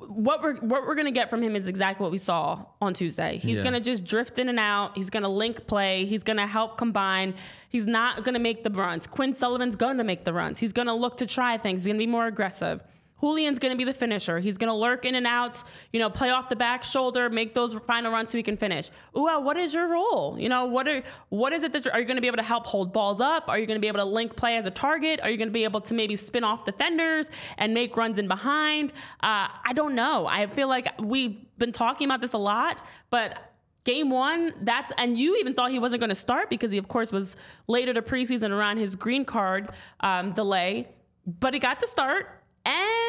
what 0.08 0.42
we're 0.42 0.56
what 0.56 0.86
we're 0.86 0.94
gonna 0.94 1.10
get 1.10 1.30
from 1.30 1.42
him 1.42 1.56
is 1.56 1.66
exactly 1.66 2.04
what 2.04 2.12
we 2.12 2.18
saw 2.18 2.64
on 2.80 2.94
Tuesday. 2.94 3.38
He's 3.38 3.58
yeah. 3.58 3.64
gonna 3.64 3.80
just 3.80 4.04
drift 4.04 4.38
in 4.38 4.48
and 4.48 4.58
out. 4.58 4.96
He's 4.96 5.10
gonna 5.10 5.28
link 5.28 5.66
play. 5.66 6.04
He's 6.04 6.22
gonna 6.22 6.46
help 6.46 6.78
combine. 6.78 7.34
He's 7.68 7.86
not 7.86 8.24
gonna 8.24 8.38
make 8.38 8.64
the 8.64 8.70
runs. 8.70 9.06
Quinn 9.06 9.34
Sullivan's 9.34 9.76
gonna 9.76 10.04
make 10.04 10.24
the 10.24 10.32
runs. 10.32 10.58
He's 10.58 10.72
gonna 10.72 10.94
look 10.94 11.16
to 11.18 11.26
try 11.26 11.58
things. 11.58 11.84
He's 11.84 11.92
gonna 11.92 11.98
be 11.98 12.06
more 12.06 12.26
aggressive. 12.26 12.82
Julian's 13.22 13.60
going 13.60 13.72
to 13.72 13.78
be 13.78 13.84
the 13.84 13.94
finisher. 13.94 14.40
He's 14.40 14.58
going 14.58 14.68
to 14.68 14.74
lurk 14.74 15.04
in 15.04 15.14
and 15.14 15.26
out, 15.26 15.62
you 15.92 16.00
know, 16.00 16.10
play 16.10 16.30
off 16.30 16.48
the 16.48 16.56
back 16.56 16.82
shoulder, 16.82 17.30
make 17.30 17.54
those 17.54 17.74
final 17.86 18.10
runs 18.10 18.32
so 18.32 18.38
he 18.38 18.42
can 18.42 18.56
finish. 18.56 18.90
Uhre, 19.14 19.40
what 19.42 19.56
is 19.56 19.72
your 19.72 19.86
role? 19.86 20.36
You 20.38 20.48
know, 20.48 20.66
what 20.66 20.88
are 20.88 21.02
what 21.28 21.52
is 21.52 21.62
it 21.62 21.72
that 21.72 21.86
are 21.86 22.00
you 22.00 22.04
going 22.04 22.16
to 22.16 22.20
be 22.20 22.26
able 22.26 22.38
to 22.38 22.42
help 22.42 22.66
hold 22.66 22.92
balls 22.92 23.20
up? 23.20 23.48
Are 23.48 23.58
you 23.58 23.66
going 23.66 23.76
to 23.76 23.80
be 23.80 23.86
able 23.86 24.00
to 24.00 24.04
link 24.04 24.34
play 24.34 24.56
as 24.56 24.66
a 24.66 24.70
target? 24.70 25.20
Are 25.22 25.30
you 25.30 25.36
going 25.36 25.48
to 25.48 25.52
be 25.52 25.62
able 25.64 25.80
to 25.82 25.94
maybe 25.94 26.16
spin 26.16 26.42
off 26.42 26.64
defenders 26.64 27.30
and 27.58 27.72
make 27.72 27.96
runs 27.96 28.18
in 28.18 28.26
behind? 28.26 28.90
Uh, 29.22 29.46
I 29.64 29.72
don't 29.72 29.94
know. 29.94 30.26
I 30.26 30.48
feel 30.48 30.68
like 30.68 30.88
we've 31.00 31.36
been 31.58 31.72
talking 31.72 32.06
about 32.08 32.20
this 32.20 32.32
a 32.32 32.38
lot, 32.38 32.84
but 33.10 33.52
game 33.84 34.10
one, 34.10 34.52
that's 34.62 34.90
and 34.98 35.16
you 35.16 35.38
even 35.38 35.54
thought 35.54 35.70
he 35.70 35.78
wasn't 35.78 36.00
going 36.00 36.10
to 36.10 36.16
start 36.16 36.50
because 36.50 36.72
he, 36.72 36.78
of 36.78 36.88
course, 36.88 37.12
was 37.12 37.36
later 37.68 37.94
to 37.94 38.02
preseason 38.02 38.50
around 38.50 38.78
his 38.78 38.96
green 38.96 39.24
card 39.24 39.70
um, 40.00 40.32
delay, 40.32 40.88
but 41.24 41.54
he 41.54 41.60
got 41.60 41.78
to 41.78 41.86
start 41.86 42.40
and 42.64 43.01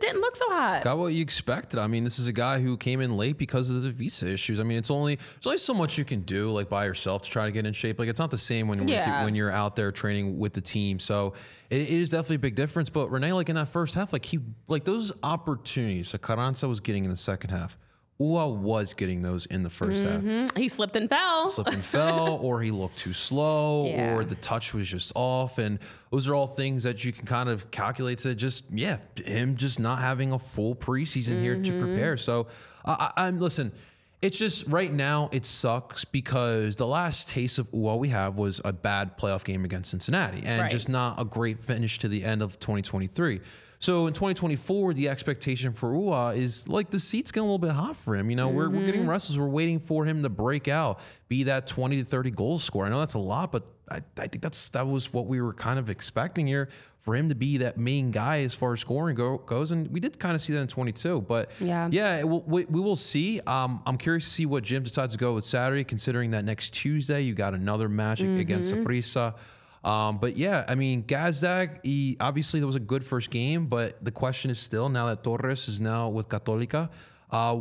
didn't 0.00 0.20
look 0.20 0.34
so 0.34 0.48
hot. 0.48 0.82
Got 0.82 0.98
what 0.98 1.08
you 1.08 1.22
expected. 1.22 1.78
I 1.78 1.86
mean, 1.86 2.04
this 2.04 2.18
is 2.18 2.26
a 2.26 2.32
guy 2.32 2.60
who 2.60 2.76
came 2.76 3.00
in 3.00 3.16
late 3.16 3.38
because 3.38 3.70
of 3.70 3.82
the 3.82 3.90
visa 3.90 4.28
issues. 4.28 4.58
I 4.58 4.62
mean, 4.62 4.78
it's 4.78 4.90
only 4.90 5.16
there's 5.16 5.46
only 5.46 5.58
so 5.58 5.74
much 5.74 5.98
you 5.98 6.04
can 6.04 6.22
do 6.22 6.50
like 6.50 6.68
by 6.68 6.86
yourself 6.86 7.22
to 7.22 7.30
try 7.30 7.46
to 7.46 7.52
get 7.52 7.66
in 7.66 7.72
shape. 7.72 7.98
Like 7.98 8.08
it's 8.08 8.18
not 8.18 8.30
the 8.30 8.38
same 8.38 8.66
when 8.66 8.88
yeah. 8.88 9.24
when 9.24 9.34
you're 9.34 9.50
out 9.50 9.76
there 9.76 9.92
training 9.92 10.38
with 10.38 10.54
the 10.54 10.60
team. 10.60 10.98
So 10.98 11.34
it, 11.68 11.82
it 11.82 11.88
is 11.88 12.10
definitely 12.10 12.36
a 12.36 12.40
big 12.40 12.56
difference. 12.56 12.90
But 12.90 13.10
Renee, 13.10 13.32
like 13.32 13.48
in 13.48 13.56
that 13.56 13.68
first 13.68 13.94
half, 13.94 14.12
like 14.12 14.24
he 14.24 14.40
like 14.66 14.84
those 14.84 15.12
opportunities 15.22 16.12
that 16.12 16.22
Carranza 16.22 16.66
was 16.68 16.80
getting 16.80 17.04
in 17.04 17.10
the 17.10 17.16
second 17.16 17.50
half 17.50 17.76
Uhre 18.20 18.54
was 18.54 18.92
getting 18.92 19.22
those 19.22 19.46
in 19.46 19.62
the 19.62 19.70
1st 19.70 20.04
mm-hmm. 20.04 20.42
half. 20.42 20.56
He 20.56 20.68
slipped 20.68 20.94
and 20.94 21.08
fell. 21.08 21.48
Slipped 21.48 21.72
and 21.72 21.84
fell, 21.84 22.38
or 22.42 22.60
he 22.60 22.70
looked 22.70 22.98
too 22.98 23.14
slow, 23.14 23.86
yeah. 23.86 24.14
or 24.14 24.24
the 24.24 24.34
touch 24.36 24.74
was 24.74 24.86
just 24.86 25.12
off. 25.14 25.56
And 25.58 25.78
those 26.10 26.28
are 26.28 26.34
all 26.34 26.46
things 26.46 26.82
that 26.82 27.04
you 27.04 27.12
can 27.12 27.24
kind 27.24 27.48
of 27.48 27.70
calculate 27.70 28.18
to 28.18 28.34
just, 28.34 28.64
yeah, 28.70 28.98
him 29.16 29.56
just 29.56 29.80
not 29.80 30.00
having 30.00 30.32
a 30.32 30.38
full 30.38 30.74
preseason 30.76 31.34
mm-hmm. 31.34 31.42
here 31.42 31.54
to 31.54 31.70
mm-hmm. 31.70 31.80
prepare. 31.80 32.16
So 32.18 32.48
I, 32.84 33.10
I'm, 33.16 33.40
listen, 33.40 33.72
it's 34.20 34.38
just 34.38 34.66
right 34.66 34.92
now 34.92 35.30
it 35.32 35.46
sucks 35.46 36.04
because 36.04 36.76
the 36.76 36.86
last 36.86 37.30
taste 37.30 37.58
of 37.58 37.70
Uhre 37.72 37.98
we 37.98 38.10
have 38.10 38.36
was 38.36 38.60
a 38.66 38.72
bad 38.72 39.16
playoff 39.16 39.44
game 39.44 39.64
against 39.64 39.90
Cincinnati 39.90 40.42
and 40.44 40.62
right. 40.62 40.70
just 40.70 40.90
not 40.90 41.18
a 41.18 41.24
great 41.24 41.58
finish 41.58 41.98
to 42.00 42.08
the 42.08 42.22
end 42.24 42.42
of 42.42 42.60
2023. 42.60 43.40
So 43.80 44.06
in 44.06 44.12
2024, 44.12 44.92
the 44.92 45.08
expectation 45.08 45.72
for 45.72 45.92
Uhre 45.92 46.36
is 46.36 46.68
like 46.68 46.90
the 46.90 47.00
seat's 47.00 47.32
getting 47.32 47.48
a 47.48 47.52
little 47.52 47.58
bit 47.58 47.72
hot 47.72 47.96
for 47.96 48.14
him. 48.14 48.28
You 48.28 48.36
know, 48.36 48.48
mm-hmm. 48.48 48.56
we're, 48.56 48.68
we're 48.68 48.84
getting 48.84 49.00
mm-hmm. 49.00 49.10
restless. 49.10 49.38
We're 49.38 49.48
waiting 49.48 49.80
for 49.80 50.04
him 50.04 50.22
to 50.22 50.28
break 50.28 50.68
out, 50.68 51.00
be 51.28 51.44
that 51.44 51.66
20 51.66 51.96
to 51.96 52.04
30 52.04 52.30
goal 52.30 52.58
score. 52.58 52.84
I 52.84 52.90
know 52.90 53.00
that's 53.00 53.14
a 53.14 53.18
lot, 53.18 53.52
but 53.52 53.64
I, 53.90 54.02
I 54.18 54.26
think 54.26 54.42
that's 54.42 54.68
that 54.70 54.86
was 54.86 55.14
what 55.14 55.26
we 55.26 55.40
were 55.40 55.54
kind 55.54 55.78
of 55.78 55.88
expecting 55.88 56.46
here 56.46 56.68
for 57.00 57.16
him 57.16 57.30
to 57.30 57.34
be 57.34 57.56
that 57.56 57.78
main 57.78 58.10
guy 58.10 58.42
as 58.42 58.52
far 58.52 58.74
as 58.74 58.80
scoring 58.80 59.16
go, 59.16 59.38
goes. 59.38 59.70
And 59.70 59.88
we 59.88 59.98
did 59.98 60.18
kind 60.18 60.34
of 60.34 60.42
see 60.42 60.52
that 60.52 60.60
in 60.60 60.68
22. 60.68 61.22
But 61.22 61.50
yeah, 61.58 61.88
yeah 61.90 62.22
will, 62.22 62.42
we, 62.42 62.66
we, 62.66 62.80
will 62.80 62.96
see. 62.96 63.40
Um, 63.46 63.82
I'm 63.86 63.96
curious 63.96 64.24
to 64.24 64.30
see 64.30 64.44
what 64.44 64.62
Jim 64.62 64.82
decides 64.82 65.14
to 65.14 65.18
go 65.18 65.34
with 65.34 65.46
Saturday, 65.46 65.84
considering 65.84 66.32
that 66.32 66.44
next 66.44 66.74
Tuesday 66.74 67.22
you 67.22 67.32
got 67.32 67.54
another 67.54 67.88
match 67.88 68.20
mm-hmm. 68.20 68.40
against 68.40 68.74
Saprissa. 68.74 69.34
Um, 69.82 70.18
but 70.18 70.36
yeah, 70.36 70.64
I 70.68 70.74
mean, 70.74 71.04
Gazdag, 71.04 71.80
he, 71.82 72.16
obviously 72.20 72.60
that 72.60 72.66
was 72.66 72.76
a 72.76 72.80
good 72.80 73.04
first 73.04 73.30
game, 73.30 73.66
but 73.66 74.04
the 74.04 74.10
question 74.10 74.50
is 74.50 74.58
still 74.58 74.88
now 74.88 75.06
that 75.06 75.24
Torres 75.24 75.68
is 75.68 75.80
now 75.80 76.08
with 76.10 76.28
Católica, 76.28 76.90
uh, 77.32 77.60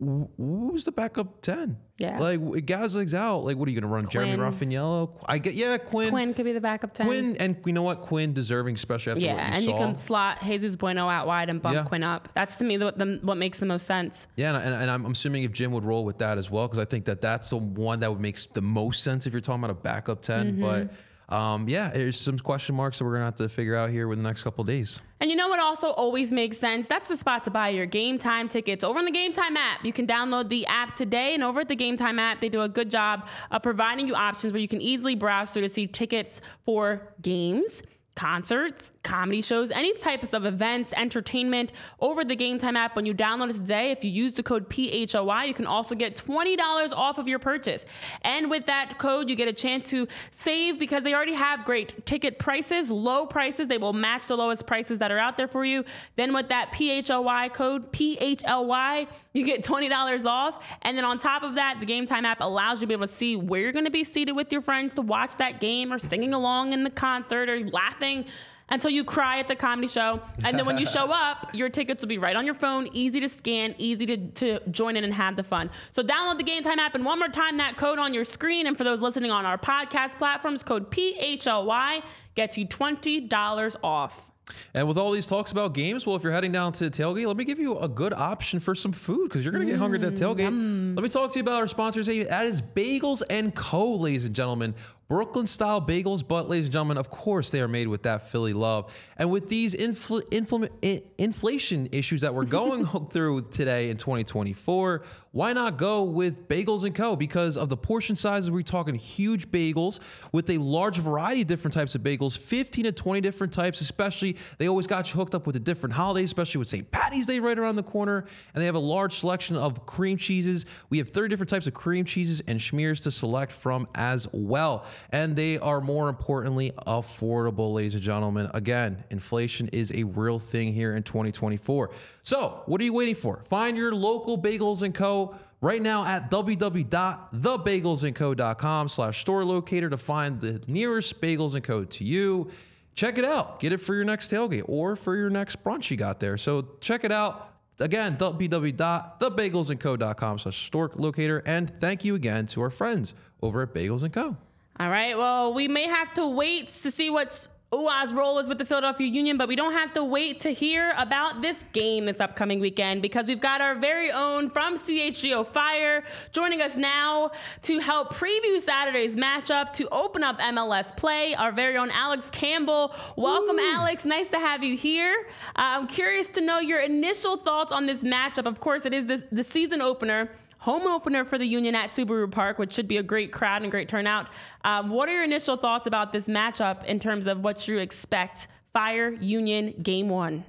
who's 0.00 0.84
the 0.84 0.92
backup 0.92 1.42
10? 1.42 1.76
Yeah. 1.98 2.18
Like, 2.18 2.40
Gazdag's 2.40 3.14
out. 3.14 3.44
Like, 3.44 3.56
what 3.56 3.68
are 3.68 3.70
you 3.70 3.80
going 3.80 3.88
to 3.88 3.94
run? 3.94 4.06
Quinn. 4.06 4.10
Jeremy 4.10 4.42
Rafanello? 4.42 5.22
I 5.26 5.38
get, 5.38 5.54
yeah, 5.54 5.76
Quinn. 5.76 6.10
Quinn 6.10 6.34
could 6.34 6.46
be 6.46 6.52
the 6.52 6.60
backup 6.60 6.94
10. 6.94 7.06
Quinn, 7.06 7.36
and 7.36 7.56
you 7.66 7.74
know 7.74 7.82
what? 7.82 8.00
Quinn 8.00 8.32
deserving, 8.32 8.74
especially 8.74 9.12
after 9.12 9.24
yeah, 9.24 9.34
what 9.34 9.40
you 9.40 9.54
and 9.54 9.64
saw. 9.64 9.70
you 9.70 9.76
can 9.76 9.96
slot 9.96 10.42
Jesus 10.42 10.76
Bueno 10.76 11.08
out 11.08 11.26
wide 11.26 11.50
and 11.50 11.60
bump 11.60 11.74
yeah. 11.74 11.84
Quinn 11.84 12.02
up. 12.02 12.30
That's 12.32 12.56
to 12.56 12.64
me 12.64 12.78
the, 12.78 12.92
the, 12.92 13.20
what 13.22 13.36
makes 13.36 13.60
the 13.60 13.66
most 13.66 13.86
sense. 13.86 14.26
Yeah, 14.36 14.58
and, 14.58 14.74
and, 14.74 14.90
I'm 14.90 15.06
assuming 15.06 15.44
if 15.44 15.52
Jim 15.52 15.72
would 15.72 15.84
roll 15.84 16.04
with 16.04 16.18
that 16.18 16.38
as 16.38 16.50
well, 16.50 16.66
because 16.66 16.78
I 16.78 16.86
think 16.86 17.04
that 17.04 17.20
that's 17.20 17.50
the 17.50 17.58
one 17.58 18.00
that 18.00 18.10
would 18.10 18.20
make 18.20 18.38
the 18.54 18.62
most 18.62 19.02
sense 19.02 19.26
if 19.26 19.32
you're 19.32 19.42
talking 19.42 19.62
about 19.62 19.76
a 19.76 19.80
backup 19.80 20.22
10. 20.22 20.54
Mm-hmm. 20.54 20.62
But 20.62 20.90
um, 21.32 21.68
yeah, 21.68 21.88
there's 21.88 22.20
some 22.20 22.38
question 22.38 22.74
marks 22.74 22.98
that 22.98 23.04
we're 23.04 23.14
gonna 23.14 23.24
have 23.24 23.36
to 23.36 23.48
figure 23.48 23.74
out 23.74 23.90
here 23.90 24.06
within 24.06 24.22
the 24.22 24.28
next 24.28 24.44
couple 24.44 24.62
days. 24.64 25.00
And 25.18 25.30
you 25.30 25.36
know 25.36 25.48
what 25.48 25.60
also 25.60 25.88
always 25.88 26.30
makes 26.30 26.58
sense? 26.58 26.86
That's 26.86 27.08
the 27.08 27.16
spot 27.16 27.44
to 27.44 27.50
buy 27.50 27.70
your 27.70 27.86
game 27.86 28.18
time 28.18 28.48
tickets 28.48 28.84
over 28.84 28.98
on 28.98 29.06
the 29.06 29.10
Game 29.10 29.32
Time 29.32 29.56
app. 29.56 29.84
You 29.84 29.92
can 29.92 30.06
download 30.06 30.50
the 30.50 30.66
app 30.66 30.94
today, 30.94 31.34
and 31.34 31.42
over 31.42 31.60
at 31.60 31.68
the 31.68 31.76
Game 31.76 31.96
Time 31.96 32.18
app, 32.18 32.40
they 32.42 32.50
do 32.50 32.60
a 32.60 32.68
good 32.68 32.90
job 32.90 33.26
of 33.50 33.62
providing 33.62 34.06
you 34.06 34.14
options 34.14 34.52
where 34.52 34.60
you 34.60 34.68
can 34.68 34.82
easily 34.82 35.14
browse 35.14 35.50
through 35.50 35.62
to 35.62 35.68
see 35.70 35.86
tickets 35.86 36.42
for 36.64 37.14
games 37.22 37.82
concerts, 38.14 38.92
comedy 39.02 39.42
shows, 39.42 39.70
any 39.70 39.94
types 39.94 40.32
of 40.32 40.44
events, 40.44 40.92
entertainment 40.96 41.72
over 42.00 42.24
the 42.24 42.36
Game 42.36 42.58
Time 42.58 42.76
app. 42.76 42.96
When 42.96 43.06
you 43.06 43.14
download 43.14 43.50
it 43.50 43.54
today, 43.54 43.90
if 43.90 44.04
you 44.04 44.10
use 44.10 44.32
the 44.32 44.42
code 44.42 44.68
PHLY, 44.68 45.46
you 45.46 45.54
can 45.54 45.66
also 45.66 45.94
get 45.94 46.16
$20 46.16 46.92
off 46.92 47.18
of 47.18 47.28
your 47.28 47.38
purchase. 47.38 47.84
And 48.22 48.50
with 48.50 48.66
that 48.66 48.98
code, 48.98 49.28
you 49.28 49.36
get 49.36 49.48
a 49.48 49.52
chance 49.52 49.90
to 49.90 50.06
save 50.30 50.78
because 50.78 51.02
they 51.04 51.14
already 51.14 51.34
have 51.34 51.64
great 51.64 52.04
ticket 52.06 52.38
prices, 52.38 52.90
low 52.90 53.26
prices. 53.26 53.68
They 53.68 53.78
will 53.78 53.92
match 53.92 54.26
the 54.26 54.36
lowest 54.36 54.66
prices 54.66 54.98
that 54.98 55.10
are 55.10 55.18
out 55.18 55.36
there 55.36 55.48
for 55.48 55.64
you. 55.64 55.84
Then 56.16 56.32
with 56.32 56.48
that 56.48 56.72
PHLY 56.72 57.52
code, 57.52 57.92
PHLY, 57.92 59.08
you 59.32 59.44
get 59.44 59.64
$20 59.64 60.26
off. 60.26 60.64
And 60.82 60.96
then 60.96 61.04
on 61.04 61.18
top 61.18 61.42
of 61.42 61.54
that, 61.54 61.76
the 61.80 61.86
Game 61.86 62.06
Time 62.06 62.24
app 62.24 62.40
allows 62.40 62.80
you 62.80 62.86
to 62.86 62.88
be 62.88 62.94
able 62.94 63.06
to 63.06 63.12
see 63.12 63.36
where 63.36 63.60
you're 63.60 63.72
going 63.72 63.84
to 63.84 63.90
be 63.90 64.04
seated 64.04 64.32
with 64.32 64.52
your 64.52 64.60
friends 64.60 64.94
to 64.94 65.02
watch 65.02 65.36
that 65.36 65.60
game 65.60 65.92
or 65.92 65.98
singing 65.98 66.34
along 66.34 66.72
in 66.72 66.84
the 66.84 66.90
concert 66.90 67.48
or 67.48 67.60
laughing 67.70 68.26
until 68.72 68.90
you 68.90 69.04
cry 69.04 69.38
at 69.38 69.46
the 69.46 69.54
comedy 69.54 69.86
show. 69.86 70.20
And 70.44 70.58
then 70.58 70.64
when 70.64 70.78
you 70.78 70.86
show 70.86 71.12
up, 71.12 71.50
your 71.54 71.68
tickets 71.68 72.02
will 72.02 72.08
be 72.08 72.18
right 72.18 72.34
on 72.34 72.46
your 72.46 72.54
phone, 72.54 72.88
easy 72.92 73.20
to 73.20 73.28
scan, 73.28 73.74
easy 73.76 74.06
to, 74.06 74.16
to 74.16 74.60
join 74.70 74.96
in 74.96 75.04
and 75.04 75.12
have 75.12 75.36
the 75.36 75.42
fun. 75.42 75.70
So 75.92 76.02
download 76.02 76.38
the 76.38 76.44
Game 76.44 76.62
Time 76.62 76.78
app 76.78 76.94
and 76.94 77.04
one 77.04 77.18
more 77.18 77.28
time 77.28 77.58
that 77.58 77.76
code 77.76 77.98
on 77.98 78.14
your 78.14 78.24
screen. 78.24 78.66
And 78.66 78.76
for 78.76 78.82
those 78.82 79.00
listening 79.00 79.30
on 79.30 79.44
our 79.44 79.58
podcast 79.58 80.16
platforms, 80.16 80.62
code 80.62 80.90
PHLY 80.90 82.02
gets 82.34 82.56
you 82.56 82.66
$20 82.66 83.76
off. 83.84 84.30
And 84.74 84.88
with 84.88 84.96
all 84.98 85.12
these 85.12 85.26
talks 85.26 85.52
about 85.52 85.74
games, 85.74 86.06
well, 86.06 86.16
if 86.16 86.22
you're 86.22 86.32
heading 86.32 86.52
down 86.52 86.72
to 86.72 86.84
the 86.84 86.90
tailgate, 86.90 87.26
let 87.26 87.36
me 87.36 87.44
give 87.44 87.58
you 87.58 87.78
a 87.78 87.88
good 87.88 88.12
option 88.12 88.58
for 88.58 88.74
some 88.74 88.92
food 88.92 89.28
because 89.28 89.44
you're 89.44 89.52
going 89.52 89.64
to 89.64 89.70
get 89.70 89.78
hungry 89.78 90.02
at 90.02 90.14
that 90.14 90.20
tailgate. 90.20 90.48
Mm. 90.48 90.96
Let 90.96 91.02
me 91.02 91.08
talk 91.08 91.30
to 91.32 91.38
you 91.38 91.42
about 91.42 91.54
our 91.54 91.68
sponsors. 91.68 92.06
That 92.06 92.46
is 92.46 92.60
Bagels 92.60 93.22
and 93.30 93.54
Co., 93.54 93.94
ladies 93.94 94.24
and 94.24 94.34
gentlemen 94.34 94.74
Brooklyn 95.12 95.46
style 95.46 95.82
bagels, 95.82 96.26
but 96.26 96.48
ladies 96.48 96.68
and 96.68 96.72
gentlemen, 96.72 96.96
of 96.96 97.10
course, 97.10 97.50
they 97.50 97.60
are 97.60 97.68
made 97.68 97.86
with 97.86 98.04
that 98.04 98.30
Philly 98.30 98.54
love. 98.54 98.90
And 99.18 99.30
with 99.30 99.46
these 99.50 99.74
infl- 99.74 100.24
infl- 100.30 101.02
inflation 101.18 101.90
issues 101.92 102.22
that 102.22 102.34
we're 102.34 102.46
going 102.46 102.86
through 103.12 103.50
today 103.50 103.90
in 103.90 103.98
2024, 103.98 105.02
why 105.32 105.52
not 105.52 105.76
go 105.76 106.04
with 106.04 106.48
Bagels 106.48 106.84
and 106.84 106.94
Co? 106.94 107.14
Because 107.14 107.58
of 107.58 107.68
the 107.68 107.76
portion 107.76 108.16
sizes, 108.16 108.50
we're 108.50 108.62
talking 108.62 108.94
huge 108.94 109.50
bagels 109.50 110.00
with 110.32 110.48
a 110.48 110.56
large 110.56 110.98
variety 110.98 111.42
of 111.42 111.46
different 111.46 111.74
types 111.74 111.94
of 111.94 112.02
bagels, 112.02 112.36
15 112.38 112.84
to 112.84 112.92
20 112.92 113.20
different 113.20 113.52
types, 113.52 113.82
especially. 113.82 114.38
They 114.56 114.66
always 114.66 114.86
got 114.86 115.12
you 115.12 115.20
hooked 115.20 115.34
up 115.34 115.46
with 115.46 115.54
the 115.54 115.60
different 115.60 115.94
holidays, 115.94 116.30
especially 116.30 116.58
with 116.58 116.68
St. 116.68 116.90
Patty's 116.90 117.26
Day 117.26 117.38
right 117.38 117.58
around 117.58 117.76
the 117.76 117.82
corner. 117.82 118.24
And 118.54 118.62
they 118.62 118.66
have 118.66 118.74
a 118.74 118.78
large 118.78 119.16
selection 119.16 119.56
of 119.56 119.84
cream 119.84 120.16
cheeses. 120.16 120.64
We 120.88 120.96
have 120.98 121.10
30 121.10 121.28
different 121.28 121.50
types 121.50 121.66
of 121.66 121.74
cream 121.74 122.06
cheeses 122.06 122.42
and 122.46 122.58
schmears 122.58 123.02
to 123.02 123.10
select 123.10 123.52
from 123.52 123.88
as 123.94 124.26
well. 124.32 124.86
And 125.10 125.36
they 125.36 125.58
are 125.58 125.80
more 125.80 126.08
importantly 126.08 126.72
affordable, 126.86 127.72
ladies 127.72 127.94
and 127.94 128.02
gentlemen. 128.02 128.50
Again, 128.54 129.04
inflation 129.10 129.68
is 129.68 129.92
a 129.92 130.04
real 130.04 130.38
thing 130.38 130.72
here 130.72 130.96
in 130.96 131.02
2024. 131.02 131.90
So, 132.22 132.62
what 132.66 132.80
are 132.80 132.84
you 132.84 132.92
waiting 132.92 133.14
for? 133.14 133.42
Find 133.48 133.76
your 133.76 133.94
local 133.94 134.38
Bagels 134.38 134.82
and 134.82 134.94
Co 134.94 135.34
right 135.60 135.80
now 135.80 136.04
at 136.04 136.30
www.thebagelsandco.com 136.30 138.88
slash 138.88 139.20
store 139.20 139.44
locator 139.44 139.90
to 139.90 139.96
find 139.96 140.40
the 140.40 140.62
nearest 140.66 141.20
Bagels 141.20 141.54
and 141.54 141.64
Co 141.64 141.84
to 141.84 142.04
you. 142.04 142.50
Check 142.94 143.16
it 143.16 143.24
out. 143.24 143.58
Get 143.60 143.72
it 143.72 143.78
for 143.78 143.94
your 143.94 144.04
next 144.04 144.30
tailgate 144.30 144.64
or 144.68 144.96
for 144.96 145.16
your 145.16 145.30
next 145.30 145.64
brunch 145.64 145.90
you 145.90 145.96
got 145.96 146.20
there. 146.20 146.36
So 146.36 146.68
check 146.80 147.04
it 147.04 147.12
out. 147.12 147.48
Again, 147.80 148.18
www.thebagelsandco.com 148.18 150.38
slash 150.38 150.66
store 150.66 150.90
locator. 150.94 151.42
And 151.46 151.72
thank 151.80 152.04
you 152.04 152.14
again 152.14 152.46
to 152.48 152.60
our 152.60 152.68
friends 152.70 153.14
over 153.40 153.62
at 153.62 153.72
Bagels 153.72 154.02
and 154.02 154.12
Co. 154.12 154.36
All 154.80 154.90
right. 154.90 155.16
Well, 155.16 155.52
we 155.52 155.68
may 155.68 155.86
have 155.86 156.14
to 156.14 156.26
wait 156.26 156.68
to 156.68 156.90
see 156.90 157.10
what's 157.10 157.48
Uhre's 157.72 158.12
role 158.12 158.38
is 158.38 158.48
with 158.48 158.58
the 158.58 158.66
Philadelphia 158.66 159.06
Union, 159.06 159.38
but 159.38 159.48
we 159.48 159.56
don't 159.56 159.72
have 159.72 159.94
to 159.94 160.04
wait 160.04 160.40
to 160.40 160.50
hear 160.50 160.92
about 160.98 161.40
this 161.40 161.64
game 161.72 162.04
this 162.04 162.20
upcoming 162.20 162.60
weekend 162.60 163.00
because 163.00 163.26
we've 163.26 163.40
got 163.40 163.62
our 163.62 163.74
very 163.74 164.12
own 164.12 164.50
from 164.50 164.76
CHGO 164.76 165.46
Fire 165.46 166.04
joining 166.32 166.60
us 166.60 166.76
now 166.76 167.30
to 167.62 167.78
help 167.78 168.12
preview 168.12 168.60
Saturday's 168.60 169.16
matchup 169.16 169.72
to 169.74 169.88
open 169.88 170.22
up 170.22 170.38
MLS 170.38 170.94
play. 170.98 171.34
Our 171.34 171.50
very 171.50 171.78
own 171.78 171.90
Alex 171.90 172.28
Campbell. 172.30 172.94
Welcome, 173.16 173.56
Ooh. 173.58 173.74
Alex. 173.74 174.04
Nice 174.04 174.28
to 174.28 174.38
have 174.38 174.62
you 174.62 174.76
here. 174.76 175.26
Uh, 175.56 175.80
I'm 175.80 175.86
curious 175.86 176.26
to 176.28 176.42
know 176.42 176.58
your 176.58 176.80
initial 176.80 177.38
thoughts 177.38 177.72
on 177.72 177.86
this 177.86 178.02
matchup. 178.02 178.44
Of 178.44 178.60
course, 178.60 178.84
it 178.84 178.92
is 178.92 179.06
the, 179.06 179.24
the 179.32 179.44
season 179.44 179.80
opener 179.80 180.28
home 180.62 180.86
opener 180.86 181.24
for 181.24 181.38
the 181.38 181.44
Union 181.44 181.74
at 181.74 181.90
Subaru 181.90 182.30
Park, 182.30 182.58
which 182.58 182.72
should 182.72 182.86
be 182.86 182.96
a 182.96 183.02
great 183.02 183.32
crowd 183.32 183.62
and 183.62 183.70
great 183.70 183.88
turnout. 183.88 184.28
Um, 184.64 184.90
what 184.90 185.08
are 185.08 185.12
your 185.12 185.24
initial 185.24 185.56
thoughts 185.56 185.88
about 185.88 186.12
this 186.12 186.28
matchup 186.28 186.84
in 186.84 187.00
terms 187.00 187.26
of 187.26 187.40
what 187.40 187.66
you 187.66 187.78
expect? 187.78 188.46
Fire 188.72 189.10
Union 189.10 189.74
Game 189.82 190.08
One. 190.08 190.44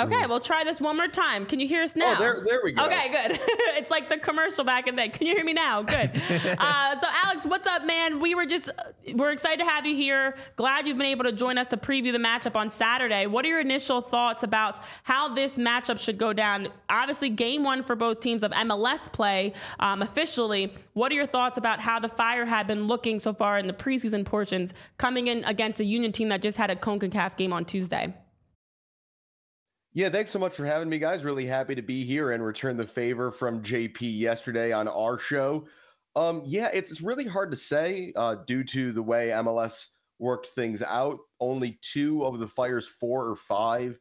Okay, 0.00 0.26
we'll 0.26 0.40
try 0.40 0.64
this 0.64 0.80
one 0.80 0.96
more 0.96 1.08
time. 1.08 1.44
Can 1.44 1.60
you 1.60 1.68
hear 1.68 1.82
us 1.82 1.94
now? 1.94 2.14
Oh, 2.16 2.18
there, 2.18 2.42
there 2.44 2.60
we 2.64 2.72
go. 2.72 2.84
Okay, 2.86 3.08
good. 3.10 3.38
it's 3.76 3.90
like 3.90 4.08
the 4.08 4.18
commercial 4.18 4.64
back 4.64 4.86
in 4.86 4.96
the 4.96 5.02
day. 5.02 5.08
Can 5.08 5.26
you 5.26 5.34
hear 5.34 5.44
me 5.44 5.52
now? 5.52 5.82
Good. 5.82 6.10
uh, 6.58 7.00
so, 7.00 7.06
Alex, 7.24 7.44
what's 7.44 7.66
up, 7.66 7.84
man? 7.84 8.20
We 8.20 8.34
were 8.34 8.46
just, 8.46 8.70
we're 9.14 9.32
excited 9.32 9.58
to 9.58 9.66
have 9.66 9.84
you 9.86 9.94
here. 9.94 10.36
Glad 10.56 10.86
you've 10.86 10.96
been 10.96 11.06
able 11.06 11.24
to 11.24 11.32
join 11.32 11.58
us 11.58 11.68
to 11.68 11.76
preview 11.76 12.12
the 12.12 12.18
matchup 12.18 12.56
on 12.56 12.70
Saturday. 12.70 13.26
What 13.26 13.44
are 13.44 13.48
your 13.48 13.60
initial 13.60 14.00
thoughts 14.00 14.42
about 14.42 14.80
how 15.02 15.34
this 15.34 15.58
matchup 15.58 15.98
should 15.98 16.18
go 16.18 16.32
down? 16.32 16.68
Obviously, 16.88 17.28
game 17.28 17.62
one 17.62 17.84
for 17.84 17.94
both 17.94 18.20
teams 18.20 18.42
of 18.42 18.52
MLS 18.52 19.12
play 19.12 19.52
um, 19.80 20.02
officially. 20.02 20.72
What 20.94 21.12
are 21.12 21.14
your 21.14 21.26
thoughts 21.26 21.58
about 21.58 21.80
how 21.80 22.00
the 22.00 22.08
Fire 22.08 22.46
have 22.46 22.66
been 22.66 22.86
looking 22.86 23.20
so 23.20 23.32
far 23.32 23.58
in 23.58 23.66
the 23.66 23.72
preseason 23.72 24.24
portions 24.24 24.72
coming 24.98 25.26
in 25.26 25.44
against 25.44 25.80
a 25.80 25.84
Union 25.84 26.12
team 26.12 26.28
that 26.30 26.42
just 26.42 26.58
had 26.58 26.70
a 26.70 26.76
CONCACAF 26.76 27.36
game 27.36 27.52
on 27.52 27.64
Tuesday? 27.64 28.14
Yeah, 29.92 30.08
thanks 30.08 30.30
so 30.30 30.38
much 30.38 30.54
for 30.54 30.64
having 30.64 30.88
me, 30.88 31.00
guys. 31.00 31.24
Really 31.24 31.46
happy 31.46 31.74
to 31.74 31.82
be 31.82 32.04
here 32.04 32.30
and 32.30 32.44
return 32.44 32.76
the 32.76 32.86
favor 32.86 33.32
from 33.32 33.60
JP 33.60 34.18
yesterday 34.18 34.70
on 34.70 34.86
our 34.86 35.18
show. 35.18 35.66
Um, 36.14 36.42
yeah, 36.44 36.70
it's 36.72 37.00
really 37.00 37.26
hard 37.26 37.50
to 37.50 37.56
say 37.56 38.12
uh, 38.14 38.36
due 38.46 38.62
to 38.64 38.92
the 38.92 39.02
way 39.02 39.28
MLS 39.34 39.88
worked 40.20 40.46
things 40.48 40.80
out. 40.80 41.18
Only 41.40 41.80
two 41.82 42.24
of 42.24 42.38
the 42.38 42.46
Fire's 42.46 42.86
four 42.86 43.26
or 43.26 43.34
five 43.34 43.98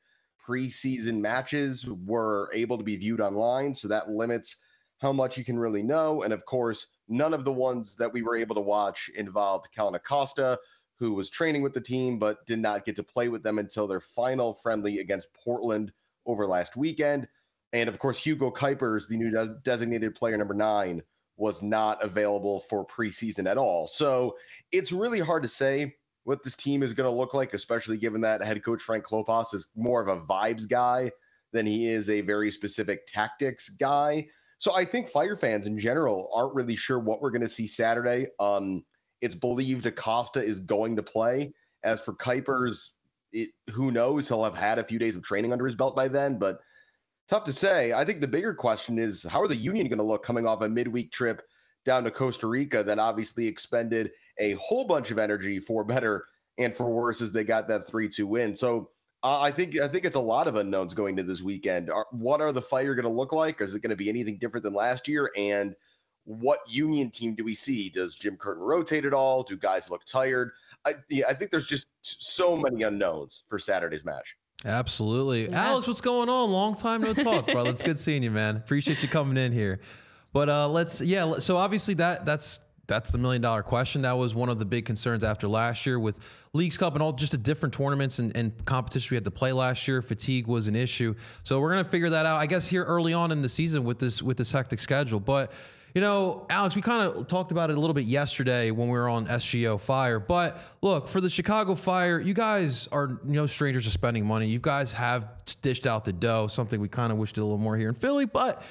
preseason 0.47 1.21
matches 1.21 1.87
were 2.05 2.51
able 2.53 2.77
to 2.77 2.83
be 2.83 2.95
viewed 2.95 3.19
online, 3.19 3.73
so 3.73 3.87
that 3.87 4.11
limits 4.11 4.57
how 5.01 5.11
much 5.11 5.39
you 5.39 5.43
can 5.43 5.57
really 5.57 5.81
know. 5.81 6.21
And 6.21 6.33
of 6.33 6.45
course, 6.45 6.85
none 7.07 7.33
of 7.33 7.45
the 7.45 7.53
ones 7.53 7.95
that 7.95 8.13
we 8.13 8.21
were 8.21 8.35
able 8.35 8.55
to 8.55 8.61
watch 8.61 9.09
involved 9.15 9.69
Kellyn 9.73 9.95
Acosta, 9.95 10.59
who 10.99 11.13
was 11.13 11.29
training 11.29 11.61
with 11.61 11.73
the 11.73 11.81
team 11.81 12.19
but 12.19 12.45
did 12.45 12.59
not 12.59 12.85
get 12.85 12.95
to 12.97 13.03
play 13.03 13.29
with 13.29 13.41
them 13.41 13.57
until 13.57 13.87
their 13.87 14.01
final 14.01 14.53
friendly 14.53 14.99
against 14.99 15.33
Portland 15.33 15.91
over 16.25 16.45
last 16.45 16.75
weekend. 16.75 17.27
And 17.71 17.87
of 17.87 17.99
course, 17.99 18.19
Hugo 18.19 18.51
Cuypers, 18.51 19.07
the 19.07 19.17
new 19.17 19.31
de- 19.31 19.55
designated 19.63 20.15
player 20.15 20.37
number 20.37 20.53
nine, 20.53 21.01
was 21.37 21.61
not 21.61 22.03
available 22.03 22.59
for 22.59 22.85
preseason 22.85 23.49
at 23.49 23.57
all. 23.57 23.87
So 23.87 24.35
it's 24.71 24.91
really 24.91 25.21
hard 25.21 25.43
to 25.43 25.49
say 25.49 25.95
what 26.25 26.43
this 26.43 26.55
team 26.55 26.83
is 26.83 26.93
going 26.93 27.09
to 27.09 27.17
look 27.17 27.33
like, 27.33 27.53
especially 27.53 27.97
given 27.97 28.21
that 28.21 28.43
head 28.43 28.63
coach 28.63 28.81
Frank 28.81 29.05
Klopas 29.05 29.53
is 29.53 29.69
more 29.75 30.01
of 30.01 30.09
a 30.09 30.21
vibes 30.21 30.67
guy 30.67 31.11
than 31.53 31.65
he 31.65 31.87
is 31.87 32.09
a 32.09 32.21
very 32.21 32.51
specific 32.51 33.07
tactics 33.07 33.69
guy. 33.69 34.27
So 34.57 34.75
I 34.75 34.83
think 34.83 35.07
Fire 35.07 35.37
fans 35.37 35.67
in 35.67 35.79
general 35.79 36.29
aren't 36.33 36.53
really 36.53 36.75
sure 36.75 36.99
what 36.99 37.21
we're 37.21 37.31
going 37.31 37.41
to 37.41 37.47
see 37.47 37.65
Saturday. 37.65 38.27
Um, 38.39 38.83
it's 39.21 39.35
believed 39.35 39.85
Acosta 39.85 40.43
is 40.43 40.59
going 40.59 40.95
to 40.95 41.03
play. 41.03 41.53
As 41.83 42.01
for 42.01 42.13
Cuypers, 42.13 42.89
it, 43.31 43.49
who 43.71 43.91
knows? 43.91 44.27
He'll 44.27 44.43
have 44.43 44.57
had 44.57 44.79
a 44.79 44.83
few 44.83 44.99
days 44.99 45.15
of 45.15 45.23
training 45.23 45.53
under 45.53 45.65
his 45.65 45.75
belt 45.75 45.95
by 45.95 46.07
then, 46.07 46.37
but 46.37 46.59
tough 47.29 47.43
to 47.45 47.53
say. 47.53 47.93
I 47.93 48.03
think 48.03 48.21
the 48.21 48.27
bigger 48.27 48.53
question 48.53 48.97
is 48.97 49.23
how 49.23 49.41
are 49.41 49.47
the 49.47 49.55
Union 49.55 49.87
going 49.87 49.99
to 49.99 50.03
look 50.03 50.23
coming 50.23 50.47
off 50.47 50.61
a 50.61 50.69
midweek 50.69 51.11
trip 51.11 51.41
down 51.85 52.03
to 52.03 52.11
Costa 52.11 52.47
Rica 52.47 52.83
that 52.83 52.99
obviously 52.99 53.47
expended 53.47 54.11
a 54.39 54.53
whole 54.53 54.85
bunch 54.85 55.11
of 55.11 55.19
energy 55.19 55.59
for 55.59 55.83
better 55.83 56.25
and 56.57 56.75
for 56.75 56.89
worse 56.89 57.21
as 57.21 57.31
they 57.31 57.43
got 57.43 57.67
that 57.67 57.87
3-2 57.87 58.25
win. 58.25 58.55
So 58.55 58.89
I 59.21 59.51
think 59.51 59.77
I 59.79 59.87
think 59.87 60.05
it's 60.05 60.15
a 60.15 60.21
lot 60.21 60.47
of 60.47 60.55
unknowns 60.55 60.93
going 60.93 61.17
to 61.17 61.23
this 61.23 61.41
weekend. 61.41 61.89
Are, 61.89 62.05
what 62.11 62.39
are 62.39 62.53
the 62.53 62.61
Fire 62.61 62.95
going 62.95 63.03
to 63.03 63.11
look 63.11 63.33
like? 63.33 63.59
Is 63.59 63.75
it 63.75 63.81
going 63.81 63.89
to 63.89 63.95
be 63.95 64.07
anything 64.07 64.37
different 64.37 64.63
than 64.63 64.73
last 64.73 65.07
year? 65.09 65.29
And 65.35 65.75
what 66.29 66.59
Union 66.67 67.09
team 67.09 67.33
do 67.33 67.43
we 67.43 67.55
see? 67.55 67.89
Does 67.89 68.13
Jim 68.13 68.37
Curtin 68.37 68.61
rotate 68.61 69.03
at 69.03 69.15
all? 69.15 69.41
Do 69.41 69.57
guys 69.57 69.89
look 69.89 70.05
tired? 70.05 70.51
I, 70.85 70.93
yeah, 71.09 71.25
I 71.27 71.33
think 71.33 71.49
there's 71.49 71.65
just 71.65 71.87
so 72.01 72.55
many 72.55 72.83
unknowns 72.83 73.43
for 73.49 73.57
Saturday's 73.57 74.05
match. 74.05 74.37
Absolutely. 74.63 75.49
Yeah. 75.49 75.69
Alex, 75.69 75.87
what's 75.87 76.01
going 76.01 76.29
on? 76.29 76.51
Long 76.51 76.75
time 76.75 77.01
no 77.01 77.15
talk, 77.15 77.47
bro. 77.47 77.65
It's 77.65 77.81
good 77.81 77.97
seeing 77.97 78.21
you, 78.21 78.29
man. 78.29 78.57
Appreciate 78.57 79.01
you 79.01 79.09
coming 79.09 79.37
in 79.37 79.51
here. 79.51 79.79
But 80.31 80.49
uh, 80.49 80.69
let's, 80.69 81.01
yeah. 81.01 81.39
So 81.39 81.57
obviously 81.57 81.95
that 81.95 82.25
that's 82.25 82.59
that's 82.85 83.11
the 83.11 83.17
million 83.17 83.41
dollar 83.41 83.63
question. 83.63 84.01
That 84.03 84.13
was 84.13 84.35
one 84.35 84.49
of 84.49 84.59
the 84.59 84.65
big 84.65 84.85
concerns 84.85 85.23
after 85.23 85.47
last 85.47 85.87
year 85.87 85.97
with 85.97 86.19
Leagues 86.53 86.77
Cup 86.77 86.93
and 86.93 87.01
all 87.01 87.13
just 87.13 87.31
the 87.31 87.39
different 87.39 87.73
tournaments 87.73 88.19
and, 88.19 88.35
and 88.37 88.65
competition 88.65 89.13
we 89.13 89.15
had 89.15 89.25
to 89.25 89.31
play 89.31 89.51
last 89.51 89.87
year. 89.87 90.03
Fatigue 90.03 90.45
was 90.45 90.67
an 90.67 90.75
issue. 90.75 91.15
So 91.41 91.59
we're 91.59 91.71
gonna 91.71 91.85
figure 91.85 92.09
that 92.11 92.27
out, 92.27 92.37
I 92.37 92.45
guess, 92.45 92.67
here 92.67 92.83
early 92.83 93.13
on 93.13 93.31
in 93.31 93.41
the 93.41 93.49
season 93.49 93.83
with 93.83 93.97
this 93.97 94.21
with 94.21 94.37
this 94.37 94.51
hectic 94.51 94.79
schedule. 94.79 95.19
But 95.19 95.51
you 95.93 96.01
know, 96.01 96.45
Alex, 96.49 96.75
we 96.75 96.81
kind 96.81 97.01
of 97.01 97.27
talked 97.27 97.51
about 97.51 97.69
it 97.69 97.77
a 97.77 97.79
little 97.79 97.93
bit 97.93 98.05
yesterday 98.05 98.71
when 98.71 98.87
we 98.87 98.93
were 98.93 99.09
on 99.09 99.25
CHGO 99.25 99.79
Fire. 99.79 100.19
But 100.19 100.61
look, 100.81 101.07
for 101.07 101.21
the 101.21 101.29
Chicago 101.29 101.75
Fire, 101.75 102.19
you 102.19 102.33
guys 102.33 102.87
are 102.91 103.19
no 103.23 103.47
strangers 103.47 103.85
to 103.85 103.91
spending 103.91 104.25
money. 104.25 104.47
You 104.47 104.59
guys 104.59 104.93
have 104.93 105.27
dished 105.61 105.87
out 105.87 106.05
the 106.05 106.13
dough, 106.13 106.47
something 106.47 106.79
we 106.79 106.87
kind 106.87 107.11
of 107.11 107.17
wished 107.17 107.35
did 107.35 107.41
a 107.41 107.43
little 107.43 107.57
more 107.57 107.75
here 107.75 107.89
in 107.89 107.95
Philly. 107.95 108.25
But 108.25 108.63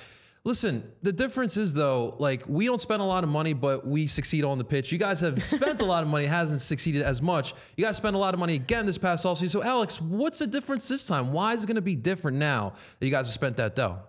listen, 0.44 0.90
the 1.02 1.12
difference 1.12 1.57
is 1.57 1.74
though, 1.74 2.16
like 2.18 2.44
we 2.46 2.66
don't 2.66 2.81
spend 2.81 3.02
a 3.02 3.04
lot 3.04 3.24
of 3.24 3.31
money, 3.31 3.52
but 3.52 3.87
we 3.87 4.07
succeed 4.07 4.44
on 4.44 4.59
the 4.59 4.64
pitch. 4.64 4.92
You 4.92 4.98
guys 4.98 5.20
have 5.20 5.44
spent 5.46 5.81
a 5.81 5.85
lot 5.85 6.02
of 6.02 6.09
money, 6.09 6.26
hasn't 6.26 6.62
succeeded 6.62 7.02
as 7.02 7.20
much. 7.20 7.54
You 7.76 7.85
guys 7.85 7.96
spent 7.96 8.16
a 8.16 8.18
lot 8.18 8.35
of 8.35 8.40
money 8.40 8.54
again 8.54 8.87
this 8.87 8.98
past 8.98 9.24
offseason. 9.24 9.50
So, 9.50 9.62
Alex, 9.62 10.00
what's 10.00 10.38
the 10.38 10.46
difference 10.46 10.88
this 10.88 11.07
time? 11.07 11.33
Why 11.33 11.54
is 11.54 11.64
it 11.64 11.66
going 11.66 11.76
to 11.76 11.83
be 11.83 11.96
different 11.96 12.38
now 12.38 12.74
that 12.98 13.07
you 13.07 13.12
guys 13.12 13.26
have 13.26 13.35
spent 13.35 13.57
that 13.57 13.74
dough? 13.76 14.00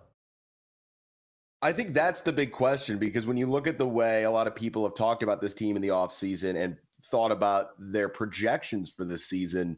I 1.62 1.72
think 1.72 1.92
that's 1.92 2.22
the 2.22 2.32
big 2.32 2.52
question 2.52 2.98
because 2.98 3.26
when 3.26 3.36
you 3.36 3.46
look 3.46 3.66
at 3.66 3.76
the 3.76 3.86
way 3.86 4.24
a 4.24 4.30
lot 4.30 4.46
of 4.46 4.54
people 4.54 4.84
have 4.84 4.94
talked 4.94 5.22
about 5.22 5.40
this 5.40 5.54
team 5.54 5.76
in 5.76 5.82
the 5.82 5.88
offseason 5.88 6.56
and 6.56 6.76
thought 7.10 7.32
about 7.32 7.70
their 7.78 8.08
projections 8.08 8.90
for 8.90 9.04
this 9.04 9.26
season, 9.26 9.76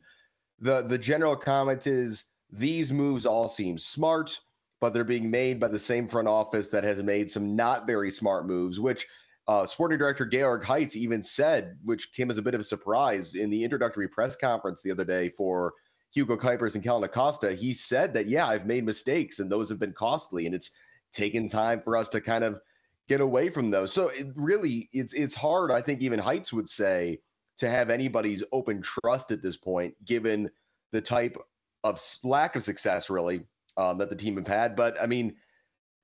the 0.61 0.83
the 0.83 0.99
general 0.99 1.37
comment 1.37 1.87
is 1.87 2.25
these 2.51 2.93
moves 2.93 3.27
all 3.27 3.49
seem 3.49 3.79
smart, 3.79 4.39
but 4.81 4.93
they're 4.93 5.03
being 5.03 5.31
made 5.31 5.59
by 5.59 5.69
the 5.69 5.79
same 5.79 6.07
front 6.07 6.29
office 6.29 6.69
that 6.69 6.85
has 6.85 7.03
made 7.03 7.31
some 7.31 7.57
not 7.57 7.87
very 7.87 8.11
smart 8.11 8.47
moves, 8.47 8.79
which 8.79 9.07
uh, 9.49 9.67
sporting 9.67 9.99
director 9.99 10.25
Georg 10.25 10.63
Heitz 10.63 10.95
even 10.95 11.23
said, 11.23 11.79
which 11.83 12.13
came 12.13 12.31
as 12.31 12.39
a 12.39 12.43
bit 12.43 12.55
of 12.55 12.61
a 12.61 12.65
surprise 12.65 13.35
in 13.35 13.51
the 13.51 13.65
introductory 13.65 14.07
press 14.07 14.37
conference 14.37 14.83
the 14.83 14.93
other 14.93 15.05
day 15.05 15.31
for 15.31 15.73
Hugo 16.13 16.37
Cuypers 16.37 16.75
and 16.77 16.85
Kellyn 16.85 17.03
Acosta. 17.03 17.53
He 17.53 17.73
said 17.73 18.15
that, 18.15 18.29
yeah, 18.29 18.47
I've 18.47 18.67
made 18.67 18.85
mistakes 18.85 19.41
and 19.41 19.51
those 19.51 19.69
have 19.69 19.81
been 19.81 19.95
costly. 19.95 20.47
And 20.47 20.55
it's 20.55 20.71
taken 21.13 21.49
time 21.49 21.81
for 21.83 21.97
us 21.97 22.09
to 22.11 22.21
kind 22.21 22.45
of 22.45 22.61
get 23.09 23.21
away 23.21 23.51
from 23.51 23.71
those. 23.71 23.93
So 23.93 24.09
it 24.09 24.29
really, 24.35 24.89
it's 24.93 25.13
it's 25.13 25.35
hard. 25.35 25.71
I 25.71 25.81
think 25.81 26.01
even 26.01 26.21
Heitz 26.21 26.53
would 26.53 26.69
say 26.69 27.21
to 27.59 27.69
have 27.69 27.91
anybody's 27.91 28.43
open 28.53 28.83
trust 28.83 29.31
at 29.31 29.43
this 29.43 29.57
point, 29.57 29.95
given 30.05 30.51
the 30.93 31.01
type 31.01 31.37
of 31.85 32.03
lack 32.23 32.57
of 32.57 32.63
success, 32.63 33.11
really, 33.11 33.45
um, 33.77 33.99
that 33.99 34.11
the 34.11 34.17
team 34.17 34.37
have 34.37 34.47
had. 34.47 34.77
But 34.77 35.01
I 35.01 35.07
mean, 35.07 35.35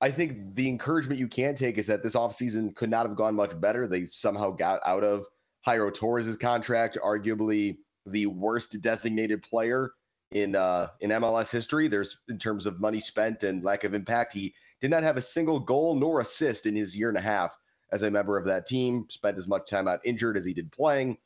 I 0.01 0.11
think 0.11 0.55
the 0.55 0.67
encouragement 0.67 1.19
you 1.19 1.27
can 1.27 1.55
take 1.55 1.77
is 1.77 1.87
that 1.87 2.03
this 2.03 2.15
offseason 2.15 2.75
could 2.75 2.89
not 2.89 3.05
have 3.07 3.17
gone 3.17 3.35
much 3.35 3.59
better. 3.59 3.87
They 3.87 4.07
somehow 4.07 4.51
got 4.51 4.81
out 4.85 5.03
of 5.03 5.25
Jairo 5.67 5.93
Torres' 5.93 6.37
contract, 6.37 6.97
arguably 7.03 7.77
the 8.05 8.25
worst 8.27 8.81
designated 8.81 9.43
player 9.43 9.91
in 10.31 10.55
uh, 10.55 10.87
in 11.01 11.09
MLS 11.11 11.51
history. 11.51 11.87
There's 11.87 12.17
in 12.29 12.37
terms 12.37 12.65
of 12.65 12.79
money 12.79 12.99
spent 12.99 13.43
and 13.43 13.63
lack 13.63 13.83
of 13.83 13.93
impact. 13.93 14.33
He 14.33 14.53
did 14.81 14.91
not 14.91 15.03
have 15.03 15.17
a 15.17 15.21
single 15.21 15.59
goal 15.59 15.95
nor 15.95 16.19
assist 16.19 16.65
in 16.65 16.75
his 16.75 16.95
year 16.95 17.09
and 17.09 17.17
a 17.17 17.21
half 17.21 17.57
as 17.91 18.03
a 18.03 18.11
member 18.11 18.37
of 18.37 18.45
that 18.45 18.65
team. 18.65 19.05
Spent 19.09 19.37
as 19.37 19.47
much 19.47 19.69
time 19.69 19.87
out 19.87 19.99
injured 20.03 20.37
as 20.37 20.45
he 20.45 20.53
did 20.53 20.71
playing. 20.71 21.17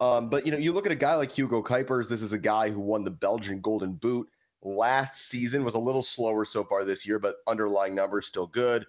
Um, 0.00 0.28
but 0.28 0.44
you 0.44 0.52
know, 0.52 0.58
you 0.58 0.72
look 0.72 0.86
at 0.86 0.92
a 0.92 0.96
guy 0.96 1.14
like 1.14 1.30
Hugo 1.30 1.62
Cuypers. 1.62 2.08
This 2.08 2.22
is 2.22 2.32
a 2.32 2.38
guy 2.38 2.70
who 2.70 2.80
won 2.80 3.04
the 3.04 3.10
Belgian 3.10 3.60
Golden 3.60 3.92
Boot 3.92 4.28
last 4.62 5.28
season. 5.28 5.64
Was 5.64 5.74
a 5.74 5.78
little 5.78 6.02
slower 6.02 6.44
so 6.44 6.64
far 6.64 6.84
this 6.84 7.06
year, 7.06 7.18
but 7.18 7.36
underlying 7.46 7.94
numbers 7.94 8.26
still 8.26 8.48
good. 8.48 8.86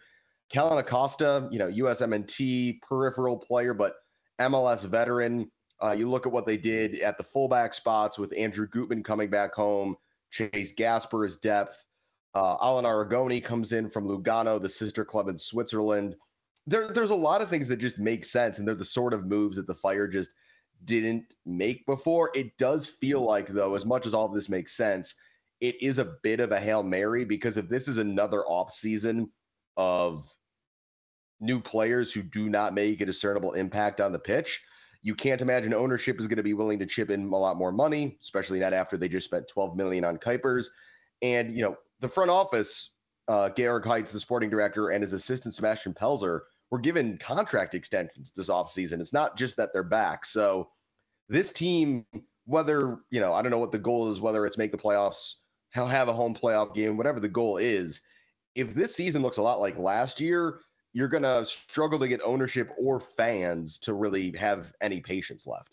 Kellyn 0.50 0.78
Acosta, 0.78 1.48
you 1.52 1.60
know, 1.60 1.68
USMNT 1.68 2.82
peripheral 2.82 3.38
player, 3.38 3.74
but 3.74 3.96
MLS 4.40 4.84
veteran. 4.84 5.52
Uh, 5.84 5.92
you 5.92 6.10
look 6.10 6.26
at 6.26 6.32
what 6.32 6.46
they 6.46 6.58
did 6.58 7.00
at 7.02 7.18
the 7.18 7.24
fullback 7.24 7.74
spots 7.74 8.18
with 8.18 8.34
Andrew 8.38 8.68
Gutman 8.68 9.04
coming 9.04 9.30
back 9.30 9.54
home, 9.54 9.96
Chase 10.32 10.72
Gasper 10.74 11.26
is 11.26 11.38
depth. 11.38 11.84
Uh, 12.36 12.58
Allan 12.62 12.86
Arigoni 12.86 13.44
comes 13.44 13.74
in 13.74 13.90
from 13.90 14.08
Lugano, 14.08 14.62
the 14.62 14.70
sister 14.70 15.06
club 15.06 15.28
in 15.28 15.38
Switzerland. 15.38 16.16
There, 16.66 16.90
there's 16.92 17.12
a 17.12 17.16
lot 17.16 17.42
of 17.42 17.50
things 17.50 17.68
that 17.68 17.78
just 17.78 18.00
make 18.00 18.26
sense, 18.26 18.58
and 18.58 18.68
they're 18.68 18.76
the 18.76 18.86
sort 18.86 19.14
of 19.14 19.26
moves 19.26 19.58
that 19.58 19.68
the 19.68 19.76
Fire 19.76 20.08
just 20.08 20.34
didn't 20.86 21.36
make 21.46 21.86
before. 21.86 22.32
It 22.34 22.58
does 22.58 22.88
feel 22.88 23.22
like, 23.22 23.48
though, 23.48 23.76
as 23.76 23.86
much 23.86 24.06
as 24.06 24.14
all 24.14 24.26
of 24.26 24.34
this 24.34 24.50
makes 24.50 24.76
sense, 24.76 25.16
it 25.62 25.82
is 25.82 26.00
a 26.00 26.16
bit 26.24 26.40
of 26.40 26.52
a 26.52 26.60
Hail 26.60 26.84
Mary 26.84 27.24
because 27.26 27.58
if 27.58 27.70
this 27.70 27.88
is 27.88 27.98
another 27.98 28.44
offseason 28.50 29.30
of 29.78 30.34
new 31.40 31.60
players 31.60 32.12
who 32.12 32.24
do 32.24 32.50
not 32.50 32.74
make 32.74 33.02
a 33.02 33.06
discernible 33.06 33.54
impact 33.54 34.02
on 34.02 34.12
the 34.12 34.20
pitch, 34.20 34.62
you 35.02 35.14
can't 35.14 35.42
imagine 35.42 35.74
ownership 35.74 36.20
is 36.20 36.28
going 36.28 36.38
to 36.38 36.44
be 36.44 36.54
willing 36.54 36.80
to 36.80 36.86
chip 36.86 37.10
in 37.10 37.26
a 37.26 37.38
lot 37.38 37.58
more 37.58 37.72
money, 37.72 38.18
especially 38.22 38.60
not 38.60 38.74
after 38.74 38.98
they 38.98 39.10
just 39.10 39.26
spent 39.26 39.48
12 39.50 39.76
million 39.76 40.06
on 40.06 40.18
Cuypers. 40.18 40.68
And 41.22 41.56
you 41.56 41.62
know, 41.62 41.76
the 42.04 42.10
front 42.10 42.30
office, 42.30 42.92
uh, 43.30 43.50
Georg 43.50 43.86
Heitz, 43.86 44.12
the 44.12 44.20
sporting 44.20 44.50
director, 44.50 44.90
and 44.90 45.02
his 45.02 45.14
assistant 45.14 45.56
Sebastian 45.56 45.94
Pelzer 45.94 46.42
were 46.70 46.80
given 46.80 47.18
contract 47.18 47.74
extensions 47.74 48.32
this 48.36 48.50
offseason. 48.50 49.00
It's 49.00 49.14
not 49.14 49.38
just 49.38 49.56
that 49.58 49.72
they're 49.74 49.84
back. 49.84 50.26
So 50.26 50.70
this 51.30 51.52
team, 51.54 52.06
whether 52.46 53.00
you 53.10 53.22
know, 53.22 53.34
I 53.34 53.42
don't 53.42 53.52
know 53.52 53.58
what 53.58 53.72
the 53.72 53.80
goal 53.80 54.12
is, 54.12 54.20
whether 54.20 54.46
it's 54.46 54.58
make 54.58 54.72
the 54.72 54.78
playoffs, 54.78 55.36
have 55.72 56.10
a 56.10 56.14
home 56.14 56.36
playoff 56.36 56.76
game, 56.76 56.98
whatever 56.98 57.20
the 57.20 57.30
goal 57.30 57.58
is. 57.58 58.02
If 58.54 58.76
this 58.76 58.96
season 58.96 59.24
looks 59.24 59.38
a 59.38 59.42
lot 59.42 59.60
like 59.60 59.78
last 59.80 60.20
year, 60.20 60.60
you're 60.92 61.08
going 61.08 61.24
to 61.24 61.46
struggle 61.46 62.00
to 62.00 62.08
get 62.08 62.22
ownership 62.24 62.70
or 62.78 63.00
fans 63.00 63.80
to 63.80 63.94
really 63.94 64.36
have 64.38 64.74
any 64.82 65.00
patience 65.00 65.48
left. 65.48 65.70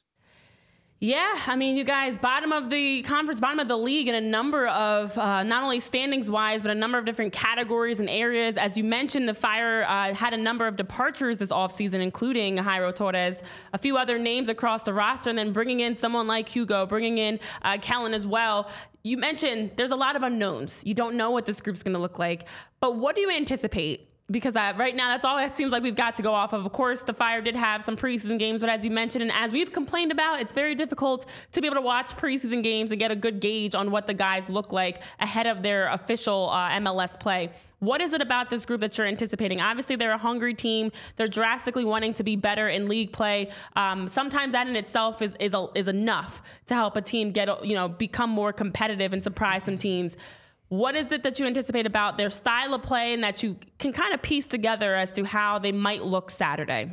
Yeah, 1.02 1.34
I 1.46 1.56
mean, 1.56 1.76
you 1.76 1.84
guys, 1.84 2.18
bottom 2.18 2.52
of 2.52 2.68
the 2.68 3.00
conference, 3.04 3.40
bottom 3.40 3.58
of 3.58 3.68
the 3.68 3.78
league 3.78 4.06
in 4.06 4.14
a 4.14 4.20
number 4.20 4.66
of, 4.66 5.16
uh, 5.16 5.42
not 5.42 5.62
only 5.62 5.80
standings 5.80 6.30
wise, 6.30 6.60
but 6.60 6.70
a 6.70 6.74
number 6.74 6.98
of 6.98 7.06
different 7.06 7.32
categories 7.32 8.00
and 8.00 8.10
areas. 8.10 8.58
As 8.58 8.76
you 8.76 8.84
mentioned, 8.84 9.26
the 9.26 9.32
Fire 9.32 9.82
uh, 9.84 10.12
had 10.12 10.34
a 10.34 10.36
number 10.36 10.66
of 10.66 10.76
departures 10.76 11.38
this 11.38 11.48
offseason, 11.48 12.02
including 12.02 12.58
Jairo 12.58 12.94
Torres, 12.94 13.42
a 13.72 13.78
few 13.78 13.96
other 13.96 14.18
names 14.18 14.50
across 14.50 14.82
the 14.82 14.92
roster, 14.92 15.30
and 15.30 15.38
then 15.38 15.54
bringing 15.54 15.80
in 15.80 15.96
someone 15.96 16.26
like 16.26 16.50
Hugo, 16.50 16.84
bringing 16.84 17.16
in 17.16 17.40
uh, 17.62 17.78
Kellyn 17.80 18.12
as 18.12 18.26
well. 18.26 18.70
You 19.02 19.16
mentioned 19.16 19.70
there's 19.76 19.92
a 19.92 19.96
lot 19.96 20.16
of 20.16 20.22
unknowns. 20.22 20.82
You 20.84 20.92
don't 20.92 21.16
know 21.16 21.30
what 21.30 21.46
this 21.46 21.62
group's 21.62 21.82
going 21.82 21.94
to 21.94 21.98
look 21.98 22.18
like. 22.18 22.46
But 22.78 22.96
what 22.96 23.14
do 23.14 23.22
you 23.22 23.30
anticipate 23.30 24.09
because 24.30 24.56
I, 24.56 24.72
right 24.72 24.94
now 24.94 25.08
that's 25.08 25.24
all 25.24 25.38
it 25.38 25.56
seems 25.56 25.72
like 25.72 25.82
we've 25.82 25.96
got 25.96 26.16
to 26.16 26.22
go 26.22 26.32
off 26.32 26.52
of. 26.52 26.64
Of 26.64 26.72
course, 26.72 27.02
the 27.02 27.12
Fire 27.12 27.40
did 27.40 27.56
have 27.56 27.82
some 27.82 27.96
preseason 27.96 28.38
games, 28.38 28.60
but 28.60 28.70
as 28.70 28.84
you 28.84 28.90
mentioned, 28.90 29.22
and 29.22 29.32
as 29.32 29.52
we've 29.52 29.72
complained 29.72 30.12
about, 30.12 30.40
it's 30.40 30.52
very 30.52 30.74
difficult 30.74 31.26
to 31.52 31.60
be 31.60 31.66
able 31.66 31.76
to 31.76 31.82
watch 31.82 32.16
preseason 32.16 32.62
games 32.62 32.90
and 32.92 33.00
get 33.00 33.10
a 33.10 33.16
good 33.16 33.40
gauge 33.40 33.74
on 33.74 33.90
what 33.90 34.06
the 34.06 34.14
guys 34.14 34.48
look 34.48 34.72
like 34.72 35.02
ahead 35.18 35.46
of 35.46 35.62
their 35.62 35.88
official 35.88 36.48
uh, 36.50 36.70
MLS 36.70 37.18
play. 37.18 37.50
What 37.80 38.02
is 38.02 38.12
it 38.12 38.20
about 38.20 38.50
this 38.50 38.66
group 38.66 38.82
that 38.82 38.96
you're 38.98 39.06
anticipating? 39.06 39.60
Obviously, 39.60 39.96
they're 39.96 40.12
a 40.12 40.18
hungry 40.18 40.52
team. 40.52 40.92
They're 41.16 41.28
drastically 41.28 41.84
wanting 41.84 42.12
to 42.14 42.22
be 42.22 42.36
better 42.36 42.68
in 42.68 42.88
league 42.88 43.10
play. 43.10 43.50
Um, 43.74 44.06
sometimes 44.06 44.52
that 44.52 44.68
in 44.68 44.76
itself 44.76 45.22
is 45.22 45.34
is, 45.40 45.54
a, 45.54 45.66
is 45.74 45.88
enough 45.88 46.42
to 46.66 46.74
help 46.74 46.96
a 46.96 47.02
team 47.02 47.32
get 47.32 47.64
you 47.64 47.74
know 47.74 47.88
become 47.88 48.28
more 48.28 48.52
competitive 48.52 49.14
and 49.14 49.24
surprise 49.24 49.64
some 49.64 49.78
teams. 49.78 50.16
What 50.70 50.94
is 50.94 51.10
it 51.10 51.24
that 51.24 51.40
you 51.40 51.46
anticipate 51.46 51.84
about 51.84 52.16
their 52.16 52.30
style 52.30 52.74
of 52.74 52.84
play 52.84 53.12
and 53.12 53.24
that 53.24 53.42
you 53.42 53.58
can 53.80 53.92
kind 53.92 54.14
of 54.14 54.22
piece 54.22 54.46
together 54.46 54.94
as 54.94 55.10
to 55.12 55.24
how 55.24 55.58
they 55.58 55.72
might 55.72 56.04
look 56.04 56.30
Saturday? 56.30 56.92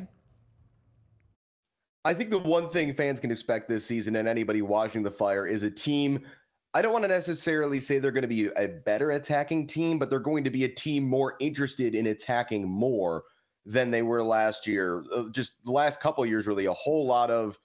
I 2.03 2.15
think 2.15 2.32
the 2.32 2.39
one 2.39 2.69
thing 2.69 2.95
fans 2.95 3.19
can 3.19 3.30
expect 3.30 3.69
this 3.69 3.86
season 3.86 4.15
and 4.15 4.28
anybody 4.28 4.63
watching 4.63 5.03
the 5.03 5.11
Fire 5.11 5.45
is 5.45 5.61
a 5.61 5.69
team. 5.69 6.25
I 6.73 6.82
don't 6.82 6.91
want 6.91 7.03
to 7.03 7.07
necessarily 7.07 7.80
say 7.80 7.99
they're 7.99 8.09
going 8.09 8.23
to 8.23 8.28
be 8.28 8.47
a 8.57 8.67
better 8.67 9.11
attacking 9.11 9.67
team, 9.67 9.99
but 9.99 10.09
they're 10.09 10.19
going 10.19 10.43
to 10.43 10.49
be 10.49 10.63
a 10.63 10.69
team 10.69 11.03
more 11.03 11.36
interested 11.39 11.93
in 11.93 12.07
attacking 12.07 12.67
more 12.67 13.25
than 13.63 13.91
they 13.91 14.01
were 14.01 14.23
last 14.23 14.65
year. 14.65 15.03
Uh, 15.15 15.25
just 15.30 15.51
the 15.63 15.71
last 15.71 15.99
couple 15.99 16.25
years, 16.25 16.47
really, 16.47 16.65
a 16.65 16.73
whole 16.73 17.05
lot 17.05 17.30
of 17.30 17.59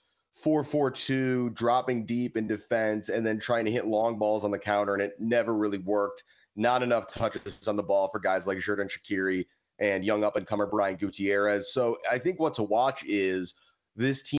4-4-2, 0.45 1.55
dropping 1.55 2.05
deep 2.05 2.37
in 2.37 2.47
defense, 2.47 3.09
and 3.09 3.27
then 3.27 3.39
trying 3.39 3.65
to 3.65 3.71
hit 3.71 3.87
long 3.87 4.19
balls 4.19 4.45
on 4.45 4.51
the 4.51 4.59
counter, 4.59 4.95
and 4.95 5.03
it 5.03 5.15
never 5.19 5.55
really 5.55 5.79
worked. 5.79 6.25
Not 6.57 6.83
enough 6.83 7.09
touches 7.09 7.67
on 7.67 7.77
the 7.77 7.83
ball 7.83 8.09
for 8.09 8.19
guys 8.19 8.47
like 8.47 8.59
Xherdan 8.59 8.91
Shaqiri 8.91 9.47
and 9.79 10.05
young 10.05 10.23
up 10.23 10.37
and 10.37 10.47
comer 10.47 10.67
Brian 10.67 10.97
Gutierrez. 10.97 11.73
So 11.73 11.99
I 12.11 12.19
think 12.19 12.39
what 12.39 12.55
to 12.55 12.63
watch 12.63 13.05
is 13.05 13.55
this 13.97 14.23
team 14.23 14.39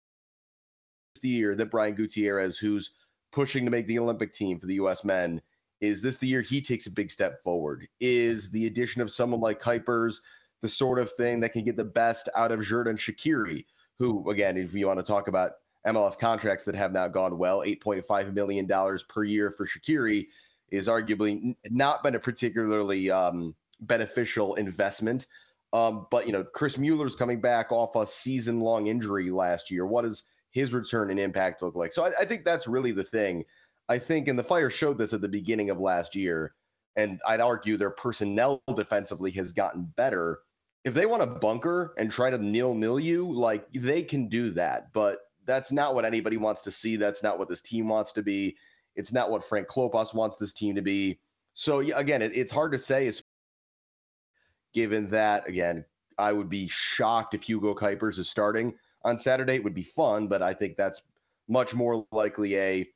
the 1.23 1.29
year 1.29 1.55
that 1.55 1.71
Brian 1.71 1.95
Gutierrez, 1.95 2.59
who's 2.59 2.91
pushing 3.33 3.65
to 3.65 3.71
make 3.71 3.87
the 3.87 3.99
Olympic 3.99 4.33
team 4.33 4.59
for 4.59 4.67
the 4.67 4.75
U.S. 4.75 5.05
men, 5.05 5.41
is 5.81 6.03
this 6.03 6.17
the 6.17 6.27
year 6.27 6.43
he 6.43 6.61
takes 6.61 6.87
a 6.87 6.91
big 6.91 7.11
step 7.11 7.43
forward? 7.43 7.89
Is 8.01 8.51
the 8.51 8.67
addition 8.67 9.01
of 9.03 9.11
someone 9.11 9.41
like 9.41 9.61
Cuypers 9.61 10.17
the 10.63 10.69
sort 10.69 10.99
of 10.99 11.11
thing 11.13 11.41
that 11.41 11.53
can 11.53 11.65
get 11.65 11.77
the 11.77 11.85
best 11.85 12.29
out 12.37 12.53
of 12.53 12.61
Xherdan 12.61 12.97
Shaqiri, 12.97 13.65
who, 13.99 14.29
again, 14.31 14.57
if 14.57 14.75
you 14.75 14.87
want 14.87 14.99
to 14.99 15.05
talk 15.05 15.29
about 15.29 15.53
MLS 15.87 16.19
contracts 16.19 16.65
that 16.65 16.75
have 16.75 16.93
now 16.93 17.09
gone 17.09 17.39
well. 17.39 17.61
$8.5 17.61 18.35
million 18.35 18.69
per 19.09 19.25
year 19.25 19.51
for 19.51 19.67
Shaqiri 19.67 20.27
is 20.71 20.89
arguably 20.89 21.55
not 21.71 22.03
been 22.03 22.15
a 22.15 22.21
particularly 22.21 23.11
um, 23.11 23.55
beneficial 23.81 24.55
investment. 24.55 25.27
Um, 25.73 26.07
but, 26.11 26.27
you 26.27 26.33
know, 26.33 26.45
Chris 26.45 26.77
Mueller's 26.77 27.17
coming 27.17 27.41
back 27.41 27.73
off 27.73 27.97
a 27.97 28.07
season 28.07 28.61
long 28.61 28.87
injury 28.87 29.31
last 29.31 29.71
year. 29.71 29.87
What 29.87 30.03
does 30.03 30.25
his 30.51 30.73
return 30.73 31.11
and 31.11 31.19
impact 31.19 31.63
look 31.63 31.75
like? 31.75 31.93
So 31.93 32.05
I, 32.05 32.13
I 32.21 32.25
think 32.25 32.45
that's 32.45 32.69
really 32.69 32.93
the 32.93 33.05
thing. 33.05 33.45
I 33.89 33.99
think, 33.99 34.29
and 34.29 34.39
the 34.39 34.45
Fire 34.45 34.71
showed 34.71 34.99
this 34.99 35.13
at 35.13 35.21
the 35.21 35.29
beginning 35.29 35.71
of 35.71 35.81
last 35.81 36.15
year, 36.15 36.55
and 36.97 37.21
I'd 37.27 37.41
argue 37.41 37.77
their 37.77 37.91
personnel 37.91 38.63
defensively 38.77 39.31
has 39.33 39.53
gotten 39.53 39.93
better. 39.97 40.41
If 40.85 40.95
they 40.95 41.07
want 41.07 41.23
to 41.23 41.27
bunker 41.27 41.95
and 41.99 42.11
try 42.11 42.31
to 42.31 42.39
nil 42.39 42.75
nil 42.75 43.01
you, 43.01 43.31
like 43.31 43.67
they 43.73 44.03
can 44.03 44.29
do 44.29 44.51
that. 44.51 44.93
But 44.93 45.21
that's 45.45 45.73
not 45.73 45.95
what 45.95 46.05
anybody 46.05 46.37
wants 46.37 46.63
to 46.63 46.71
see. 46.71 46.97
That's 46.97 47.23
not 47.23 47.39
what 47.39 47.49
this 47.49 47.61
team 47.61 47.89
wants 47.89 48.13
to 48.13 48.23
be. 48.23 48.57
It's 48.95 49.13
not 49.13 49.31
what 49.31 49.45
Frank 49.45 49.69
Klopas 49.69 50.15
wants 50.15 50.37
this 50.37 50.53
team 50.53 50.75
to 50.77 50.83
be. 50.83 51.19
So 51.55 51.81
again, 51.81 52.23
it, 52.23 52.33
it's 52.35 52.53
hard 52.53 52.73
to 52.73 52.79
say, 52.79 53.11
given 54.73 55.09
that 55.09 55.49
again, 55.49 55.85
I 56.19 56.33
would 56.33 56.49
be 56.49 56.69
shocked 56.69 57.35
if 57.35 57.43
Hugo 57.43 57.75
Cuypers 57.75 58.19
is 58.19 58.29
starting 58.29 58.75
on 59.05 59.19
Saturday. 59.19 59.55
It 59.55 59.65
would 59.65 59.75
be 59.75 59.83
fun, 59.83 60.29
but 60.29 60.43
I 60.43 60.55
think 60.55 60.77
that's 60.77 61.03
much 61.49 61.75
more 61.75 62.07
likely 62.13 62.57
a 62.57 62.89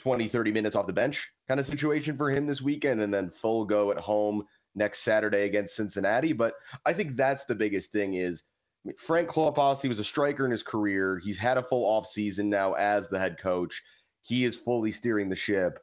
20, 0.00 0.28
30 0.28 0.52
minutes 0.52 0.74
off 0.74 0.86
the 0.86 0.92
bench 0.92 1.30
kind 1.48 1.60
of 1.60 1.66
situation 1.66 2.16
for 2.16 2.30
him 2.30 2.46
this 2.46 2.60
weekend, 2.62 3.00
and 3.00 3.12
then 3.12 3.30
full 3.30 3.64
go 3.64 3.90
at 3.90 3.98
home 3.98 4.44
next 4.74 5.00
Saturday 5.00 5.44
against 5.44 5.76
Cincinnati. 5.76 6.32
But 6.32 6.54
I 6.84 6.92
think 6.92 7.16
that's 7.16 7.44
the 7.44 7.54
biggest 7.54 7.92
thing 7.92 8.14
is 8.14 8.42
Frank 8.98 9.28
Klopas, 9.28 9.80
he 9.80 9.88
was 9.88 9.98
a 9.98 10.04
striker 10.04 10.44
in 10.44 10.50
his 10.50 10.62
career. 10.62 11.20
He's 11.22 11.38
had 11.38 11.56
a 11.56 11.62
full 11.62 11.86
offseason 11.86 12.46
now 12.46 12.72
as 12.74 13.08
the 13.08 13.18
head 13.18 13.38
coach. 13.38 13.82
He 14.22 14.44
is 14.44 14.56
fully 14.56 14.92
steering 14.92 15.28
the 15.28 15.36
ship. 15.36 15.78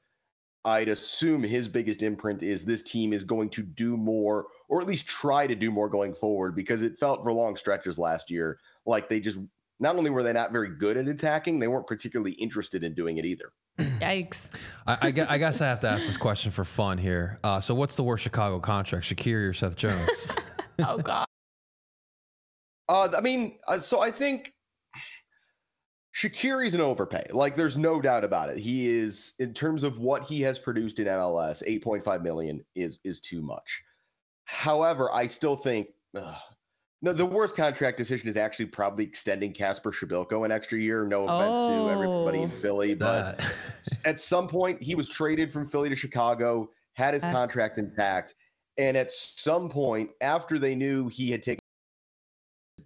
I'd 0.65 0.89
assume 0.89 1.41
his 1.41 1.67
biggest 1.67 2.03
imprint 2.03 2.43
is 2.43 2.65
this 2.65 2.83
team 2.83 3.13
is 3.13 3.23
going 3.23 3.49
to 3.51 3.63
do 3.63 3.95
more, 3.95 4.47
or 4.67 4.81
at 4.81 4.87
least 4.87 5.07
try 5.07 5.47
to 5.47 5.55
do 5.55 5.71
more 5.71 5.89
going 5.89 6.13
forward, 6.13 6.55
because 6.55 6.81
it 6.81 6.99
felt 6.99 7.23
for 7.23 7.31
long 7.31 7.55
stretches 7.55 7.97
last 7.97 8.29
year 8.29 8.59
like 8.85 9.07
they 9.07 9.21
just 9.21 9.37
not 9.79 9.95
only 9.95 10.09
were 10.09 10.23
they 10.23 10.33
not 10.33 10.51
very 10.51 10.75
good 10.75 10.97
at 10.97 11.07
attacking, 11.07 11.59
they 11.59 11.67
weren't 11.67 11.87
particularly 11.87 12.33
interested 12.33 12.83
in 12.83 12.93
doing 12.93 13.17
it 13.17 13.25
either. 13.25 13.53
Yikes. 13.79 14.47
I, 14.85 14.93
I, 15.01 15.25
I, 15.29 15.37
guess 15.37 15.61
I 15.61 15.67
have 15.67 15.79
to 15.81 15.89
ask 15.89 16.05
this 16.05 16.17
question 16.17 16.51
for 16.51 16.65
fun 16.65 16.97
here. 16.97 17.39
Uh, 17.43 17.61
so, 17.61 17.73
what's 17.73 17.95
the 17.95 18.03
worst 18.03 18.23
Chicago 18.23 18.59
contract, 18.59 19.05
Shaqiri 19.05 19.49
or 19.49 19.53
Seth 19.53 19.77
Jones? 19.77 20.35
oh, 20.79 20.97
God. 20.97 21.25
Uh, 22.89 23.07
I 23.15 23.21
mean, 23.21 23.59
uh, 23.67 23.77
so 23.77 24.01
I 24.01 24.09
think 24.09 24.51
Shaqiri's 26.15 26.73
an 26.73 26.81
overpay. 26.81 27.27
Like 27.31 27.55
there's 27.55 27.77
no 27.77 28.01
doubt 28.01 28.23
about 28.23 28.49
it. 28.49 28.57
He 28.57 28.89
is 28.89 29.35
in 29.39 29.53
terms 29.53 29.83
of 29.83 29.99
what 29.99 30.23
he 30.23 30.41
has 30.41 30.57
produced 30.57 30.97
in 30.99 31.05
MLS, 31.05 31.63
8.5 31.65 32.23
million 32.23 32.65
is 32.75 32.99
is 33.03 33.21
too 33.21 33.41
much. 33.41 33.83
However, 34.45 35.13
I 35.13 35.27
still 35.27 35.55
think 35.55 35.89
uh, 36.17 36.35
no, 37.03 37.13
the 37.13 37.25
worst 37.25 37.55
contract 37.55 37.97
decision 37.97 38.27
is 38.27 38.35
actually 38.35 38.65
probably 38.65 39.05
extending 39.05 39.53
Kacper 39.53 39.93
Przybyłko 39.93 40.43
an 40.43 40.51
extra 40.51 40.79
year. 40.79 41.05
No 41.05 41.25
offense 41.25 41.57
oh. 41.57 41.85
to 41.85 41.93
everybody 41.93 42.41
in 42.41 42.51
oh. 42.51 42.59
Philly, 42.59 42.95
but 42.95 43.39
at 44.05 44.19
some 44.19 44.47
point 44.47 44.81
he 44.81 44.95
was 44.95 45.07
traded 45.07 45.51
from 45.51 45.67
Philly 45.67 45.89
to 45.89 45.95
Chicago, 45.95 46.71
had 46.93 47.13
his 47.13 47.23
uh. 47.23 47.31
contract 47.31 47.77
intact, 47.77 48.33
and 48.79 48.97
at 48.97 49.11
some 49.11 49.69
point 49.69 50.09
after 50.21 50.57
they 50.57 50.73
knew 50.73 51.07
he 51.07 51.29
had 51.29 51.43
taken 51.43 51.58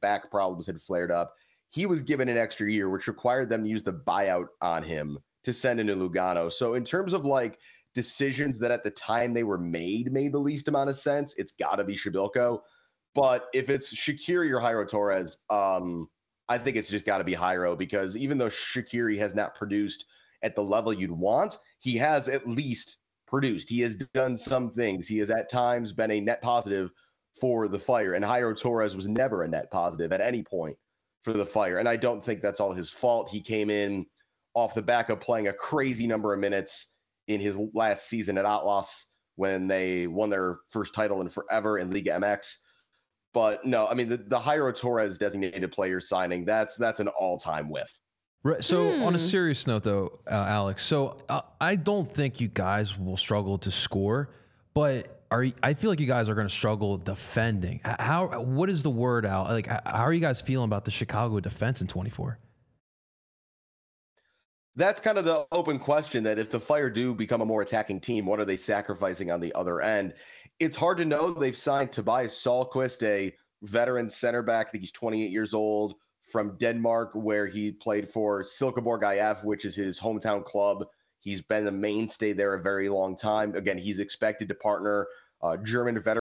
back 0.04 0.30
problems 0.30 0.68
had 0.68 0.80
flared 0.80 1.10
up, 1.10 1.34
he 1.72 1.88
was 1.88 2.04
given 2.04 2.30
an 2.30 2.38
extra 2.38 2.72
year, 2.72 2.90
which 2.92 3.08
required 3.08 3.50
them 3.50 3.64
to 3.64 3.70
use 3.70 3.82
the 3.82 3.94
buyout 3.94 4.50
on 4.62 4.84
him 4.84 5.18
to 5.44 5.52
send 5.52 5.80
into 5.80 5.96
Lugano. 5.96 6.54
So 6.54 6.76
in 6.76 6.84
terms 6.84 7.14
of 7.14 7.26
like 7.26 7.58
decisions 7.96 8.60
that 8.60 8.70
at 8.70 8.84
the 8.84 8.92
time 8.92 9.34
they 9.34 9.44
were 9.44 9.58
made 9.58 10.12
made 10.12 10.34
the 10.34 10.40
least 10.40 10.68
amount 10.68 10.92
of 10.92 10.96
sense, 10.96 11.34
it's 11.38 11.54
got 11.54 11.78
to 11.78 11.84
be 11.84 11.96
Przybyłko. 11.96 12.60
But 13.16 13.48
if 13.54 13.70
it's 13.70 13.96
Shaqiri 13.96 14.52
or 14.52 14.60
Jairo 14.60 14.88
Torres, 14.88 15.38
um, 15.50 16.08
I 16.50 16.58
think 16.58 16.78
it's 16.78 16.90
just 16.90 17.06
got 17.06 17.20
to 17.20 17.24
be 17.24 17.34
Jairo 17.34 17.78
because 17.78 18.16
even 18.18 18.38
though 18.38 18.50
Shaqiri 18.50 19.18
has 19.18 19.34
not 19.34 19.56
produced 19.56 20.06
at 20.44 20.56
the 20.56 20.64
level 20.64 20.94
you'd 20.94 21.12
want, 21.12 21.58
he 21.80 21.98
has 21.98 22.28
at 22.28 22.48
least 22.48 22.98
produced. 23.28 23.70
He 23.70 23.82
has 23.82 23.96
done 24.14 24.38
some 24.38 24.70
things. 24.70 25.08
He 25.08 25.18
has 25.20 25.30
at 25.30 25.50
times 25.50 25.92
been 25.92 26.12
a 26.12 26.22
net 26.22 26.42
positive 26.42 26.92
for 27.40 27.68
the 27.68 27.80
Fire, 27.80 28.14
and 28.14 28.24
Jairo 28.24 28.58
Torres 28.60 28.96
was 28.96 29.08
never 29.08 29.44
a 29.44 29.48
net 29.48 29.72
positive 29.72 30.12
at 30.12 30.22
any 30.22 30.44
point 30.44 30.78
for 31.24 31.34
the 31.34 31.46
Fire. 31.46 31.78
And 31.78 31.90
I 31.90 31.96
don't 31.96 32.24
think 32.24 32.42
that's 32.42 32.60
all 32.60 32.72
his 32.72 32.90
fault. 32.90 33.30
He 33.30 33.42
came 33.42 33.70
in 33.70 34.06
off 34.54 34.76
the 34.76 34.82
back 34.82 35.10
of 35.10 35.20
playing 35.20 35.48
a 35.48 35.54
crazy 35.54 36.06
number 36.06 36.34
of 36.34 36.40
minutes 36.40 36.94
in 37.28 37.40
his 37.40 37.58
last 37.74 38.08
season 38.08 38.38
at 38.38 38.46
Atlas 38.46 39.08
when 39.36 39.68
they 39.68 40.06
won 40.06 40.30
their 40.30 40.60
first 40.70 40.94
title 40.94 41.22
in 41.22 41.30
forever 41.30 41.80
in 41.80 41.90
Liga 41.90 42.12
MX. 42.12 42.58
But 43.34 43.66
no, 43.66 43.88
I 43.88 43.96
mean 43.96 44.10
the, 44.10 44.18
the 44.18 44.40
Jairo 44.40 44.76
Torres 44.76 45.18
designated 45.18 45.72
player 45.72 46.00
signing, 46.00 46.46
that's 46.46 46.76
that's 46.76 47.00
an 47.00 47.08
all-time 47.08 47.70
whiff. 47.70 47.92
Right. 48.44 48.64
So, 48.64 48.92
hmm. 48.92 49.04
on 49.04 49.16
a 49.16 49.18
hmm. 49.18 49.24
serious 49.24 49.66
note, 49.68 49.84
though, 49.84 50.20
uh, 50.30 50.46
Alex, 50.48 50.86
so 50.86 51.18
uh, 51.30 51.42
I 51.62 51.78
don't 51.78 52.10
think 52.10 52.42
you 52.42 52.50
guys 52.50 53.00
will 53.00 53.16
struggle 53.16 53.58
to 53.60 53.72
score, 53.72 54.30
but 54.74 55.23
are 55.34 55.48
I 55.64 55.74
feel 55.74 55.90
like 55.90 56.00
you 56.00 56.06
guys 56.06 56.30
are 56.30 56.36
going 56.36 56.48
to 56.48 56.54
struggle 56.54 56.98
defending. 56.98 57.82
How? 57.84 58.44
What 58.44 58.70
is 58.70 58.84
the 58.84 58.92
word 58.92 59.26
out? 59.26 59.50
Like, 59.50 59.68
how 59.68 60.04
are 60.04 60.14
you 60.14 60.20
guys 60.20 60.40
feeling 60.40 60.66
about 60.66 60.86
the 60.86 60.92
Chicago 60.92 61.40
defense 61.40 61.82
in 61.82 61.88
24? 61.88 62.38
That's 64.76 65.00
kind 65.00 65.18
of 65.18 65.26
the 65.26 65.46
open 65.52 65.80
question. 65.80 66.24
That 66.24 66.38
if 66.38 66.52
the 66.52 66.60
Fire 66.60 66.90
do 66.90 67.16
become 67.16 67.42
a 67.42 67.46
more 67.46 67.64
attacking 67.64 68.00
team, 68.00 68.26
what 68.26 68.40
are 68.40 68.46
they 68.46 68.58
sacrificing 68.58 69.32
on 69.32 69.40
the 69.40 69.54
other 69.56 69.82
end? 69.82 70.14
It's 70.60 70.76
hard 70.76 70.98
to 70.98 71.06
know. 71.06 71.34
They've 71.34 71.58
signed 71.58 71.92
Tobias 71.92 72.34
Salquist, 72.34 73.02
a 73.04 73.34
veteran 73.64 74.10
center 74.10 74.44
back. 74.44 74.68
I 74.68 74.72
think 74.72 74.84
he's 74.84 74.92
28 74.92 75.32
years 75.32 75.56
old 75.56 75.96
from 76.32 76.58
Denmark, 76.58 77.12
where 77.14 77.48
he 77.48 77.72
played 77.72 78.08
for 78.08 78.44
Silkeborg 78.44 79.04
IF, 79.04 79.44
which 79.44 79.66
is 79.66 79.76
his 79.76 80.00
hometown 80.00 80.46
club. 80.46 80.86
He's 81.20 81.42
been 81.42 81.68
a 81.68 81.72
mainstay 81.72 82.34
there 82.34 82.54
a 82.54 82.62
very 82.62 82.90
long 82.90 83.16
time. 83.16 83.56
Again, 83.56 83.78
he's 83.78 84.00
expected 84.00 84.50
to 84.50 84.56
partner 84.56 85.08
uh, 85.44 85.58
German 85.58 86.00
veteran 86.00 86.20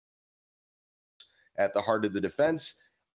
at 1.57 1.73
the 1.73 1.81
heart 1.81 2.05
of 2.05 2.13
the 2.13 2.21
defense. 2.21 2.75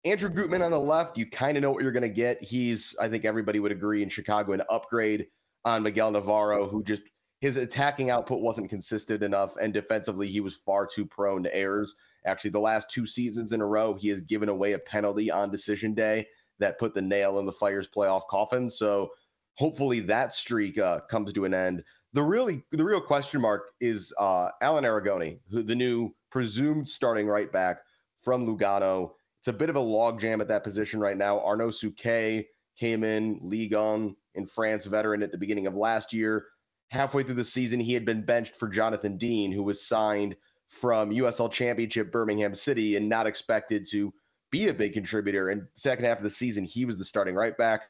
Andrew 0.05 0.29
Gutman 0.29 0.63
on 0.63 0.73
the 0.73 0.81
left, 0.81 1.17
you 1.17 1.27
kind 1.27 1.57
of 1.57 1.63
know 1.63 1.71
what 1.71 1.83
you're 1.83 1.93
going 1.93 2.03
to 2.03 2.09
get. 2.09 2.43
He's, 2.43 2.97
I 3.01 3.09
think 3.09 3.25
everybody 3.25 3.61
would 3.61 3.71
agree 3.71 4.03
in 4.03 4.09
Chicago, 4.09 4.53
an 4.53 4.63
upgrade 4.69 5.29
on 5.65 5.85
Miguel 5.85 6.11
Navarro, 6.11 6.67
who 6.69 6.83
just 6.83 7.03
his 7.41 7.57
attacking 7.57 8.11
output 8.11 8.41
wasn't 8.41 8.71
consistent 8.71 9.23
enough, 9.23 9.57
and 9.61 9.73
defensively 9.73 10.29
he 10.29 10.41
was 10.41 10.57
far 10.57 10.87
too 10.87 11.07
prone 11.07 11.43
to 11.45 11.55
errors. 11.55 11.95
Actually, 12.25 12.51
the 12.51 12.61
last 12.61 12.91
two 12.91 13.07
seasons 13.07 13.53
in 13.53 13.61
a 13.61 13.67
row, 13.67 13.95
he 13.95 14.09
has 14.09 14.21
given 14.21 14.49
away 14.49 14.73
a 14.73 14.79
penalty 14.79 15.31
on 15.31 15.51
decision 15.51 15.95
day 15.95 16.27
that 16.59 16.79
put 16.79 16.95
the 16.95 17.03
nail 17.03 17.39
in 17.39 17.47
the 17.47 17.53
Fire's 17.53 17.89
playoff 17.89 18.23
coffin. 18.29 18.71
So 18.71 19.11
hopefully 19.55 20.01
that 20.01 20.33
streak 20.33 20.79
uh, 20.79 21.01
comes 21.11 21.33
to 21.33 21.45
an 21.45 21.55
end. 21.55 21.83
The 22.15 22.23
really 22.23 22.63
the 22.71 22.85
real 22.85 23.01
question 23.01 23.41
mark 23.41 23.71
is 23.81 24.13
uh, 24.19 24.51
Allan 24.61 24.85
Arigoni, 24.85 25.39
who 25.51 25.63
the 25.63 25.75
new 25.75 26.15
presumed 26.31 26.87
starting 26.87 27.27
right 27.27 27.51
back 27.51 27.79
from 28.21 28.47
Lugano. 28.47 29.13
It's 29.41 29.49
a 29.49 29.53
bit 29.53 29.71
of 29.71 29.77
a 29.77 29.81
logjam 29.81 30.41
at 30.41 30.49
that 30.49 30.65
position 30.65 31.01
right 31.01 31.17
now. 31.17 31.41
Arnaud 31.41 31.71
Souquet 31.71 32.47
came 32.79 33.05
in, 33.05 33.41
Ligue 33.43 33.75
1 33.75 34.15
in 34.35 34.47
France, 34.47 34.87
veteran 34.87 35.23
at 35.23 35.33
the 35.33 35.39
beginning 35.39 35.67
of 35.67 35.75
last 35.75 36.13
year. 36.13 36.47
Halfway 36.91 37.23
through 37.23 37.37
the 37.37 37.45
season, 37.45 37.81
he 37.81 37.95
had 37.95 38.05
been 38.05 38.25
benched 38.25 38.57
for 38.57 38.69
Jonathan 38.69 39.17
Dean, 39.17 39.51
who 39.51 39.63
was 39.63 39.87
signed 39.87 40.37
from 40.69 41.11
USL 41.11 41.51
Championship 41.51 42.13
Birmingham 42.13 42.55
City 42.55 42.97
and 42.97 43.09
not 43.09 43.27
expected 43.27 43.87
to 43.91 44.13
be 44.51 44.69
a 44.69 44.75
big 44.75 44.93
contributor. 44.93 45.49
And 45.49 45.67
second 45.75 46.05
half 46.05 46.19
of 46.19 46.25
the 46.25 46.31
season, 46.31 46.65
he 46.65 46.85
was 46.85 46.99
the 46.99 47.05
starting 47.05 47.35
right 47.35 47.57
back. 47.57 47.83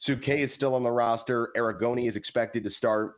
Souquet 0.00 0.38
is 0.38 0.52
still 0.52 0.74
on 0.74 0.82
the 0.82 0.90
roster. 0.90 1.50
Arigoni 1.56 2.08
is 2.08 2.16
expected 2.16 2.64
to 2.64 2.70
start. 2.70 3.14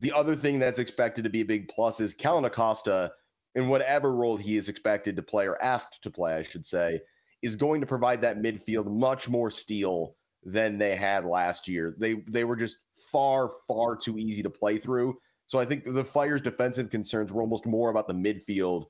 The 0.00 0.12
other 0.12 0.34
thing 0.34 0.58
that's 0.58 0.78
expected 0.78 1.24
to 1.24 1.30
be 1.30 1.42
a 1.42 1.44
big 1.44 1.68
plus 1.68 2.00
is 2.00 2.14
Kellyn 2.14 2.44
Acosta, 2.46 3.12
in 3.54 3.68
whatever 3.68 4.14
role 4.14 4.36
he 4.36 4.56
is 4.56 4.68
expected 4.68 5.16
to 5.16 5.22
play 5.22 5.46
or 5.46 5.62
asked 5.62 6.02
to 6.02 6.10
play, 6.10 6.34
I 6.34 6.42
should 6.42 6.64
say, 6.64 7.00
is 7.42 7.56
going 7.56 7.80
to 7.80 7.86
provide 7.86 8.22
that 8.22 8.38
midfield 8.40 8.86
much 8.86 9.28
more 9.28 9.50
steel 9.50 10.14
than 10.44 10.78
they 10.78 10.96
had 10.96 11.24
last 11.24 11.68
year. 11.68 11.94
They 11.98 12.22
they 12.28 12.44
were 12.44 12.56
just 12.56 12.78
far 13.10 13.50
far 13.66 13.96
too 13.96 14.18
easy 14.18 14.42
to 14.42 14.50
play 14.50 14.78
through. 14.78 15.18
So 15.46 15.58
I 15.58 15.64
think 15.64 15.84
the 15.84 16.04
Fire's 16.04 16.42
defensive 16.42 16.90
concerns 16.90 17.32
were 17.32 17.42
almost 17.42 17.66
more 17.66 17.90
about 17.90 18.06
the 18.06 18.14
midfield 18.14 18.86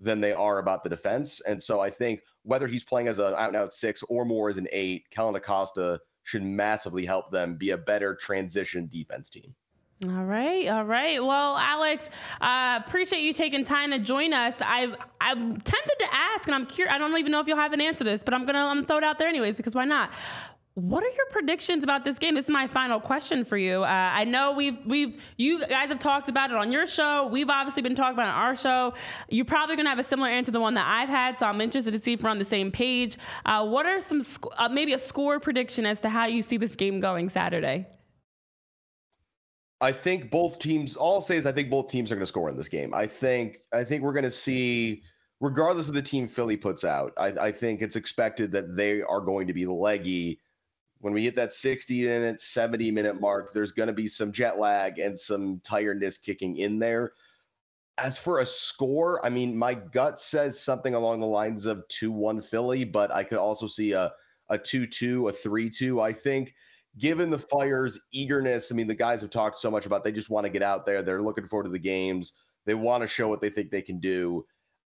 than 0.00 0.20
they 0.20 0.32
are 0.32 0.58
about 0.58 0.84
the 0.84 0.90
defense. 0.90 1.40
And 1.40 1.62
so 1.62 1.80
I 1.80 1.90
think 1.90 2.20
whether 2.42 2.68
he's 2.68 2.84
playing 2.84 3.08
as 3.08 3.18
an 3.18 3.34
out 3.34 3.48
and 3.48 3.56
out 3.56 3.72
six 3.72 4.02
or 4.04 4.24
more 4.24 4.50
as 4.50 4.58
an 4.58 4.68
eight, 4.72 5.10
Kellyn 5.10 5.34
Acosta 5.34 6.00
should 6.22 6.42
massively 6.42 7.04
help 7.04 7.30
them 7.30 7.56
be 7.56 7.70
a 7.70 7.76
better 7.76 8.14
transition 8.14 8.88
defense 8.90 9.28
team. 9.28 9.54
All 10.08 10.24
right, 10.24 10.68
all 10.68 10.84
right. 10.84 11.24
Well, 11.24 11.56
Alex, 11.56 12.10
uh, 12.40 12.80
appreciate 12.84 13.22
you 13.22 13.32
taking 13.32 13.64
time 13.64 13.90
to 13.90 13.98
join 13.98 14.32
us. 14.32 14.60
I 14.60 14.94
I'm 15.20 15.56
tempted 15.60 15.98
to 16.00 16.06
ask, 16.12 16.46
and 16.46 16.54
I'm 16.54 16.66
curious. 16.66 16.94
I 16.94 16.98
don't 16.98 17.16
even 17.16 17.32
know 17.32 17.40
if 17.40 17.46
you'll 17.46 17.56
have 17.56 17.72
an 17.72 17.80
answer 17.80 17.98
to 17.98 18.10
this, 18.10 18.22
but 18.22 18.34
I'm 18.34 18.44
gonna 18.44 18.66
I'm 18.66 18.84
throw 18.84 18.98
it 18.98 19.04
out 19.04 19.18
there 19.18 19.28
anyways 19.28 19.56
because 19.56 19.74
why 19.74 19.84
not? 19.84 20.10
What 20.74 21.04
are 21.04 21.08
your 21.08 21.26
predictions 21.30 21.84
about 21.84 22.02
this 22.02 22.18
game? 22.18 22.34
This 22.34 22.46
is 22.46 22.50
my 22.50 22.66
final 22.66 22.98
question 22.98 23.44
for 23.44 23.56
you. 23.56 23.84
Uh, 23.84 23.86
I 23.86 24.24
know 24.24 24.52
we've 24.52 24.76
we've 24.84 25.22
you 25.38 25.64
guys 25.66 25.88
have 25.88 26.00
talked 26.00 26.28
about 26.28 26.50
it 26.50 26.56
on 26.56 26.72
your 26.72 26.84
show. 26.86 27.28
We've 27.28 27.48
obviously 27.48 27.82
been 27.82 27.94
talking 27.94 28.14
about 28.14 28.26
it 28.26 28.34
on 28.34 28.42
our 28.42 28.56
show. 28.56 28.94
You're 29.28 29.44
probably 29.44 29.76
going 29.76 29.86
to 29.86 29.90
have 29.90 30.00
a 30.00 30.04
similar 30.04 30.28
answer 30.28 30.46
to 30.46 30.52
the 30.52 30.60
one 30.60 30.74
that 30.74 30.86
I've 30.86 31.08
had, 31.08 31.38
so 31.38 31.46
I'm 31.46 31.60
interested 31.60 31.92
to 31.92 32.00
see 32.00 32.14
if 32.14 32.22
we're 32.22 32.30
on 32.30 32.38
the 32.38 32.44
same 32.44 32.72
page. 32.72 33.16
Uh, 33.46 33.64
what 33.64 33.86
are 33.86 34.00
some 34.00 34.24
sc- 34.24 34.46
uh, 34.56 34.68
maybe 34.68 34.92
a 34.92 34.98
score 34.98 35.38
prediction 35.38 35.86
as 35.86 36.00
to 36.00 36.08
how 36.08 36.26
you 36.26 36.42
see 36.42 36.56
this 36.56 36.74
game 36.74 36.98
going 36.98 37.28
Saturday? 37.28 37.86
I 39.84 39.92
think 39.92 40.30
both 40.30 40.58
teams. 40.58 40.96
All 40.96 41.16
I'll 41.16 41.20
say 41.20 41.36
is 41.36 41.46
I 41.46 41.52
think 41.52 41.68
both 41.68 41.88
teams 41.88 42.10
are 42.10 42.14
going 42.14 42.22
to 42.22 42.26
score 42.26 42.48
in 42.48 42.56
this 42.56 42.68
game. 42.68 42.94
I 42.94 43.06
think 43.06 43.58
I 43.72 43.84
think 43.84 44.02
we're 44.02 44.14
going 44.14 44.24
to 44.24 44.30
see 44.30 45.02
regardless 45.40 45.88
of 45.88 45.94
the 45.94 46.02
team 46.02 46.26
Philly 46.26 46.56
puts 46.56 46.84
out, 46.84 47.12
I, 47.18 47.26
I, 47.26 47.52
think 47.52 47.82
it's 47.82 47.96
expected 47.96 48.50
that 48.52 48.76
they 48.76 49.02
are 49.02 49.20
going 49.20 49.46
to 49.48 49.52
be 49.52 49.66
leggy 49.66 50.40
when 51.04 51.12
we 51.12 51.24
hit 51.24 51.36
that 51.36 51.52
60 51.52 52.06
minute, 52.06 52.40
70 52.40 52.90
minute 52.90 53.20
mark, 53.20 53.52
there's 53.52 53.72
going 53.72 53.88
to 53.88 53.92
be 53.92 54.06
some 54.06 54.32
jet 54.32 54.58
lag 54.58 54.98
and 54.98 55.18
some 55.18 55.60
tiredness 55.62 56.16
kicking 56.16 56.56
in 56.56 56.78
there. 56.78 57.12
As 57.98 58.16
for 58.16 58.40
a 58.40 58.46
score, 58.46 59.24
I 59.24 59.28
mean, 59.28 59.54
my 59.54 59.74
gut 59.74 60.18
says 60.18 60.58
something 60.58 60.94
along 60.94 61.20
the 61.20 61.26
lines 61.26 61.66
of 61.66 61.86
2 61.88 62.10
1 62.10 62.40
Philly, 62.40 62.84
but 62.84 63.10
I 63.10 63.22
could 63.22 63.36
also 63.36 63.66
see 63.66 63.92
a, 63.92 64.12
a 64.48 64.56
2 64.56 64.86
2, 64.86 65.28
a 65.28 65.32
3 65.32 65.68
2. 65.68 66.00
I 66.00 66.14
think, 66.14 66.54
given 66.98 67.30
the 67.30 67.38
Fire's 67.38 67.98
eagerness, 68.12 68.70
I 68.70 68.74
mean, 68.74 68.86
the 68.86 68.94
guys 68.94 69.20
have 69.20 69.30
talked 69.30 69.58
so 69.58 69.70
much 69.70 69.86
about 69.86 70.04
they 70.04 70.12
just 70.12 70.30
want 70.30 70.46
to 70.46 70.52
get 70.52 70.62
out 70.62 70.86
there. 70.86 71.02
They're 71.02 71.22
looking 71.22 71.48
forward 71.48 71.64
to 71.64 71.70
the 71.70 71.78
games. 71.78 72.32
They 72.66 72.74
want 72.74 73.02
to 73.02 73.06
show 73.06 73.28
what 73.28 73.40
they 73.40 73.50
think 73.50 73.70
they 73.70 73.82
can 73.82 74.00
do. 74.00 74.44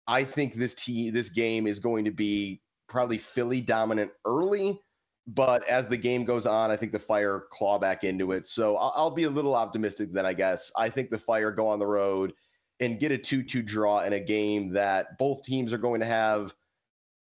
I 0.07 0.23
think 0.23 0.55
this 0.55 0.73
team, 0.73 1.13
this 1.13 1.29
game 1.29 1.67
is 1.67 1.79
going 1.79 2.05
to 2.05 2.11
be 2.11 2.61
probably 2.87 3.17
Philly 3.17 3.61
dominant 3.61 4.11
early 4.25 4.79
but 5.27 5.67
as 5.67 5.85
the 5.87 5.97
game 5.97 6.23
goes 6.23 6.45
on, 6.45 6.71
I 6.71 6.77
think 6.77 6.93
the 6.93 6.99
Fire 6.99 7.43
claw 7.51 7.77
back 7.77 8.05
into 8.05 8.31
it. 8.31 8.47
So 8.47 8.77
I'll, 8.77 8.93
I'll, 8.95 9.11
be 9.11 9.25
a 9.25 9.29
little 9.29 9.55
optimistic 9.55 10.13
then, 10.13 10.25
I 10.25 10.33
guess. 10.33 10.71
I 10.77 10.89
think 10.89 11.09
the 11.09 11.17
Fire 11.17 11.51
go 11.51 11.67
on 11.67 11.79
the 11.79 11.85
road 11.85 12.33
and 12.79 12.99
get 12.99 13.11
a 13.11 13.17
2 13.17 13.43
2 13.43 13.61
draw 13.61 14.01
in 14.01 14.13
a 14.13 14.19
game 14.19 14.71
that 14.73 15.17
both 15.17 15.43
teams 15.43 15.73
are 15.73 15.77
going 15.77 15.99
to 15.99 16.05
have 16.05 16.53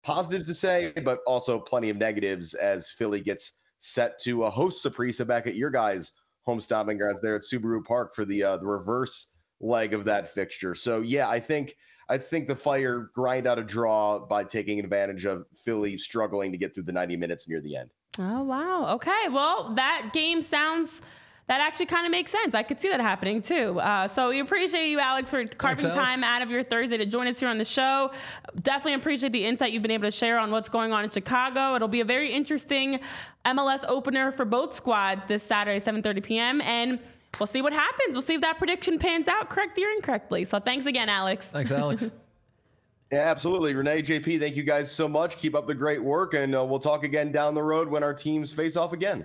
positives 0.05 0.47
to 0.47 0.55
say, 0.55 0.93
but 1.05 1.19
also 1.27 1.59
plenty 1.59 1.91
of 1.91 1.97
negatives 1.97 2.55
as 2.55 2.91
Philly 2.91 3.21
gets 3.21 3.55
set 3.79 4.19
to 4.21 4.45
a 4.45 4.51
host 4.51 4.85
Saprissa 4.85 5.27
back 5.27 5.47
at 5.47 5.55
your 5.55 5.71
guys' 5.71 6.13
home 6.45 6.61
stomping 6.61 6.99
grounds 6.99 7.21
there 7.21 7.37
at 7.37 7.43
Subaru 7.43 7.85
Park 7.85 8.15
for 8.15 8.25
the 8.25 8.43
uh, 8.43 8.57
the 8.57 8.67
reverse 8.67 9.31
leg 9.61 9.95
of 9.95 10.05
that 10.05 10.33
fixture. 10.33 10.75
So 10.75 11.01
yeah, 11.01 11.29
I 11.29 11.41
think 11.41 11.75
I 12.09 12.19
think 12.19 12.47
the 12.47 12.57
Fire 12.57 13.11
grind 13.15 13.47
out 13.47 13.59
a 13.59 13.65
draw 13.65 14.19
by 14.19 14.45
taking 14.45 14.79
advantage 14.79 15.27
of 15.27 15.45
Philly 15.57 15.99
struggling 15.99 16.53
to 16.53 16.59
get 16.59 16.75
through 16.75 16.85
the 16.85 16.93
90 16.93 17.17
minutes 17.17 17.49
near 17.49 17.61
the 17.61 17.77
end. 17.77 17.91
Oh 18.19 18.43
wow. 18.43 18.95
Okay. 18.95 19.29
Well, 19.31 19.73
that 19.75 20.11
game 20.13 20.41
sounds 20.41 21.03
that 21.49 21.61
actually 21.61 21.87
kind 21.87 22.05
of 22.05 22.11
makes 22.11 22.33
sense. 22.33 22.55
I 22.55 22.63
could 22.63 22.81
see 22.81 22.89
that 22.89 23.01
happening 23.01 23.41
too. 23.41 23.79
Uh, 23.79 24.09
so 24.09 24.31
we 24.31 24.41
appreciate 24.41 24.89
you, 24.89 24.99
Alex, 24.99 25.31
for 25.31 25.45
carving 25.47 25.85
Thanks, 25.85 25.97
Alex. 25.97 26.13
time 26.13 26.25
out 26.25 26.43
of 26.43 26.51
your 26.51 26.65
Thursday 26.65 26.97
to 26.97 27.07
join 27.07 27.29
us 27.29 27.39
here 27.39 27.49
on 27.49 27.59
the 27.59 27.65
show. 27.65 28.11
Definitely 28.63 28.95
appreciate 28.95 29.33
the 29.33 29.45
insight 29.45 29.73
you've 29.73 29.83
been 29.83 29.93
able 29.93 30.09
to 30.09 30.11
share 30.11 30.39
on 30.39 30.51
what's 30.51 30.69
going 30.69 30.93
on 30.93 31.05
in 31.05 31.11
Chicago. 31.11 31.77
It'll 31.77 31.87
be 31.89 32.01
a 32.01 32.05
very 32.05 32.33
interesting 32.33 33.01
MLS 33.45 33.85
opener 33.87 34.33
for 34.33 34.45
both 34.45 34.75
squads 34.75 35.25
this 35.27 35.43
Saturday, 35.43 35.81
7:30 35.81 36.23
p.m. 36.23 36.61
and. 36.61 36.99
We'll 37.39 37.47
see 37.47 37.61
what 37.61 37.75
happens. 37.75 38.15
We'll 38.15 38.23
see 38.23 38.33
if 38.33 38.41
that 38.41 38.57
prediction 38.57 38.99
pans 38.99 39.29
out 39.29 39.51
correctly 39.51 39.85
or 39.85 39.91
incorrectly. 39.91 40.47
So 40.47 40.59
thanks 40.59 40.87
again, 40.87 41.11
Alex. 41.11 41.45
Thanks, 41.45 41.71
Alex. 41.71 42.11
Yeah, 43.13 43.21
absolutely. 43.21 43.73
Renee, 43.73 44.03
JP, 44.03 44.41
thank 44.41 44.57
you 44.57 44.65
guys 44.65 44.91
so 44.91 45.07
much. 45.07 45.37
Keep 45.37 45.55
up 45.55 45.69
the 45.69 45.75
great 45.75 46.03
work, 46.03 46.35
and 46.35 46.57
uh, 46.57 46.65
we'll 46.65 46.81
talk 46.81 47.05
again 47.05 47.31
down 47.31 47.55
the 47.55 47.63
road 47.63 47.89
when 47.89 48.03
our 48.03 48.13
teams 48.13 48.53
face 48.53 48.77
off 48.77 48.93
again. 48.93 49.25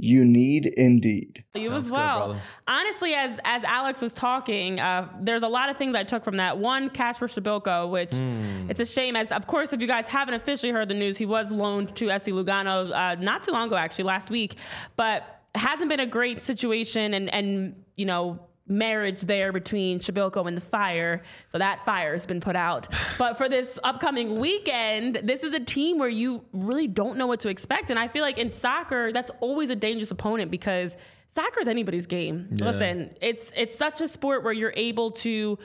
You 0.00 0.24
need 0.24 0.66
Indeed. 0.66 1.44
You 1.54 1.70
Sounds 1.70 1.86
as 1.86 1.90
well. 1.90 2.18
brother. 2.26 2.40
Honestly, 2.68 3.14
as 3.14 3.38
as 3.44 3.64
Alex 3.64 4.00
was 4.00 4.12
talking, 4.12 4.78
uh, 4.78 5.08
there's 5.20 5.42
a 5.42 5.48
lot 5.48 5.70
of 5.70 5.76
things 5.76 5.96
I 5.96 6.04
took 6.04 6.22
from 6.22 6.36
that. 6.36 6.58
One, 6.58 6.88
Kacper 6.90 7.26
Przybyłko, 7.28 7.90
which 7.90 8.12
Hmm. 8.14 8.70
it's 8.70 8.78
a 8.80 8.84
shame. 8.86 9.16
As 9.16 9.32
of 9.32 9.46
course, 9.48 9.72
if 9.72 9.80
you 9.80 9.88
guys 9.88 10.06
haven't 10.06 10.34
officially 10.34 10.72
heard 10.72 10.88
the 10.88 10.94
news, 10.94 11.16
he 11.16 11.26
was 11.26 11.50
loaned 11.50 11.96
to 11.96 12.06
FC 12.10 12.32
Lugano 12.32 12.92
uh, 12.94 13.16
not 13.20 13.42
too 13.42 13.50
long 13.50 13.66
ago, 13.66 13.76
actually 13.76 14.04
last 14.04 14.30
week, 14.30 14.54
but 14.96 15.24
hasn't 15.56 15.88
been 15.90 16.00
a 16.00 16.06
great 16.06 16.42
situation 16.42 17.12
and 17.12 17.32
and 17.34 17.74
you 17.96 18.06
know 18.06 18.38
marriage 18.68 19.22
there 19.22 19.52
between 19.52 19.98
Przybyłko 19.98 20.46
and 20.46 20.56
the 20.56 20.60
Fire. 20.60 21.22
So 21.48 21.58
that 21.58 21.84
fire 21.84 22.12
has 22.12 22.26
been 22.26 22.40
put 22.40 22.56
out. 22.56 22.88
But 23.18 23.38
for 23.38 23.48
this 23.48 23.78
upcoming 23.84 24.38
weekend, 24.38 25.20
this 25.24 25.42
is 25.42 25.54
a 25.54 25.60
team 25.60 25.98
where 25.98 26.08
you 26.08 26.44
really 26.52 26.86
don't 26.86 27.16
know 27.16 27.26
what 27.26 27.40
to 27.40 27.48
expect. 27.48 27.90
And 27.90 27.98
I 27.98 28.08
feel 28.08 28.22
like 28.22 28.38
in 28.38 28.50
soccer, 28.50 29.12
that's 29.12 29.30
always 29.40 29.70
a 29.70 29.76
dangerous 29.76 30.10
opponent 30.10 30.50
because 30.50 30.96
soccer 31.30 31.60
is 31.60 31.68
anybody's 31.68 32.06
game. 32.06 32.48
Listen, 32.52 33.14
it's 33.20 33.52
it's 33.56 33.76
such 33.76 34.00
a 34.00 34.08
sport 34.08 34.44
where 34.44 34.52
you're 34.52 34.74
able 34.76 35.10
to 35.12 35.58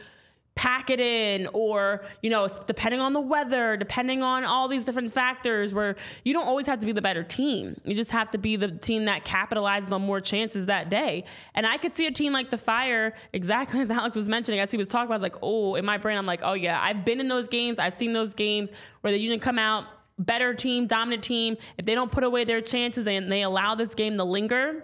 pack 0.55 0.89
it 0.89 0.99
in 0.99 1.47
or 1.53 2.03
you 2.21 2.29
know 2.29 2.47
depending 2.67 3.01
on 3.01 3.13
the 3.13 3.19
weather 3.19 3.75
depending 3.75 4.21
on 4.21 4.43
all 4.43 4.67
these 4.67 4.85
different 4.85 5.11
factors 5.11 5.73
where 5.73 5.95
you 6.23 6.31
don't 6.31 6.45
always 6.45 6.67
have 6.67 6.79
to 6.79 6.85
be 6.85 6.91
the 6.91 7.01
better 7.01 7.23
team. 7.23 7.79
You 7.83 7.95
just 7.95 8.11
have 8.11 8.29
to 8.31 8.37
be 8.37 8.55
the 8.55 8.69
team 8.69 9.05
that 9.05 9.25
capitalizes 9.25 9.91
on 9.91 10.03
more 10.03 10.21
chances 10.21 10.67
that 10.67 10.89
day. 10.89 11.25
And 11.55 11.65
i 11.65 11.77
could 11.77 11.97
see 11.97 12.05
a 12.05 12.11
team 12.11 12.33
like 12.33 12.49
the 12.49 12.57
fire 12.57 13.13
exactly 13.33 13.79
as 13.81 13.89
alex 13.89 14.15
was 14.15 14.29
mentioning 14.29 14.59
as 14.59 14.71
he 14.71 14.77
was 14.77 14.87
talking 14.87 15.07
about 15.07 15.15
I 15.15 15.17
was 15.17 15.23
like 15.23 15.37
oh 15.41 15.75
in 15.75 15.85
my 15.85 15.97
brain 15.97 16.17
i'm 16.17 16.25
like 16.25 16.41
oh 16.43 16.53
yeah 16.53 16.79
i've 16.81 17.05
been 17.05 17.19
in 17.19 17.27
those 17.27 17.47
games 17.47 17.79
i've 17.79 17.93
seen 17.93 18.13
those 18.13 18.33
games 18.33 18.71
where 19.01 19.11
the 19.11 19.19
union 19.19 19.39
come 19.39 19.59
out 19.59 19.85
better 20.19 20.53
team 20.53 20.87
dominant 20.87 21.23
team. 21.23 21.57
If 21.77 21.85
they 21.85 21.95
don't 21.95 22.11
put 22.11 22.23
away 22.23 22.43
their 22.43 22.61
chances 22.61 23.07
and 23.07 23.31
they 23.31 23.41
allow 23.41 23.75
this 23.75 23.93
game 23.93 24.17
to 24.17 24.23
linger 24.23 24.83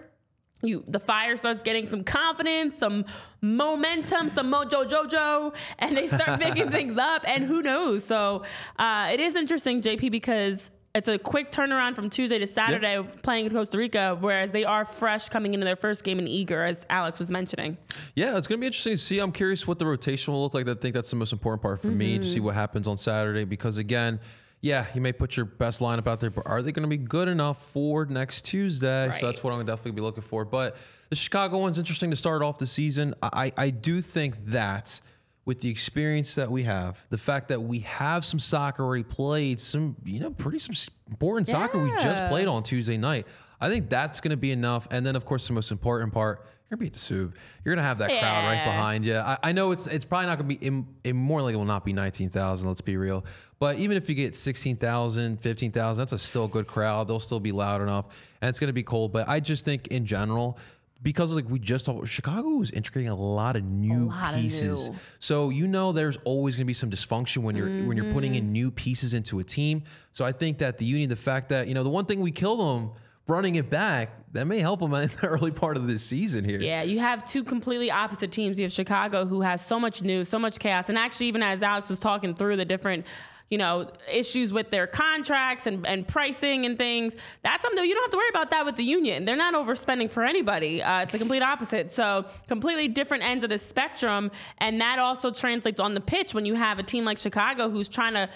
you 0.62 0.84
the 0.86 1.00
fire 1.00 1.36
starts 1.36 1.62
getting 1.62 1.86
some 1.86 2.04
confidence, 2.04 2.76
some 2.76 3.04
momentum, 3.40 4.28
some 4.30 4.52
mojo 4.52 4.88
jojo, 4.88 5.54
and 5.78 5.96
they 5.96 6.08
start 6.08 6.40
picking 6.40 6.70
things 6.70 6.98
up. 6.98 7.24
And 7.26 7.44
who 7.44 7.62
knows? 7.62 8.04
So 8.04 8.44
uh, 8.78 9.10
it 9.12 9.20
is 9.20 9.36
interesting, 9.36 9.80
JP, 9.80 10.10
because 10.10 10.70
it's 10.94 11.08
a 11.08 11.18
quick 11.18 11.52
turnaround 11.52 11.94
from 11.94 12.10
Tuesday 12.10 12.38
to 12.38 12.46
Saturday 12.46 13.00
playing 13.22 13.46
in 13.46 13.52
Costa 13.52 13.78
Rica, 13.78 14.16
whereas 14.18 14.50
they 14.50 14.64
are 14.64 14.84
fresh 14.84 15.28
coming 15.28 15.54
into 15.54 15.64
their 15.64 15.76
first 15.76 16.02
game 16.02 16.18
and 16.18 16.28
eager, 16.28 16.64
as 16.64 16.84
Alex 16.90 17.20
was 17.20 17.30
mentioning. 17.30 17.78
Yeah, 18.16 18.36
it's 18.36 18.48
going 18.48 18.58
to 18.58 18.60
be 18.60 18.66
interesting 18.66 18.94
to 18.94 18.98
see. 18.98 19.20
I'm 19.20 19.30
curious 19.30 19.68
what 19.68 19.78
the 19.78 19.86
rotation 19.86 20.32
will 20.32 20.42
look 20.42 20.54
like. 20.54 20.66
I 20.68 20.74
think 20.74 20.94
that's 20.94 21.10
the 21.10 21.16
most 21.16 21.32
important 21.32 21.62
part 21.62 21.80
for 21.80 21.88
me 21.88 22.18
to 22.18 22.24
see 22.24 22.40
what 22.40 22.54
happens 22.56 22.88
on 22.88 22.98
Saturday 22.98 23.44
because, 23.44 23.78
again, 23.78 24.18
yeah, 24.62 24.86
you 24.94 25.00
may 25.00 25.12
put 25.12 25.36
your 25.36 25.46
best 25.46 25.80
lineup 25.80 26.06
out 26.06 26.20
there, 26.20 26.30
but 26.30 26.46
are 26.46 26.62
they 26.62 26.72
going 26.72 26.82
to 26.82 26.88
be 26.88 27.02
good 27.02 27.28
enough 27.28 27.70
for 27.70 28.04
next 28.04 28.44
Tuesday? 28.44 29.08
Right. 29.08 29.18
So 29.18 29.26
that's 29.26 29.42
what 29.42 29.52
I'm 29.52 29.56
going 29.56 29.66
to 29.66 29.72
definitely 29.72 29.92
be 29.92 30.02
looking 30.02 30.22
for. 30.22 30.44
But 30.44 30.76
the 31.08 31.16
Chicago 31.16 31.58
one's 31.58 31.78
interesting 31.78 32.10
to 32.10 32.16
start 32.16 32.42
off 32.42 32.58
the 32.58 32.66
season. 32.66 33.14
I, 33.22 33.52
I 33.56 33.70
do 33.70 34.02
think 34.02 34.34
that 34.46 35.00
with 35.46 35.60
the 35.60 35.70
experience 35.70 36.34
that 36.34 36.50
we 36.50 36.64
have, 36.64 36.98
the 37.08 37.18
fact 37.18 37.48
that 37.48 37.62
we 37.62 37.80
have 37.80 38.24
some 38.24 38.38
soccer 38.38 38.84
already 38.84 39.02
played, 39.02 39.60
some, 39.60 39.96
you 40.04 40.20
know, 40.20 40.30
pretty 40.30 40.58
some 40.58 40.74
important 41.08 41.48
soccer 41.48 41.78
we 41.78 41.90
just 41.92 42.26
played 42.26 42.46
on 42.46 42.62
Tuesday 42.62 42.98
night. 42.98 43.26
I 43.62 43.70
think 43.70 43.88
that's 43.88 44.20
going 44.20 44.30
to 44.30 44.36
be 44.36 44.52
enough. 44.52 44.86
And 44.90 45.04
then, 45.04 45.16
of 45.16 45.24
course, 45.24 45.46
the 45.46 45.54
most 45.54 45.70
important 45.70 46.12
part, 46.12 46.46
you're 46.70 46.76
to 46.76 46.80
be 46.80 46.86
at 46.86 46.92
the 46.92 46.98
Sub. 46.98 47.34
You're 47.64 47.74
to 47.74 47.82
have 47.82 47.98
that 47.98 48.08
crowd 48.08 48.44
right 48.44 48.64
behind 48.64 49.04
you. 49.04 49.16
I, 49.16 49.38
I 49.42 49.52
know 49.52 49.72
it's 49.72 49.86
it's 49.88 50.04
probably 50.04 50.26
not 50.28 50.38
going 50.38 50.48
to 50.50 50.56
be, 50.58 50.64
im- 50.66 50.86
it 51.02 51.14
more 51.14 51.42
likely 51.42 51.56
will 51.56 51.64
not 51.64 51.84
be 51.84 51.92
19,000, 51.92 52.66
let's 52.68 52.80
be 52.80 52.96
real. 52.96 53.24
But 53.58 53.78
even 53.78 53.96
if 53.96 54.08
you 54.08 54.14
get 54.14 54.36
16,000, 54.36 55.40
15,000, 55.40 55.98
that's 56.00 56.12
a 56.12 56.18
still 56.18 56.48
good 56.48 56.66
crowd. 56.66 57.08
They'll 57.08 57.20
still 57.20 57.40
be 57.40 57.52
loud 57.52 57.82
enough. 57.82 58.06
And 58.40 58.48
it's 58.48 58.58
going 58.60 58.68
to 58.68 58.72
be 58.74 58.82
cold. 58.84 59.12
But 59.12 59.28
I 59.28 59.40
just 59.40 59.64
think 59.64 59.88
in 59.88 60.06
general, 60.06 60.58
because 61.02 61.32
like 61.32 61.48
we 61.48 61.58
just 61.58 61.86
talked, 61.86 62.06
Chicago 62.08 62.60
is 62.62 62.70
integrating 62.70 63.10
a 63.10 63.16
lot 63.16 63.56
of 63.56 63.64
new 63.64 64.08
lot 64.08 64.34
of 64.34 64.40
pieces. 64.40 64.90
new. 64.90 64.96
So 65.18 65.50
you 65.50 65.66
know 65.66 65.92
there's 65.92 66.18
always 66.24 66.54
going 66.56 66.64
to 66.64 66.68
be 66.68 66.74
some 66.74 66.90
dysfunction 66.90 67.38
when 67.38 67.56
you're 67.56 67.68
when 67.86 67.96
you're 67.96 68.12
putting 68.12 68.32
Mm-hmm. 68.32 68.38
in 68.46 68.52
new 68.52 68.70
pieces 68.70 69.12
into 69.12 69.40
a 69.40 69.44
team. 69.44 69.82
So 70.12 70.24
I 70.24 70.32
think 70.32 70.58
that 70.58 70.78
the 70.78 70.84
Union, 70.84 71.08
the 71.10 71.16
fact 71.16 71.48
that 71.48 71.66
you 71.68 71.74
know 71.74 71.82
the 71.82 71.90
one 71.90 72.04
thing 72.06 72.20
we 72.20 72.30
kill 72.30 72.56
them 72.56 72.90
running 73.30 73.54
it 73.54 73.70
back, 73.70 74.10
that 74.32 74.46
may 74.46 74.58
help 74.58 74.80
them 74.80 74.92
in 74.94 75.08
the 75.08 75.26
early 75.26 75.50
part 75.50 75.76
of 75.76 75.86
this 75.86 76.04
season 76.04 76.44
here. 76.44 76.60
Yeah, 76.60 76.82
you 76.82 76.98
have 76.98 77.24
two 77.24 77.44
completely 77.44 77.90
opposite 77.90 78.32
teams. 78.32 78.58
You 78.58 78.64
have 78.64 78.72
Chicago, 78.72 79.24
who 79.24 79.40
has 79.40 79.64
so 79.64 79.78
much 79.80 80.02
news, 80.02 80.28
so 80.28 80.38
much 80.38 80.58
chaos, 80.58 80.88
and 80.88 80.98
actually, 80.98 81.26
even 81.26 81.42
as 81.42 81.62
Alex 81.62 81.88
was 81.88 81.98
talking 81.98 82.34
through 82.34 82.56
the 82.56 82.64
different, 82.64 83.06
you 83.48 83.58
know, 83.58 83.90
issues 84.12 84.52
with 84.52 84.70
their 84.70 84.86
contracts 84.86 85.66
and, 85.66 85.86
and 85.86 86.06
pricing 86.06 86.66
and 86.66 86.78
things, 86.78 87.14
that's 87.42 87.62
something 87.62 87.84
you 87.84 87.94
don't 87.94 88.04
have 88.04 88.10
to 88.12 88.16
worry 88.16 88.28
about 88.30 88.50
that 88.50 88.64
with 88.64 88.76
the 88.76 88.84
union. 88.84 89.24
They're 89.24 89.36
not 89.36 89.54
overspending 89.54 90.10
for 90.10 90.22
anybody. 90.22 90.82
Uh, 90.82 91.00
it's 91.02 91.12
the 91.12 91.18
complete 91.18 91.42
opposite. 91.42 91.90
So 91.90 92.26
completely 92.46 92.86
different 92.86 93.24
ends 93.24 93.42
of 93.42 93.50
the 93.50 93.58
spectrum, 93.58 94.30
and 94.58 94.80
that 94.80 94.98
also 94.98 95.30
translates 95.30 95.80
on 95.80 95.94
the 95.94 96.00
pitch 96.00 96.34
when 96.34 96.46
you 96.46 96.54
have 96.54 96.78
a 96.78 96.84
team 96.84 97.04
like 97.04 97.18
Chicago 97.18 97.70
who's 97.70 97.88
trying 97.88 98.14
to 98.14 98.28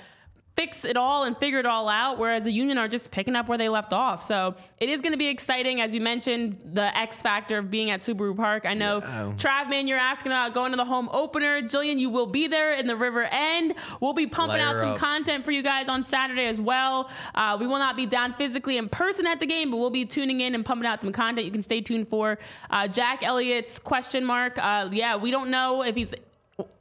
fix 0.57 0.85
it 0.85 0.97
all 0.97 1.25
and 1.25 1.37
figure 1.37 1.59
it 1.59 1.67
all 1.67 1.89
out, 1.89 2.19
whereas 2.19 2.45
the 2.45 2.53
Union 2.53 2.79
are 2.79 2.87
just 2.87 3.11
picking 3.11 3.35
up 3.35 3.49
where 3.49 3.59
they 3.59 3.69
left 3.69 3.93
off. 3.93 4.23
So 4.23 4.55
it 4.79 4.89
is 4.89 5.01
going 5.01 5.13
to 5.13 5.19
be 5.19 5.27
exciting, 5.29 5.81
as 5.81 5.95
you 5.95 6.01
mentioned, 6.01 6.59
the 6.65 6.97
X 6.97 7.21
factor 7.21 7.59
of 7.59 7.71
being 7.71 7.91
at 7.91 8.03
Subaru 8.03 8.37
Park. 8.37 8.65
I 8.65 8.75
know, 8.75 9.01
Trav, 9.37 9.69
man, 9.69 9.89
you're 9.89 9.99
asking 9.99 10.33
about 10.33 10.55
going 10.55 10.71
to 10.71 10.77
the 10.77 10.85
home 10.85 11.09
opener. 11.13 11.61
Jillian, 11.63 11.99
you 11.99 12.09
will 12.09 12.27
be 12.27 12.47
there 12.47 12.73
in 12.73 12.87
the 12.87 12.97
River 12.97 13.25
End. 13.25 13.75
We'll 14.01 14.13
be 14.13 14.27
pumping 14.27 14.61
out 14.61 14.79
some 14.79 14.91
up. 14.91 14.99
content 14.99 15.45
for 15.45 15.51
you 15.51 15.63
guys 15.63 15.89
on 15.89 16.05
Saturday 16.05 16.47
as 16.47 16.61
well. 16.61 17.11
Uh, 17.35 17.57
we 17.59 17.67
will 17.67 17.79
not 17.79 17.97
be 17.97 18.07
down 18.07 18.35
physically 18.35 18.77
in 18.77 18.89
person 18.89 19.27
at 19.27 19.41
the 19.41 19.47
game, 19.47 19.71
but 19.71 19.79
we'll 19.79 19.91
be 19.91 20.05
tuning 20.05 20.41
in 20.41 20.55
and 20.55 20.65
pumping 20.65 20.87
out 20.87 21.01
some 21.01 21.13
content 21.13 21.45
you 21.45 21.53
can 21.53 21.63
stay 21.63 21.81
tuned 21.81 22.09
for. 22.09 22.39
Uh, 22.71 22.87
Jack 22.87 23.23
Elliott's 23.23 23.79
question 23.79 24.25
mark. 24.25 24.59
Uh, 24.59 24.89
yeah, 24.93 25.17
we 25.17 25.31
don't 25.31 25.51
know 25.51 25.83
if 25.83 25.97
he's 25.97 26.15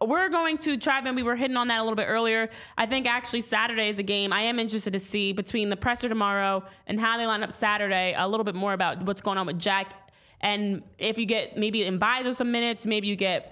we're 0.01 0.30
going 0.30 0.57
to 0.59 0.78
try, 0.78 0.99
and 0.99 1.15
we 1.15 1.24
were 1.24 1.36
hitting 1.36 1.57
on 1.57 1.67
that 1.69 1.80
a 1.80 1.84
little 1.84 1.95
bit 1.95 2.05
earlier. 2.07 2.49
I 2.78 2.86
think 2.86 3.07
actually 3.07 3.41
Saturday 3.41 3.89
is 3.89 3.99
a 3.99 4.03
game 4.03 4.32
I 4.32 4.41
am 4.41 4.59
interested 4.59 4.93
to 4.93 4.99
see 4.99 5.34
between 5.34 5.69
the 5.69 5.78
presser 5.78 6.09
tomorrow 6.09 6.63
and 6.88 6.99
how 6.99 7.17
they 7.17 7.26
line 7.26 7.43
up 7.43 7.51
Saturday. 7.51 8.13
A 8.17 8.28
little 8.28 8.43
bit 8.43 8.55
more 8.55 8.74
about 8.74 9.03
what's 9.03 9.21
going 9.21 9.38
on 9.38 9.47
with 9.47 9.59
Jack, 9.59 9.93
and 10.41 10.84
if 10.99 11.17
you 11.17 11.26
get 11.26 11.57
maybe 11.57 11.84
in 11.84 11.97
buys 11.97 12.28
or 12.28 12.34
some 12.34 12.51
minutes, 12.51 12.86
maybe 12.86 13.07
you 13.07 13.15
get 13.15 13.49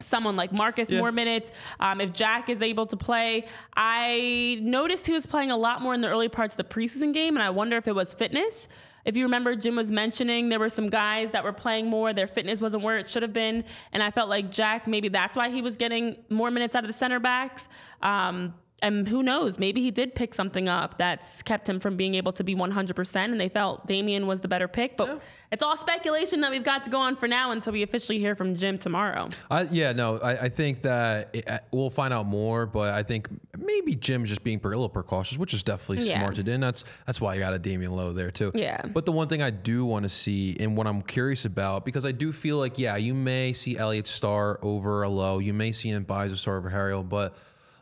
someone 0.00 0.36
like 0.36 0.52
Markus 0.52 0.90
Yeah. 0.90 0.98
more 0.98 1.10
minutes. 1.10 1.50
Um, 1.80 2.02
if 2.02 2.12
Jack 2.12 2.50
is 2.50 2.60
able 2.60 2.84
to 2.86 2.96
play, 2.98 3.46
I 3.74 4.58
noticed 4.60 5.06
he 5.06 5.12
was 5.12 5.26
playing 5.26 5.50
a 5.50 5.56
lot 5.56 5.80
more 5.80 5.94
in 5.94 6.02
the 6.02 6.08
early 6.08 6.28
parts 6.28 6.52
of 6.52 6.58
the 6.58 6.74
preseason 6.74 7.14
game, 7.14 7.34
and 7.34 7.42
I 7.42 7.48
wonder 7.50 7.78
if 7.78 7.88
it 7.88 7.94
was 7.94 8.12
fitness. 8.12 8.68
If 9.06 9.16
you 9.16 9.24
remember, 9.24 9.54
Jim 9.54 9.76
was 9.76 9.92
mentioning 9.92 10.48
there 10.48 10.58
were 10.58 10.68
some 10.68 10.90
guys 10.90 11.30
that 11.30 11.44
were 11.44 11.52
playing 11.52 11.86
more, 11.86 12.12
their 12.12 12.26
fitness 12.26 12.60
wasn't 12.60 12.82
where 12.82 12.98
it 12.98 13.08
should 13.08 13.22
have 13.22 13.32
been, 13.32 13.64
and 13.92 14.02
I 14.02 14.10
felt 14.10 14.28
like 14.28 14.50
Jack 14.50 14.86
maybe 14.86 15.08
that's 15.08 15.36
why 15.36 15.48
he 15.48 15.62
was 15.62 15.76
getting 15.76 16.16
more 16.28 16.50
minutes 16.50 16.74
out 16.74 16.82
of 16.82 16.88
the 16.88 16.92
center 16.92 17.20
backs. 17.20 17.68
Um, 18.02 18.54
and 18.82 19.08
who 19.08 19.22
knows? 19.22 19.58
Maybe 19.58 19.80
he 19.82 19.90
did 19.90 20.14
pick 20.14 20.34
something 20.34 20.68
up 20.68 20.98
that's 20.98 21.40
kept 21.42 21.68
him 21.68 21.80
from 21.80 21.96
being 21.96 22.14
able 22.14 22.32
to 22.32 22.44
be 22.44 22.54
100%, 22.54 23.16
and 23.16 23.40
they 23.40 23.48
felt 23.48 23.86
Damion 23.86 24.26
was 24.26 24.40
the 24.40 24.48
better 24.48 24.68
pick. 24.68 24.96
But 24.98 25.22
it's 25.50 25.62
all 25.62 25.76
speculation 25.76 26.42
that 26.42 26.50
we've 26.50 26.64
got 26.64 26.84
to 26.84 26.90
go 26.90 26.98
on 26.98 27.16
for 27.16 27.26
now 27.26 27.52
until 27.52 27.72
we 27.72 27.82
officially 27.82 28.18
hear 28.18 28.34
from 28.34 28.54
Jim 28.56 28.76
tomorrow. 28.78 29.28
I, 29.50 29.62
yeah, 29.62 29.92
no, 29.92 30.18
I, 30.18 30.32
I 30.42 30.48
think 30.50 30.82
that 30.82 31.30
it, 31.34 31.48
uh, 31.48 31.58
we'll 31.70 31.88
find 31.90 32.12
out 32.12 32.26
more, 32.26 32.66
but 32.66 32.92
I 32.92 33.02
think 33.02 33.28
maybe 33.56 33.94
Jim's 33.94 34.28
just 34.28 34.44
being 34.44 34.60
a 34.62 34.68
little 34.68 34.88
precautious, 34.90 35.38
which 35.38 35.54
is 35.54 35.62
definitely 35.62 36.06
Yeah. 36.08 36.18
smart 36.18 36.34
to 36.34 36.42
do. 36.42 36.52
And 36.52 36.62
that's 36.62 36.84
that's 37.06 37.20
why 37.20 37.34
I 37.34 37.38
got 37.38 37.54
a 37.54 37.58
Damion 37.58 37.90
Lowe 37.90 38.12
there 38.12 38.30
too. 38.30 38.50
Yeah. 38.54 38.82
But 38.86 39.06
the 39.06 39.12
one 39.12 39.28
thing 39.28 39.40
I 39.40 39.50
do 39.50 39.86
want 39.86 40.02
to 40.02 40.08
see, 40.10 40.56
and 40.60 40.76
what 40.76 40.86
I'm 40.86 41.00
curious 41.00 41.44
about, 41.44 41.84
because 41.84 42.04
I 42.04 42.12
do 42.12 42.32
feel 42.32 42.58
like, 42.58 42.78
yeah, 42.78 42.96
you 42.96 43.14
may 43.14 43.52
see 43.54 43.78
Elliott 43.78 44.06
Star 44.06 44.58
over 44.62 45.02
a 45.02 45.08
Lowe, 45.08 45.38
you 45.38 45.54
may 45.54 45.72
see 45.72 45.88
him 45.90 46.02
buy 46.04 46.26
a 46.26 46.36
Star 46.36 46.58
over 46.58 46.68
Harriel, 46.68 47.02
but 47.02 47.34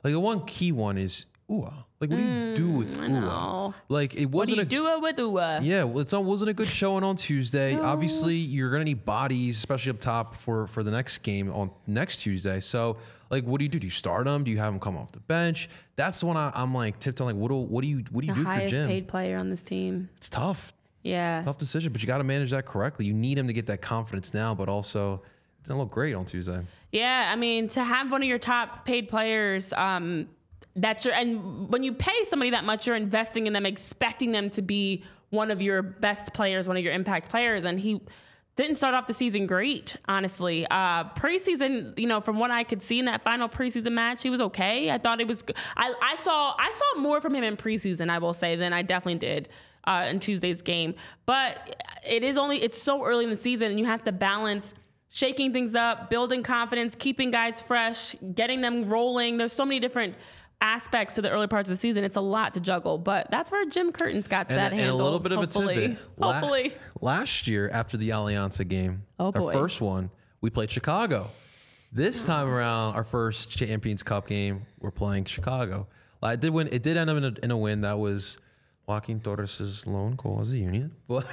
like 0.05 0.12
the 0.12 0.20
one 0.20 0.44
key 0.46 0.70
one 0.72 0.98
is 0.98 1.24
Uhre. 1.50 1.72
Like, 2.00 2.11
what 2.11 2.16
do 2.18 2.22
you 2.22 2.55
do 2.57 2.70
with 2.70 2.98
Uhre? 2.98 3.09
Mm, 3.09 3.20
know. 3.22 3.74
Like, 3.88 4.14
it 4.14 4.26
What 4.26 4.46
do 4.46 4.55
wasn't 4.55 4.57
you 4.57 4.62
a 4.62 4.64
do 4.66 4.86
it 4.88 5.00
with 5.02 5.16
Uhre? 5.16 5.61
yeah, 5.62 5.84
well, 5.84 6.00
it's 6.00 6.12
not 6.12 6.24
wasn't 6.24 6.50
a 6.50 6.55
good 6.55 6.68
showing 6.68 7.02
on 7.05 7.16
Tuesday. 7.16 7.78
Obviously, 7.78 8.34
you're 8.36 8.70
gonna 8.70 8.84
need 8.84 9.05
bodies, 9.05 9.57
especially 9.57 9.90
up 9.90 10.00
top 10.00 10.34
for 10.36 10.66
for 10.66 10.82
the 10.82 10.90
next 10.90 11.18
game 11.18 11.50
on 11.50 11.70
next 11.86 12.18
Tuesday. 12.18 12.61
So, 12.61 12.98
like, 13.30 13.44
what 13.44 13.59
do 13.59 13.64
you 13.64 13.68
do? 13.70 13.78
Do 13.78 13.86
you 13.86 13.90
start 13.90 14.24
them? 14.26 14.44
Do 14.44 14.50
you 14.50 14.59
have 14.59 14.72
them 14.72 14.80
come 14.80 14.96
off 14.96 15.12
the 15.12 15.20
bench? 15.20 15.68
That's 15.96 16.20
the 16.20 16.26
one 16.26 16.36
I, 16.36 16.50
I'm 16.55 16.74
like 16.74 16.98
tiptoeing. 16.98 17.36
Like, 17.36 17.40
what 17.42 17.48
do 17.48 17.57
what 17.57 17.82
do 17.82 17.88
you 17.88 18.05
what 18.11 18.22
do 18.22 18.26
you 18.28 18.34
The 18.34 18.40
do 18.40 18.44
for 18.44 18.50
highest 18.50 18.72
Jim? 18.74 18.88
paid 18.88 19.09
player 19.09 19.38
on 19.38 19.48
this 19.50 19.62
team. 19.62 20.09
It's 20.16 20.28
tough, 20.28 20.72
Yeah. 21.02 21.42
tough 21.42 21.59
decision, 21.59 21.92
but 21.92 22.02
you 22.02 22.07
got 22.07 22.18
to 22.18 22.24
manage 22.24 22.50
that 22.50 22.66
correctly. 22.66 23.07
You 23.07 23.14
need 23.14 23.38
him 23.38 23.46
to 23.46 23.52
get 23.52 23.66
that 23.66 23.80
confidence 23.82 24.34
now, 24.34 24.55
but 24.55 24.68
also 24.68 25.22
didn't 25.65 25.79
look 25.79 25.91
great 25.91 26.15
on 26.15 26.25
Tuesday. 26.25 26.61
Yeah, 26.93 27.31
I 27.33 27.37
mean, 27.37 27.69
to 27.69 27.83
have 27.83 28.12
one 28.12 28.23
of 28.23 28.29
your 28.29 28.39
top 28.39 28.85
paid 28.85 29.09
players, 29.09 29.73
um, 29.73 30.29
that 30.77 31.05
you're, 31.05 31.15
and 31.15 31.69
when 31.69 31.83
you 31.83 31.93
pay 31.93 32.25
somebody 32.25 32.51
that 32.51 32.65
much, 32.65 32.87
you're 32.87 32.97
investing 32.97 33.47
in 33.47 33.53
them, 33.53 33.67
expecting 33.67 34.33
them 34.33 34.51
to 34.51 34.62
be 34.62 35.05
one 35.31 35.51
of 35.51 35.62
your 35.62 35.83
best 35.83 36.35
players, 36.35 36.67
one 36.69 36.77
of 36.77 36.83
your 36.83 36.93
impact 36.93 37.29
players, 37.29 37.65
and 37.65 37.81
he 37.81 38.01
didn't 38.57 38.77
start 38.77 38.95
off 38.95 39.07
the 39.07 39.15
season 39.15 39.47
great, 39.47 39.97
honestly. 40.07 40.67
Uh, 40.71 41.05
preseason, 41.11 41.99
you 41.99 42.07
know, 42.07 42.21
from 42.21 42.39
what 42.39 42.51
I 42.51 42.62
could 42.62 42.83
see 42.83 42.99
in 43.01 43.07
that 43.07 43.23
final 43.23 43.49
preseason 43.49 43.93
match, 43.93 44.23
he 44.23 44.31
was 44.31 44.41
okay. 44.41 44.91
I 44.91 44.99
thought 44.99 45.21
it 45.21 45.27
was—I—I 45.27 46.17
saw 46.17 46.55
I 46.57 46.71
saw 46.71 47.01
more 47.01 47.21
from 47.21 47.35
him 47.35 47.43
in 47.43 47.57
preseason, 47.57 48.11
I 48.11 48.19
will 48.19 48.33
say, 48.33 48.55
than 48.55 48.73
I 48.73 48.83
definitely 48.83 49.19
did 49.19 49.49
uh, 49.87 50.07
in 50.09 50.21
Tuesday's 50.21 50.62
game. 50.62 50.95
But 51.27 51.85
it 52.09 52.23
is 52.23 52.39
only 52.39 52.59
it's 52.59 52.81
so 52.81 53.05
early 53.05 53.25
in 53.25 53.31
the 53.31 53.37
season, 53.37 53.71
and 53.71 53.79
you 53.79 53.87
have 53.87 54.05
to 54.05 54.12
balance 54.12 54.75
shaking 55.15 55.53
things 55.53 55.77
up, 55.77 56.11
building 56.11 56.43
confidence, 56.43 56.95
keeping 56.99 57.31
guys 57.31 57.61
fresh, 57.61 58.17
getting 58.35 58.61
them 58.61 58.89
rolling. 58.89 59.37
There's 59.37 59.53
so 59.53 59.65
many 59.65 59.79
different 59.79 60.17
aspects 60.61 61.15
to 61.15 61.23
the 61.23 61.31
early 61.31 61.47
parts 61.47 61.69
of 61.69 61.75
the 61.77 61.81
season. 61.81 62.03
It's 62.03 62.17
a 62.17 62.21
lot 62.21 62.55
to 62.55 62.61
juggle, 62.61 62.99
but 62.99 63.31
that's 63.31 63.49
where 63.51 63.65
Jim 63.69 63.93
Curtin's 63.93 64.27
got 64.27 64.49
And, 64.51 64.59
that 64.59 64.73
and 64.73 64.91
a 64.91 64.95
little 64.95 65.21
bit 65.21 65.31
of 65.31 65.39
a 65.39 65.41
hopefully. 65.43 65.75
tidbit. 65.77 65.99
La- 66.19 66.33
Hopefully. 66.33 66.73
last 67.01 67.47
year 67.47 67.71
after 67.73 67.97
the 67.97 68.09
Alianza 68.11 68.67
game, 68.67 69.05
Oh, 69.21 69.31
our 69.33 69.53
first 69.53 69.81
one, 69.81 70.11
we 70.41 70.51
played 70.51 70.71
Chicago. 70.71 71.29
This 71.93 72.25
time 72.25 72.49
around, 72.49 72.95
our 72.97 73.05
first 73.05 73.51
Champions 73.51 74.03
Cup 74.03 74.27
game, 74.27 74.67
we're 74.81 74.91
playing 74.91 75.27
Chicago. 75.27 75.87
It 76.25 76.41
did 76.41 76.51
win. 76.51 76.69
It 76.73 76.83
did 76.83 76.97
end 76.97 77.09
up 77.09 77.19
in 77.19 77.25
a, 77.25 77.35
in 77.45 77.51
a 77.53 77.57
win. 77.57 77.83
That 77.83 77.99
was 77.99 78.39
Joaquin 78.87 79.20
Torres's 79.20 79.87
lone 79.87 80.14
goal 80.16 80.39
as 80.41 80.53
a 80.53 80.59
union. 80.59 80.93
But 81.09 81.24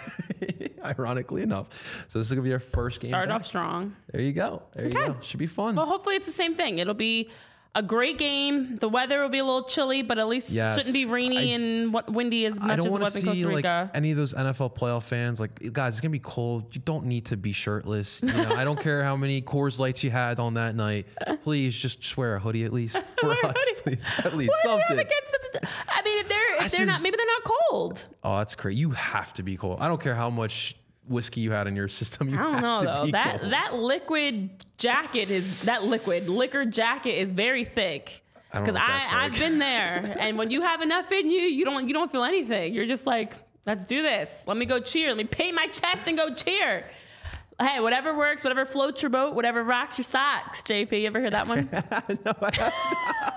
ironically 0.85 1.41
enough, 1.41 2.05
so 2.07 2.19
this 2.19 2.27
is 2.27 2.33
gonna 2.33 2.43
be 2.43 2.53
our 2.53 2.59
first 2.59 2.99
game. 2.99 3.11
Start 3.11 3.29
back. 3.29 3.35
off 3.35 3.45
strong. 3.45 3.95
There 4.11 4.21
you 4.21 4.33
go. 4.33 4.63
There 4.73 4.87
you 4.87 4.93
go. 4.93 5.17
Should 5.21 5.39
be 5.39 5.47
fun. 5.47 5.75
Well, 5.75 5.85
hopefully 5.85 6.15
it's 6.15 6.25
the 6.25 6.31
same 6.31 6.55
thing. 6.55 6.79
It'll 6.79 6.93
be 6.93 7.29
a 7.73 7.81
great 7.81 8.17
game. 8.17 8.75
The 8.77 8.89
weather 8.89 9.21
will 9.21 9.29
be 9.29 9.37
a 9.39 9.45
little 9.45 9.63
chilly, 9.63 10.01
but 10.01 10.19
at 10.19 10.27
least 10.27 10.49
it 10.49 10.55
Yes. 10.55 10.75
shouldn't 10.77 10.93
be 10.93 11.05
rainy 11.05 11.37
I- 11.37 11.55
and 11.55 11.93
what 11.93 12.11
windy 12.11 12.45
as 12.45 12.59
much 12.59 12.79
as 12.79 12.85
it 12.85 12.91
was 12.91 13.15
in 13.15 13.23
Costa 13.25 13.45
like 13.47 13.55
Rica. 13.55 13.91
any 13.93 14.11
of 14.11 14.17
those 14.17 14.33
NFL 14.33 14.71
playoff 14.75 15.03
fans. 15.03 15.39
Like, 15.39 15.71
guys, 15.71 15.93
it's 15.93 16.01
gonna 16.01 16.09
be 16.11 16.19
cold. 16.19 16.75
You 16.75 16.81
don't 16.83 17.05
need 17.05 17.25
to 17.27 17.37
be 17.37 17.53
shirtless. 17.53 18.21
You 18.21 18.33
know, 18.33 18.55
I 18.55 18.65
don't 18.65 18.79
care 18.81 19.03
how 19.05 19.15
many 19.15 19.41
Coors 19.41 19.79
Lights 19.79 20.03
you 20.03 20.09
had 20.11 20.37
on 20.39 20.55
that 20.55 20.75
night. 20.75 21.07
Please, 21.43 21.73
just, 21.73 22.01
just 22.01 22.17
wear 22.17 22.35
a 22.35 22.39
hoodie 22.39 22.65
at 22.65 22.73
least 22.73 22.97
for 23.21 23.31
us, 23.45 23.55
please. 23.83 24.11
At 24.19 24.35
least 24.35 24.51
what 24.63 24.63
do 24.89 24.93
you 24.93 24.97
have 24.99 25.07
something. 25.29 25.69
I 25.87 26.01
mean, 26.03 26.19
if 26.19 26.27
they're 26.27 26.65
if 26.65 26.71
they're 26.73 26.85
not, 26.85 27.01
maybe 27.03 27.15
they're 27.17 27.25
not 27.25 27.43
cold. 27.69 28.05
Oh, 28.23 28.37
that's 28.39 28.55
crazy. 28.55 28.79
You 28.79 28.91
have 28.91 29.33
to 29.35 29.43
be 29.43 29.55
cold. 29.55 29.77
I 29.79 29.87
don't 29.87 30.01
care 30.01 30.15
how 30.15 30.29
much 30.29 30.75
whiskey 31.07 31.41
you 31.41 31.51
had 31.51 31.67
in 31.67 31.75
your 31.75 31.87
system. 31.99 32.29
You 32.29 32.37
I 32.39 32.43
don't 32.43 32.61
know 32.61 32.79
though. 32.79 33.05
That 33.07 33.39
cold. 33.41 33.51
that 33.53 33.73
liquid 33.75 34.49
jacket 34.77 35.29
is 35.31 35.63
that 35.63 35.83
liquid 35.83 36.27
liquor 36.29 36.65
jacket 36.65 37.11
is 37.19 37.31
very 37.31 37.63
thick. 37.63 38.23
I 38.53 38.57
don't 38.57 38.67
know 38.67 38.73
Because 38.73 38.81
what 38.81 38.89
I, 38.89 38.97
that's 38.97 39.13
I've 39.13 39.31
like. 39.31 39.39
been 39.39 39.59
there, 39.69 40.15
and 40.19 40.37
when 40.37 40.49
you 40.51 40.61
have 40.61 40.81
enough 40.81 41.11
in 41.11 41.29
you, 41.29 41.39
you 41.41 41.63
don't 41.65 41.87
you 41.87 41.93
don't 41.93 42.11
feel 42.11 42.23
anything. 42.23 42.73
You're 42.73 42.85
just 42.85 43.05
like, 43.07 43.33
let's 43.65 43.85
do 43.85 44.01
this. 44.01 44.43
Let 44.45 44.57
me 44.57 44.65
go 44.65 44.79
cheer. 44.79 45.07
Let 45.07 45.17
me 45.17 45.23
paint 45.23 45.55
my 45.55 45.67
chest 45.67 46.07
and 46.07 46.17
go 46.17 46.33
cheer. 46.33 46.83
Hey, 47.59 47.79
whatever 47.79 48.17
works, 48.17 48.43
whatever 48.43 48.65
floats 48.65 49.03
your 49.03 49.11
boat, 49.11 49.35
whatever 49.35 49.63
rocks 49.63 49.99
your 49.99 50.03
socks. 50.05 50.63
JP, 50.63 50.99
you 51.01 51.05
ever 51.07 51.19
hear 51.19 51.29
that 51.29 51.47
one? 51.47 51.69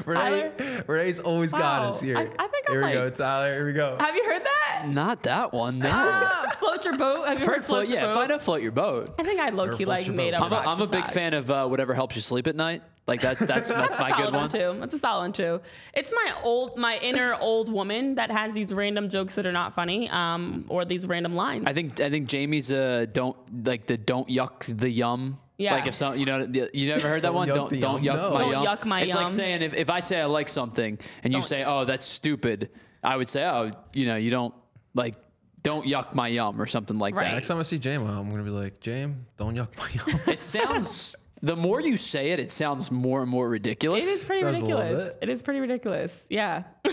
Renee, 0.06 0.82
Renee's 0.86 1.18
always 1.20 1.52
got 1.52 1.82
us 1.82 2.00
here. 2.00 2.16
I- 2.18 2.22
I 2.22 2.48
think 2.48 2.64
I'm 2.68 2.72
here 2.74 2.84
we 2.86 2.92
go, 2.92 3.10
Tyler. 3.10 3.52
Here 3.54 3.66
we 3.66 3.72
go. 3.72 3.96
have 3.98 4.14
you 4.14 4.24
heard 4.24 4.42
that? 4.42 4.84
Not 4.88 5.22
that 5.24 5.52
one. 5.52 5.78
No. 5.78 5.88
Ah, 5.90 6.56
float 6.58 6.84
your 6.84 6.96
boat. 6.96 7.26
Have 7.28 7.40
you 7.40 7.46
heard 7.46 7.54
Fred 7.56 7.64
float, 7.64 7.86
float 7.86 7.88
your 7.88 7.98
yeah, 8.00 8.06
boat? 8.06 8.14
find 8.14 8.32
out 8.32 8.42
float 8.42 8.62
your 8.62 8.72
boat. 8.72 9.14
I 9.18 9.22
think 9.22 9.40
I 9.40 9.50
low 9.50 9.76
key 9.76 9.84
float 9.84 10.06
like 10.06 10.08
made 10.08 10.34
up. 10.34 10.42
I'm 10.42 10.52
a, 10.52 10.56
rocks 10.56 10.68
I'm 10.68 10.80
a 10.80 10.86
big 10.86 11.06
fan 11.08 11.34
of 11.34 11.50
uh, 11.50 11.66
whatever 11.68 11.94
helps 11.94 12.16
you 12.16 12.22
sleep 12.22 12.46
at 12.46 12.56
night. 12.56 12.82
Like 13.06 13.20
that's 13.20 13.40
that's 13.46 13.68
that's 13.68 13.98
my 13.98 14.08
That's 14.10 14.20
a 14.20 14.22
good 14.22 14.32
solid 14.32 14.34
one. 14.34 14.48
too. 14.50 14.80
That's 14.80 14.94
a 14.94 14.98
solid 14.98 15.20
one 15.20 15.32
too. 15.32 15.60
It's 15.92 16.12
my 16.12 16.34
old, 16.42 16.76
my 16.78 16.98
inner 17.02 17.34
old 17.40 17.70
woman 17.72 18.14
that 18.16 18.30
has 18.30 18.54
these 18.54 18.72
random 18.72 19.08
jokes 19.10 19.34
that 19.34 19.46
are 19.46 19.52
not 19.52 19.74
funny, 19.74 20.08
um, 20.10 20.64
or 20.68 20.84
these 20.84 21.06
random 21.06 21.32
lines. 21.34 21.64
I 21.66 21.72
think 21.72 22.00
I 22.00 22.08
think 22.10 22.28
Jamie's 22.28 22.72
uh 22.72 23.06
don't 23.12 23.36
like 23.66 23.86
the 23.86 23.96
don't 23.96 24.28
yuck 24.28 24.64
the 24.76 24.90
yum. 24.90 25.38
Yeah. 25.56 25.74
Like 25.74 25.86
if 25.86 25.94
some 25.94 26.16
you 26.16 26.26
know 26.26 26.40
you 26.74 26.88
never 26.88 27.08
heard 27.08 27.22
that 27.22 27.28
Don't 27.28 27.34
one 27.36 27.48
yuck 27.48 27.54
don't 27.54 27.70
the 27.70 27.80
don't 27.80 28.02
yum? 28.02 28.16
yuck 28.16 28.20
No. 28.22 28.34
my 28.34 28.40
Don't 28.40 28.50
yum. 28.52 28.66
yuck 28.66 28.84
my 28.86 29.00
it's 29.02 29.08
yum. 29.10 29.18
like 29.22 29.30
saying 29.30 29.62
if, 29.62 29.74
if 29.74 29.88
I 29.90 30.00
say 30.00 30.20
I 30.20 30.24
like 30.24 30.48
something 30.48 30.98
and 31.22 31.32
you 31.32 31.38
Don't- 31.40 31.48
say 31.48 31.64
oh 31.64 31.84
that's 31.84 32.04
stupid, 32.04 32.70
I 33.04 33.16
would 33.16 33.28
say 33.28 33.44
oh 33.44 33.70
you 33.92 34.06
know 34.06 34.16
you 34.16 34.30
don't 34.30 34.52
like 34.94 35.14
don't 35.62 35.86
yuck 35.86 36.14
my 36.14 36.28
yum 36.28 36.60
or 36.60 36.66
something 36.66 36.98
like 36.98 37.14
Right. 37.14 37.28
that. 37.28 37.34
Next 37.34 37.48
time 37.48 37.58
I 37.58 37.62
see 37.62 37.78
Jame, 37.78 38.06
I'm 38.06 38.30
gonna 38.30 38.42
be 38.42 38.50
like, 38.50 38.80
Jame, 38.80 39.14
don't 39.38 39.54
yuck 39.56 39.68
my 39.78 39.88
yum. 39.94 40.20
It 40.26 40.40
sounds 40.42 41.16
the 41.44 41.56
more 41.56 41.78
you 41.80 41.98
say 41.98 42.30
it, 42.30 42.40
it 42.40 42.50
sounds 42.50 42.90
more 42.90 43.20
and 43.20 43.30
more 43.30 43.46
ridiculous. 43.46 44.02
It 44.02 44.08
is 44.08 44.24
pretty 44.24 44.42
Does 44.42 44.54
ridiculous. 44.54 45.14
It 45.20 45.28
is 45.28 45.42
pretty 45.42 45.60
ridiculous. 45.60 46.24
Yeah. 46.30 46.62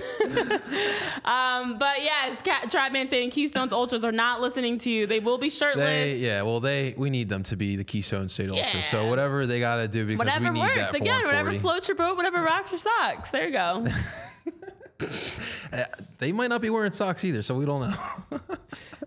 um, 1.24 1.78
but 1.80 2.02
yes, 2.02 2.42
Cat 2.42 2.70
Trapman 2.70 3.08
saying 3.08 3.32
Keystone's 3.32 3.72
Ultras 3.72 4.04
are 4.04 4.12
not 4.12 4.42
listening 4.42 4.78
to 4.80 4.92
you. 4.92 5.08
They 5.08 5.20
will 5.20 5.38
be 5.38 5.50
shirtless. 5.50 5.86
They, 5.86 6.18
yeah, 6.18 6.42
well, 6.42 6.60
they 6.60 6.94
we 6.98 7.10
need 7.10 7.30
them 7.30 7.44
to 7.44 7.56
be 7.56 7.78
the 7.78 7.86
Keystone 7.86 8.28
State 8.28 8.50
Ultra. 8.50 8.84
So 8.84 9.08
whatever 9.08 9.46
they 9.46 9.62
got 9.62 9.78
to 9.78 9.88
do 9.88 10.06
because 10.06 10.18
whatever 10.20 10.52
we 10.52 10.60
need 10.60 10.62
works. 10.62 10.76
that 10.76 10.90
for 10.90 10.98
Again, 10.98 11.24
whatever 11.24 11.54
floats 11.54 11.88
your 11.88 11.96
boat, 11.96 12.18
whatever 12.18 12.42
rocks 12.42 12.72
your 12.72 12.80
socks. 12.80 13.32
There 13.32 13.46
you 13.46 13.54
go. 13.54 13.88
Uh, 15.74 15.84
They 16.20 16.32
might 16.32 16.50
not 16.50 16.62
be 16.62 16.70
wearing 16.70 16.92
socks 16.92 17.24
either, 17.24 17.42
so 17.42 17.56
we 17.56 17.66
don't 17.66 17.90
know. 17.90 18.40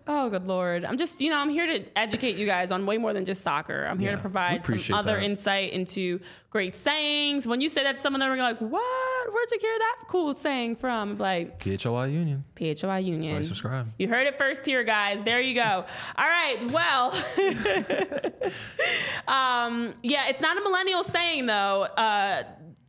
Oh, 0.07 0.29
good 0.29 0.45
lord! 0.45 0.85
I'm 0.85 0.99
just, 0.99 1.19
you 1.19 1.31
know, 1.31 1.37
I'm 1.39 1.49
here 1.49 1.65
to 1.65 1.83
educate 1.97 2.35
you 2.35 2.45
guys 2.45 2.71
on 2.71 2.85
way 2.85 2.99
more 2.99 3.11
than 3.11 3.25
just 3.25 3.41
soccer. 3.41 3.85
I'm 3.85 3.97
here 3.97 4.11
Yeah, 4.11 4.17
to 4.17 4.21
provide 4.21 4.63
some 4.79 4.95
other 4.95 5.15
that. 5.15 5.23
insight 5.23 5.73
into 5.73 6.19
great 6.51 6.75
sayings. 6.75 7.47
When 7.47 7.59
you 7.59 7.69
say 7.69 7.81
that, 7.81 7.95
to 7.95 8.01
someone 8.03 8.19
they're 8.19 8.37
like, 8.37 8.59
"What? 8.59 9.33
Where'd 9.33 9.49
you 9.51 9.57
hear 9.59 9.75
that 9.79 9.95
cool 10.07 10.35
saying 10.35 10.75
from?" 10.75 11.17
Like 11.17 11.57
PHLY 11.57 12.13
Union. 12.13 12.43
PHLY 12.55 13.03
Union. 13.03 13.33
Why 13.35 13.41
subscribe? 13.41 13.87
You 13.97 14.07
heard 14.07 14.27
it 14.27 14.37
first 14.37 14.63
here, 14.63 14.83
guys. 14.83 15.23
There 15.23 15.41
you 15.41 15.55
go. 15.55 15.85
All 16.17 16.27
right. 16.27 16.71
Well, 16.71 17.11
um, 19.27 19.93
yeah, 20.03 20.27
it's 20.29 20.41
not 20.41 20.57
a 20.57 20.61
millennial 20.61 21.03
saying 21.03 21.45
though. 21.47 21.83
Uh, 21.83 22.43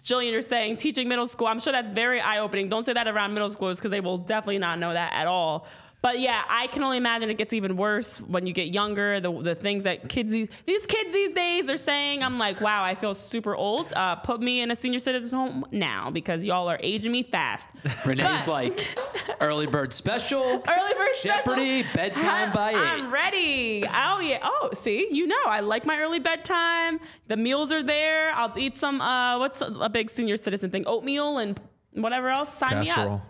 Jillian, 0.07 0.31
you're 0.31 0.41
saying 0.41 0.77
teaching 0.77 1.09
middle 1.09 1.27
school. 1.27 1.49
I'm 1.49 1.59
sure 1.59 1.73
that's 1.73 1.91
very 1.91 2.21
eye 2.21 2.39
opening. 2.39 2.69
Don't 2.69 2.87
say 2.87 2.93
that 2.93 3.09
around 3.09 3.35
middle 3.35 3.49
schoolers 3.49 3.75
because 3.75 3.91
they 3.91 3.99
will 3.99 4.19
definitely 4.19 4.59
not 4.59 4.79
know 4.79 4.93
that 4.93 5.13
at 5.13 5.27
all. 5.27 5.67
But 6.03 6.21
yeah, 6.21 6.45
I 6.49 6.69
can 6.69 6.85
only 6.85 6.99
imagine 6.99 7.31
it 7.31 7.39
gets 7.39 7.53
even 7.53 7.77
worse 7.77 8.19
when 8.21 8.47
you 8.47 8.53
get 8.53 8.69
younger. 8.69 9.19
The 9.19 9.33
the 9.43 9.55
things 9.57 9.83
that 9.85 10.09
kids 10.09 10.31
these, 10.31 10.49
these 10.65 10.87
kids 10.87 11.13
these 11.13 11.33
days 11.35 11.69
are 11.69 11.77
saying, 11.77 12.23
I'm 12.23 12.39
like, 12.39 12.61
wow, 12.61 12.85
I 12.85 12.95
feel 12.95 13.13
super 13.15 13.57
old. 13.57 13.93
Uh, 13.93 14.15
put 14.17 14.41
me 14.41 14.61
in 14.61 14.71
a 14.71 14.77
senior 14.77 15.01
citizen 15.01 15.37
home 15.37 15.65
now 15.73 16.11
because 16.11 16.45
y'all 16.45 16.69
are 16.69 16.79
aging 16.81 17.11
me 17.11 17.25
fast. 17.25 17.67
Renee's 18.07 18.25
But- 18.45 18.49
like 18.49 18.99
early 19.41 19.67
bird 19.67 19.93
special. 19.93 20.43
Early 20.69 20.95
bird 20.95 21.15
special 21.15 21.37
Jeopardy, 21.45 21.83
special. 21.83 21.97
bedtime 21.97 22.53
by 22.53 22.71
eight. 22.71 22.77
I'm 22.77 23.11
ready. 23.13 23.85
Oh 23.87 24.21
yeah. 24.21 24.39
Oh, 24.43 24.71
see, 24.75 25.09
you 25.11 25.27
know, 25.27 25.37
I 25.47 25.61
like 25.61 25.85
my 25.85 25.99
early 25.99 26.21
bedtime. 26.21 27.01
The 27.27 27.37
meals 27.37 27.73
are 27.73 27.83
there. 27.83 28.31
I'll 28.33 28.57
eat 28.57 28.77
some. 28.77 29.01
Uh, 29.01 29.39
what's 29.41 29.61
a, 29.61 29.67
a 29.81 29.89
big 29.89 30.11
senior 30.11 30.37
citizen 30.37 30.71
thing? 30.71 30.85
Oatmeal 30.87 31.39
and 31.39 31.59
whatever 31.93 32.29
else. 32.29 32.53
Sign 32.57 32.81
me 32.85 32.91
up. 32.91 33.23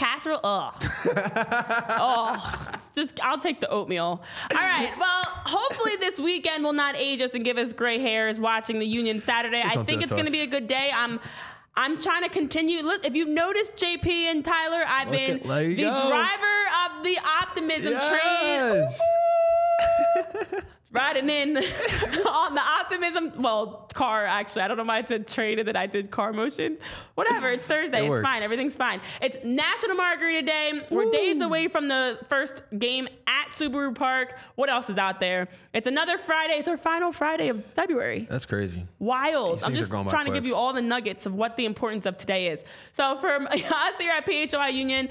Casserole. 0.00 0.40
Ugh. 0.42 0.74
oh, 2.00 2.64
just 2.94 3.20
I'll 3.22 3.38
take 3.38 3.60
the 3.60 3.68
oatmeal. 3.68 4.02
All 4.50 4.56
right. 4.56 4.92
Well, 4.98 5.22
hopefully 5.24 5.96
this 5.96 6.18
weekend 6.18 6.64
will 6.64 6.72
not 6.72 6.96
age 6.96 7.20
us 7.20 7.34
and 7.34 7.44
give 7.44 7.58
us 7.58 7.74
gray 7.74 7.98
hairs 7.98 8.40
watching 8.40 8.78
the 8.78 8.86
Union 8.86 9.20
Saturday. 9.20 9.62
I 9.62 9.74
think 9.84 10.00
it 10.00 10.04
it's 10.04 10.10
going 10.10 10.24
to 10.24 10.32
be 10.32 10.40
a 10.40 10.46
good 10.46 10.66
day. 10.68 10.90
I'm. 10.94 11.20
I'm 11.76 11.96
trying 12.00 12.24
to 12.24 12.28
continue. 12.28 12.82
Look, 12.82 13.06
if 13.06 13.14
you've 13.14 13.28
noticed, 13.28 13.76
JP 13.76 14.06
and 14.06 14.44
Tyler, 14.44 14.82
I've 14.86 15.08
Look 15.08 15.16
been 15.16 15.36
at- 15.50 15.66
the 15.68 15.76
go. 15.76 16.08
driver 16.08 16.66
of 16.96 17.04
the 17.04 17.16
optimism 17.42 17.92
train 17.92 18.42
Yes. 18.42 19.00
riding 20.92 21.30
in 21.30 21.56
on 22.26 22.54
the 22.54 22.60
optimism 22.60 23.32
well 23.40 23.88
car 23.94 24.26
actually 24.26 24.62
i 24.62 24.68
don't 24.68 24.76
know 24.76 24.82
why 24.84 24.98
i 24.98 25.04
said 25.04 25.26
train 25.26 25.58
and 25.58 25.68
then 25.68 25.76
i 25.76 25.86
did 25.86 26.10
car 26.10 26.32
motion 26.32 26.76
whatever 27.14 27.48
it's 27.48 27.64
thursday 27.64 28.04
It 28.06 28.10
it's 28.10 28.20
fine 28.22 28.42
everything's 28.42 28.76
fine 28.76 29.00
it's 29.22 29.36
national 29.44 29.94
margarita 29.96 30.42
day 30.44 30.80
we're 30.90 31.10
days 31.10 31.40
away 31.40 31.68
from 31.68 31.86
the 31.86 32.18
first 32.28 32.62
game 32.76 33.06
at 33.28 33.50
subaru 33.50 33.94
park 33.94 34.36
what 34.56 34.68
else 34.68 34.90
is 34.90 34.98
out 34.98 35.20
there 35.20 35.46
it's 35.72 35.86
another 35.86 36.18
friday 36.18 36.54
it's 36.54 36.66
our 36.66 36.76
final 36.76 37.12
friday 37.12 37.48
of 37.48 37.64
february 37.64 38.26
That's 38.28 38.46
crazy. 38.46 38.86
wild. 38.98 39.62
I'm 39.64 39.74
just 39.74 39.90
trying 39.90 40.26
to 40.26 40.32
give 40.32 40.44
you 40.44 40.54
all 40.56 40.72
the 40.72 40.82
nuggets 40.82 41.26
of 41.26 41.34
what 41.34 41.56
the 41.56 41.66
importance 41.66 42.06
of 42.06 42.18
today 42.18 42.48
is. 42.48 42.64
So 42.92 43.16
for 43.18 43.28
us 43.52 43.92
here 43.98 44.12
at 44.12 44.26
PHLY 44.26 44.72
Union, 44.72 45.08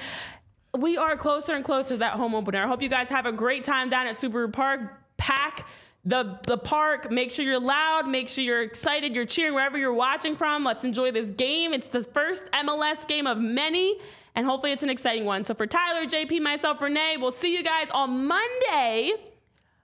we 0.77 0.97
are 0.97 1.15
closer 1.15 1.53
and 1.55 1.63
closer 1.63 1.89
to 1.89 1.97
that 1.97 2.13
home 2.13 2.36
opener. 2.36 2.63
I 2.63 2.67
hope 2.67 2.82
you 2.82 2.89
guys 2.89 3.09
have 3.09 3.25
a 3.25 3.32
great 3.32 3.63
time 3.63 3.89
down 3.89 4.07
at 4.07 4.17
Subaru 4.17 4.51
Park 4.51 4.82
pack 5.20 5.67
the 6.05 6.39
the 6.47 6.57
park. 6.57 7.11
Make 7.11 7.32
sure 7.32 7.45
you're 7.45 7.59
loud. 7.59 8.07
Make 8.07 8.30
sure 8.30 8.43
you're 8.43 8.63
excited. 8.63 9.13
You're 9.13 9.26
cheering 9.26 9.53
wherever 9.53 9.78
you're 9.78 9.93
watching 9.93 10.36
from. 10.36 10.63
Let's 10.63 10.84
enjoy 10.84 11.11
this 11.11 11.30
game. 11.32 11.74
It's 11.74 11.88
the 11.88 12.03
first 12.03 12.43
MLS 12.51 13.07
game 13.07 13.28
of 13.28 13.38
many, 13.38 13.99
and 14.36 14.45
hopefully 14.45 14.72
it's 14.72 14.84
an 14.84 14.89
exciting 14.89 15.26
one. 15.26 15.45
So 15.45 15.53
for 15.53 15.67
Tyler, 15.67 16.05
JP, 16.07 16.41
myself, 16.41 16.82
Renee, 16.82 17.17
we'll 17.20 17.32
see 17.32 17.55
you 17.55 17.63
guys 17.63 17.89
on 17.91 18.26
Monday. 18.28 19.13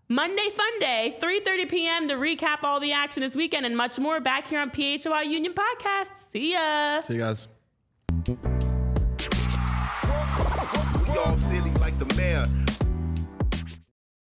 Monday 0.07 0.49
Fun 0.55 0.79
Day, 0.79 1.15
3:30 1.19 1.69
p.m. 1.69 2.07
to 2.07 2.15
recap 2.15 2.63
all 2.63 2.79
the 2.79 2.91
action 2.91 3.21
this 3.21 3.35
weekend 3.35 3.65
and 3.65 3.75
much 3.75 3.99
more 3.99 4.19
back 4.19 4.47
here 4.47 4.59
on 4.59 4.69
PHLY 4.69 5.25
Union 5.27 5.53
Podcast. 5.53 6.09
See 6.31 6.53
ya. 6.53 7.01
See 7.03 7.15
you 7.15 7.19
guys. 7.19 7.47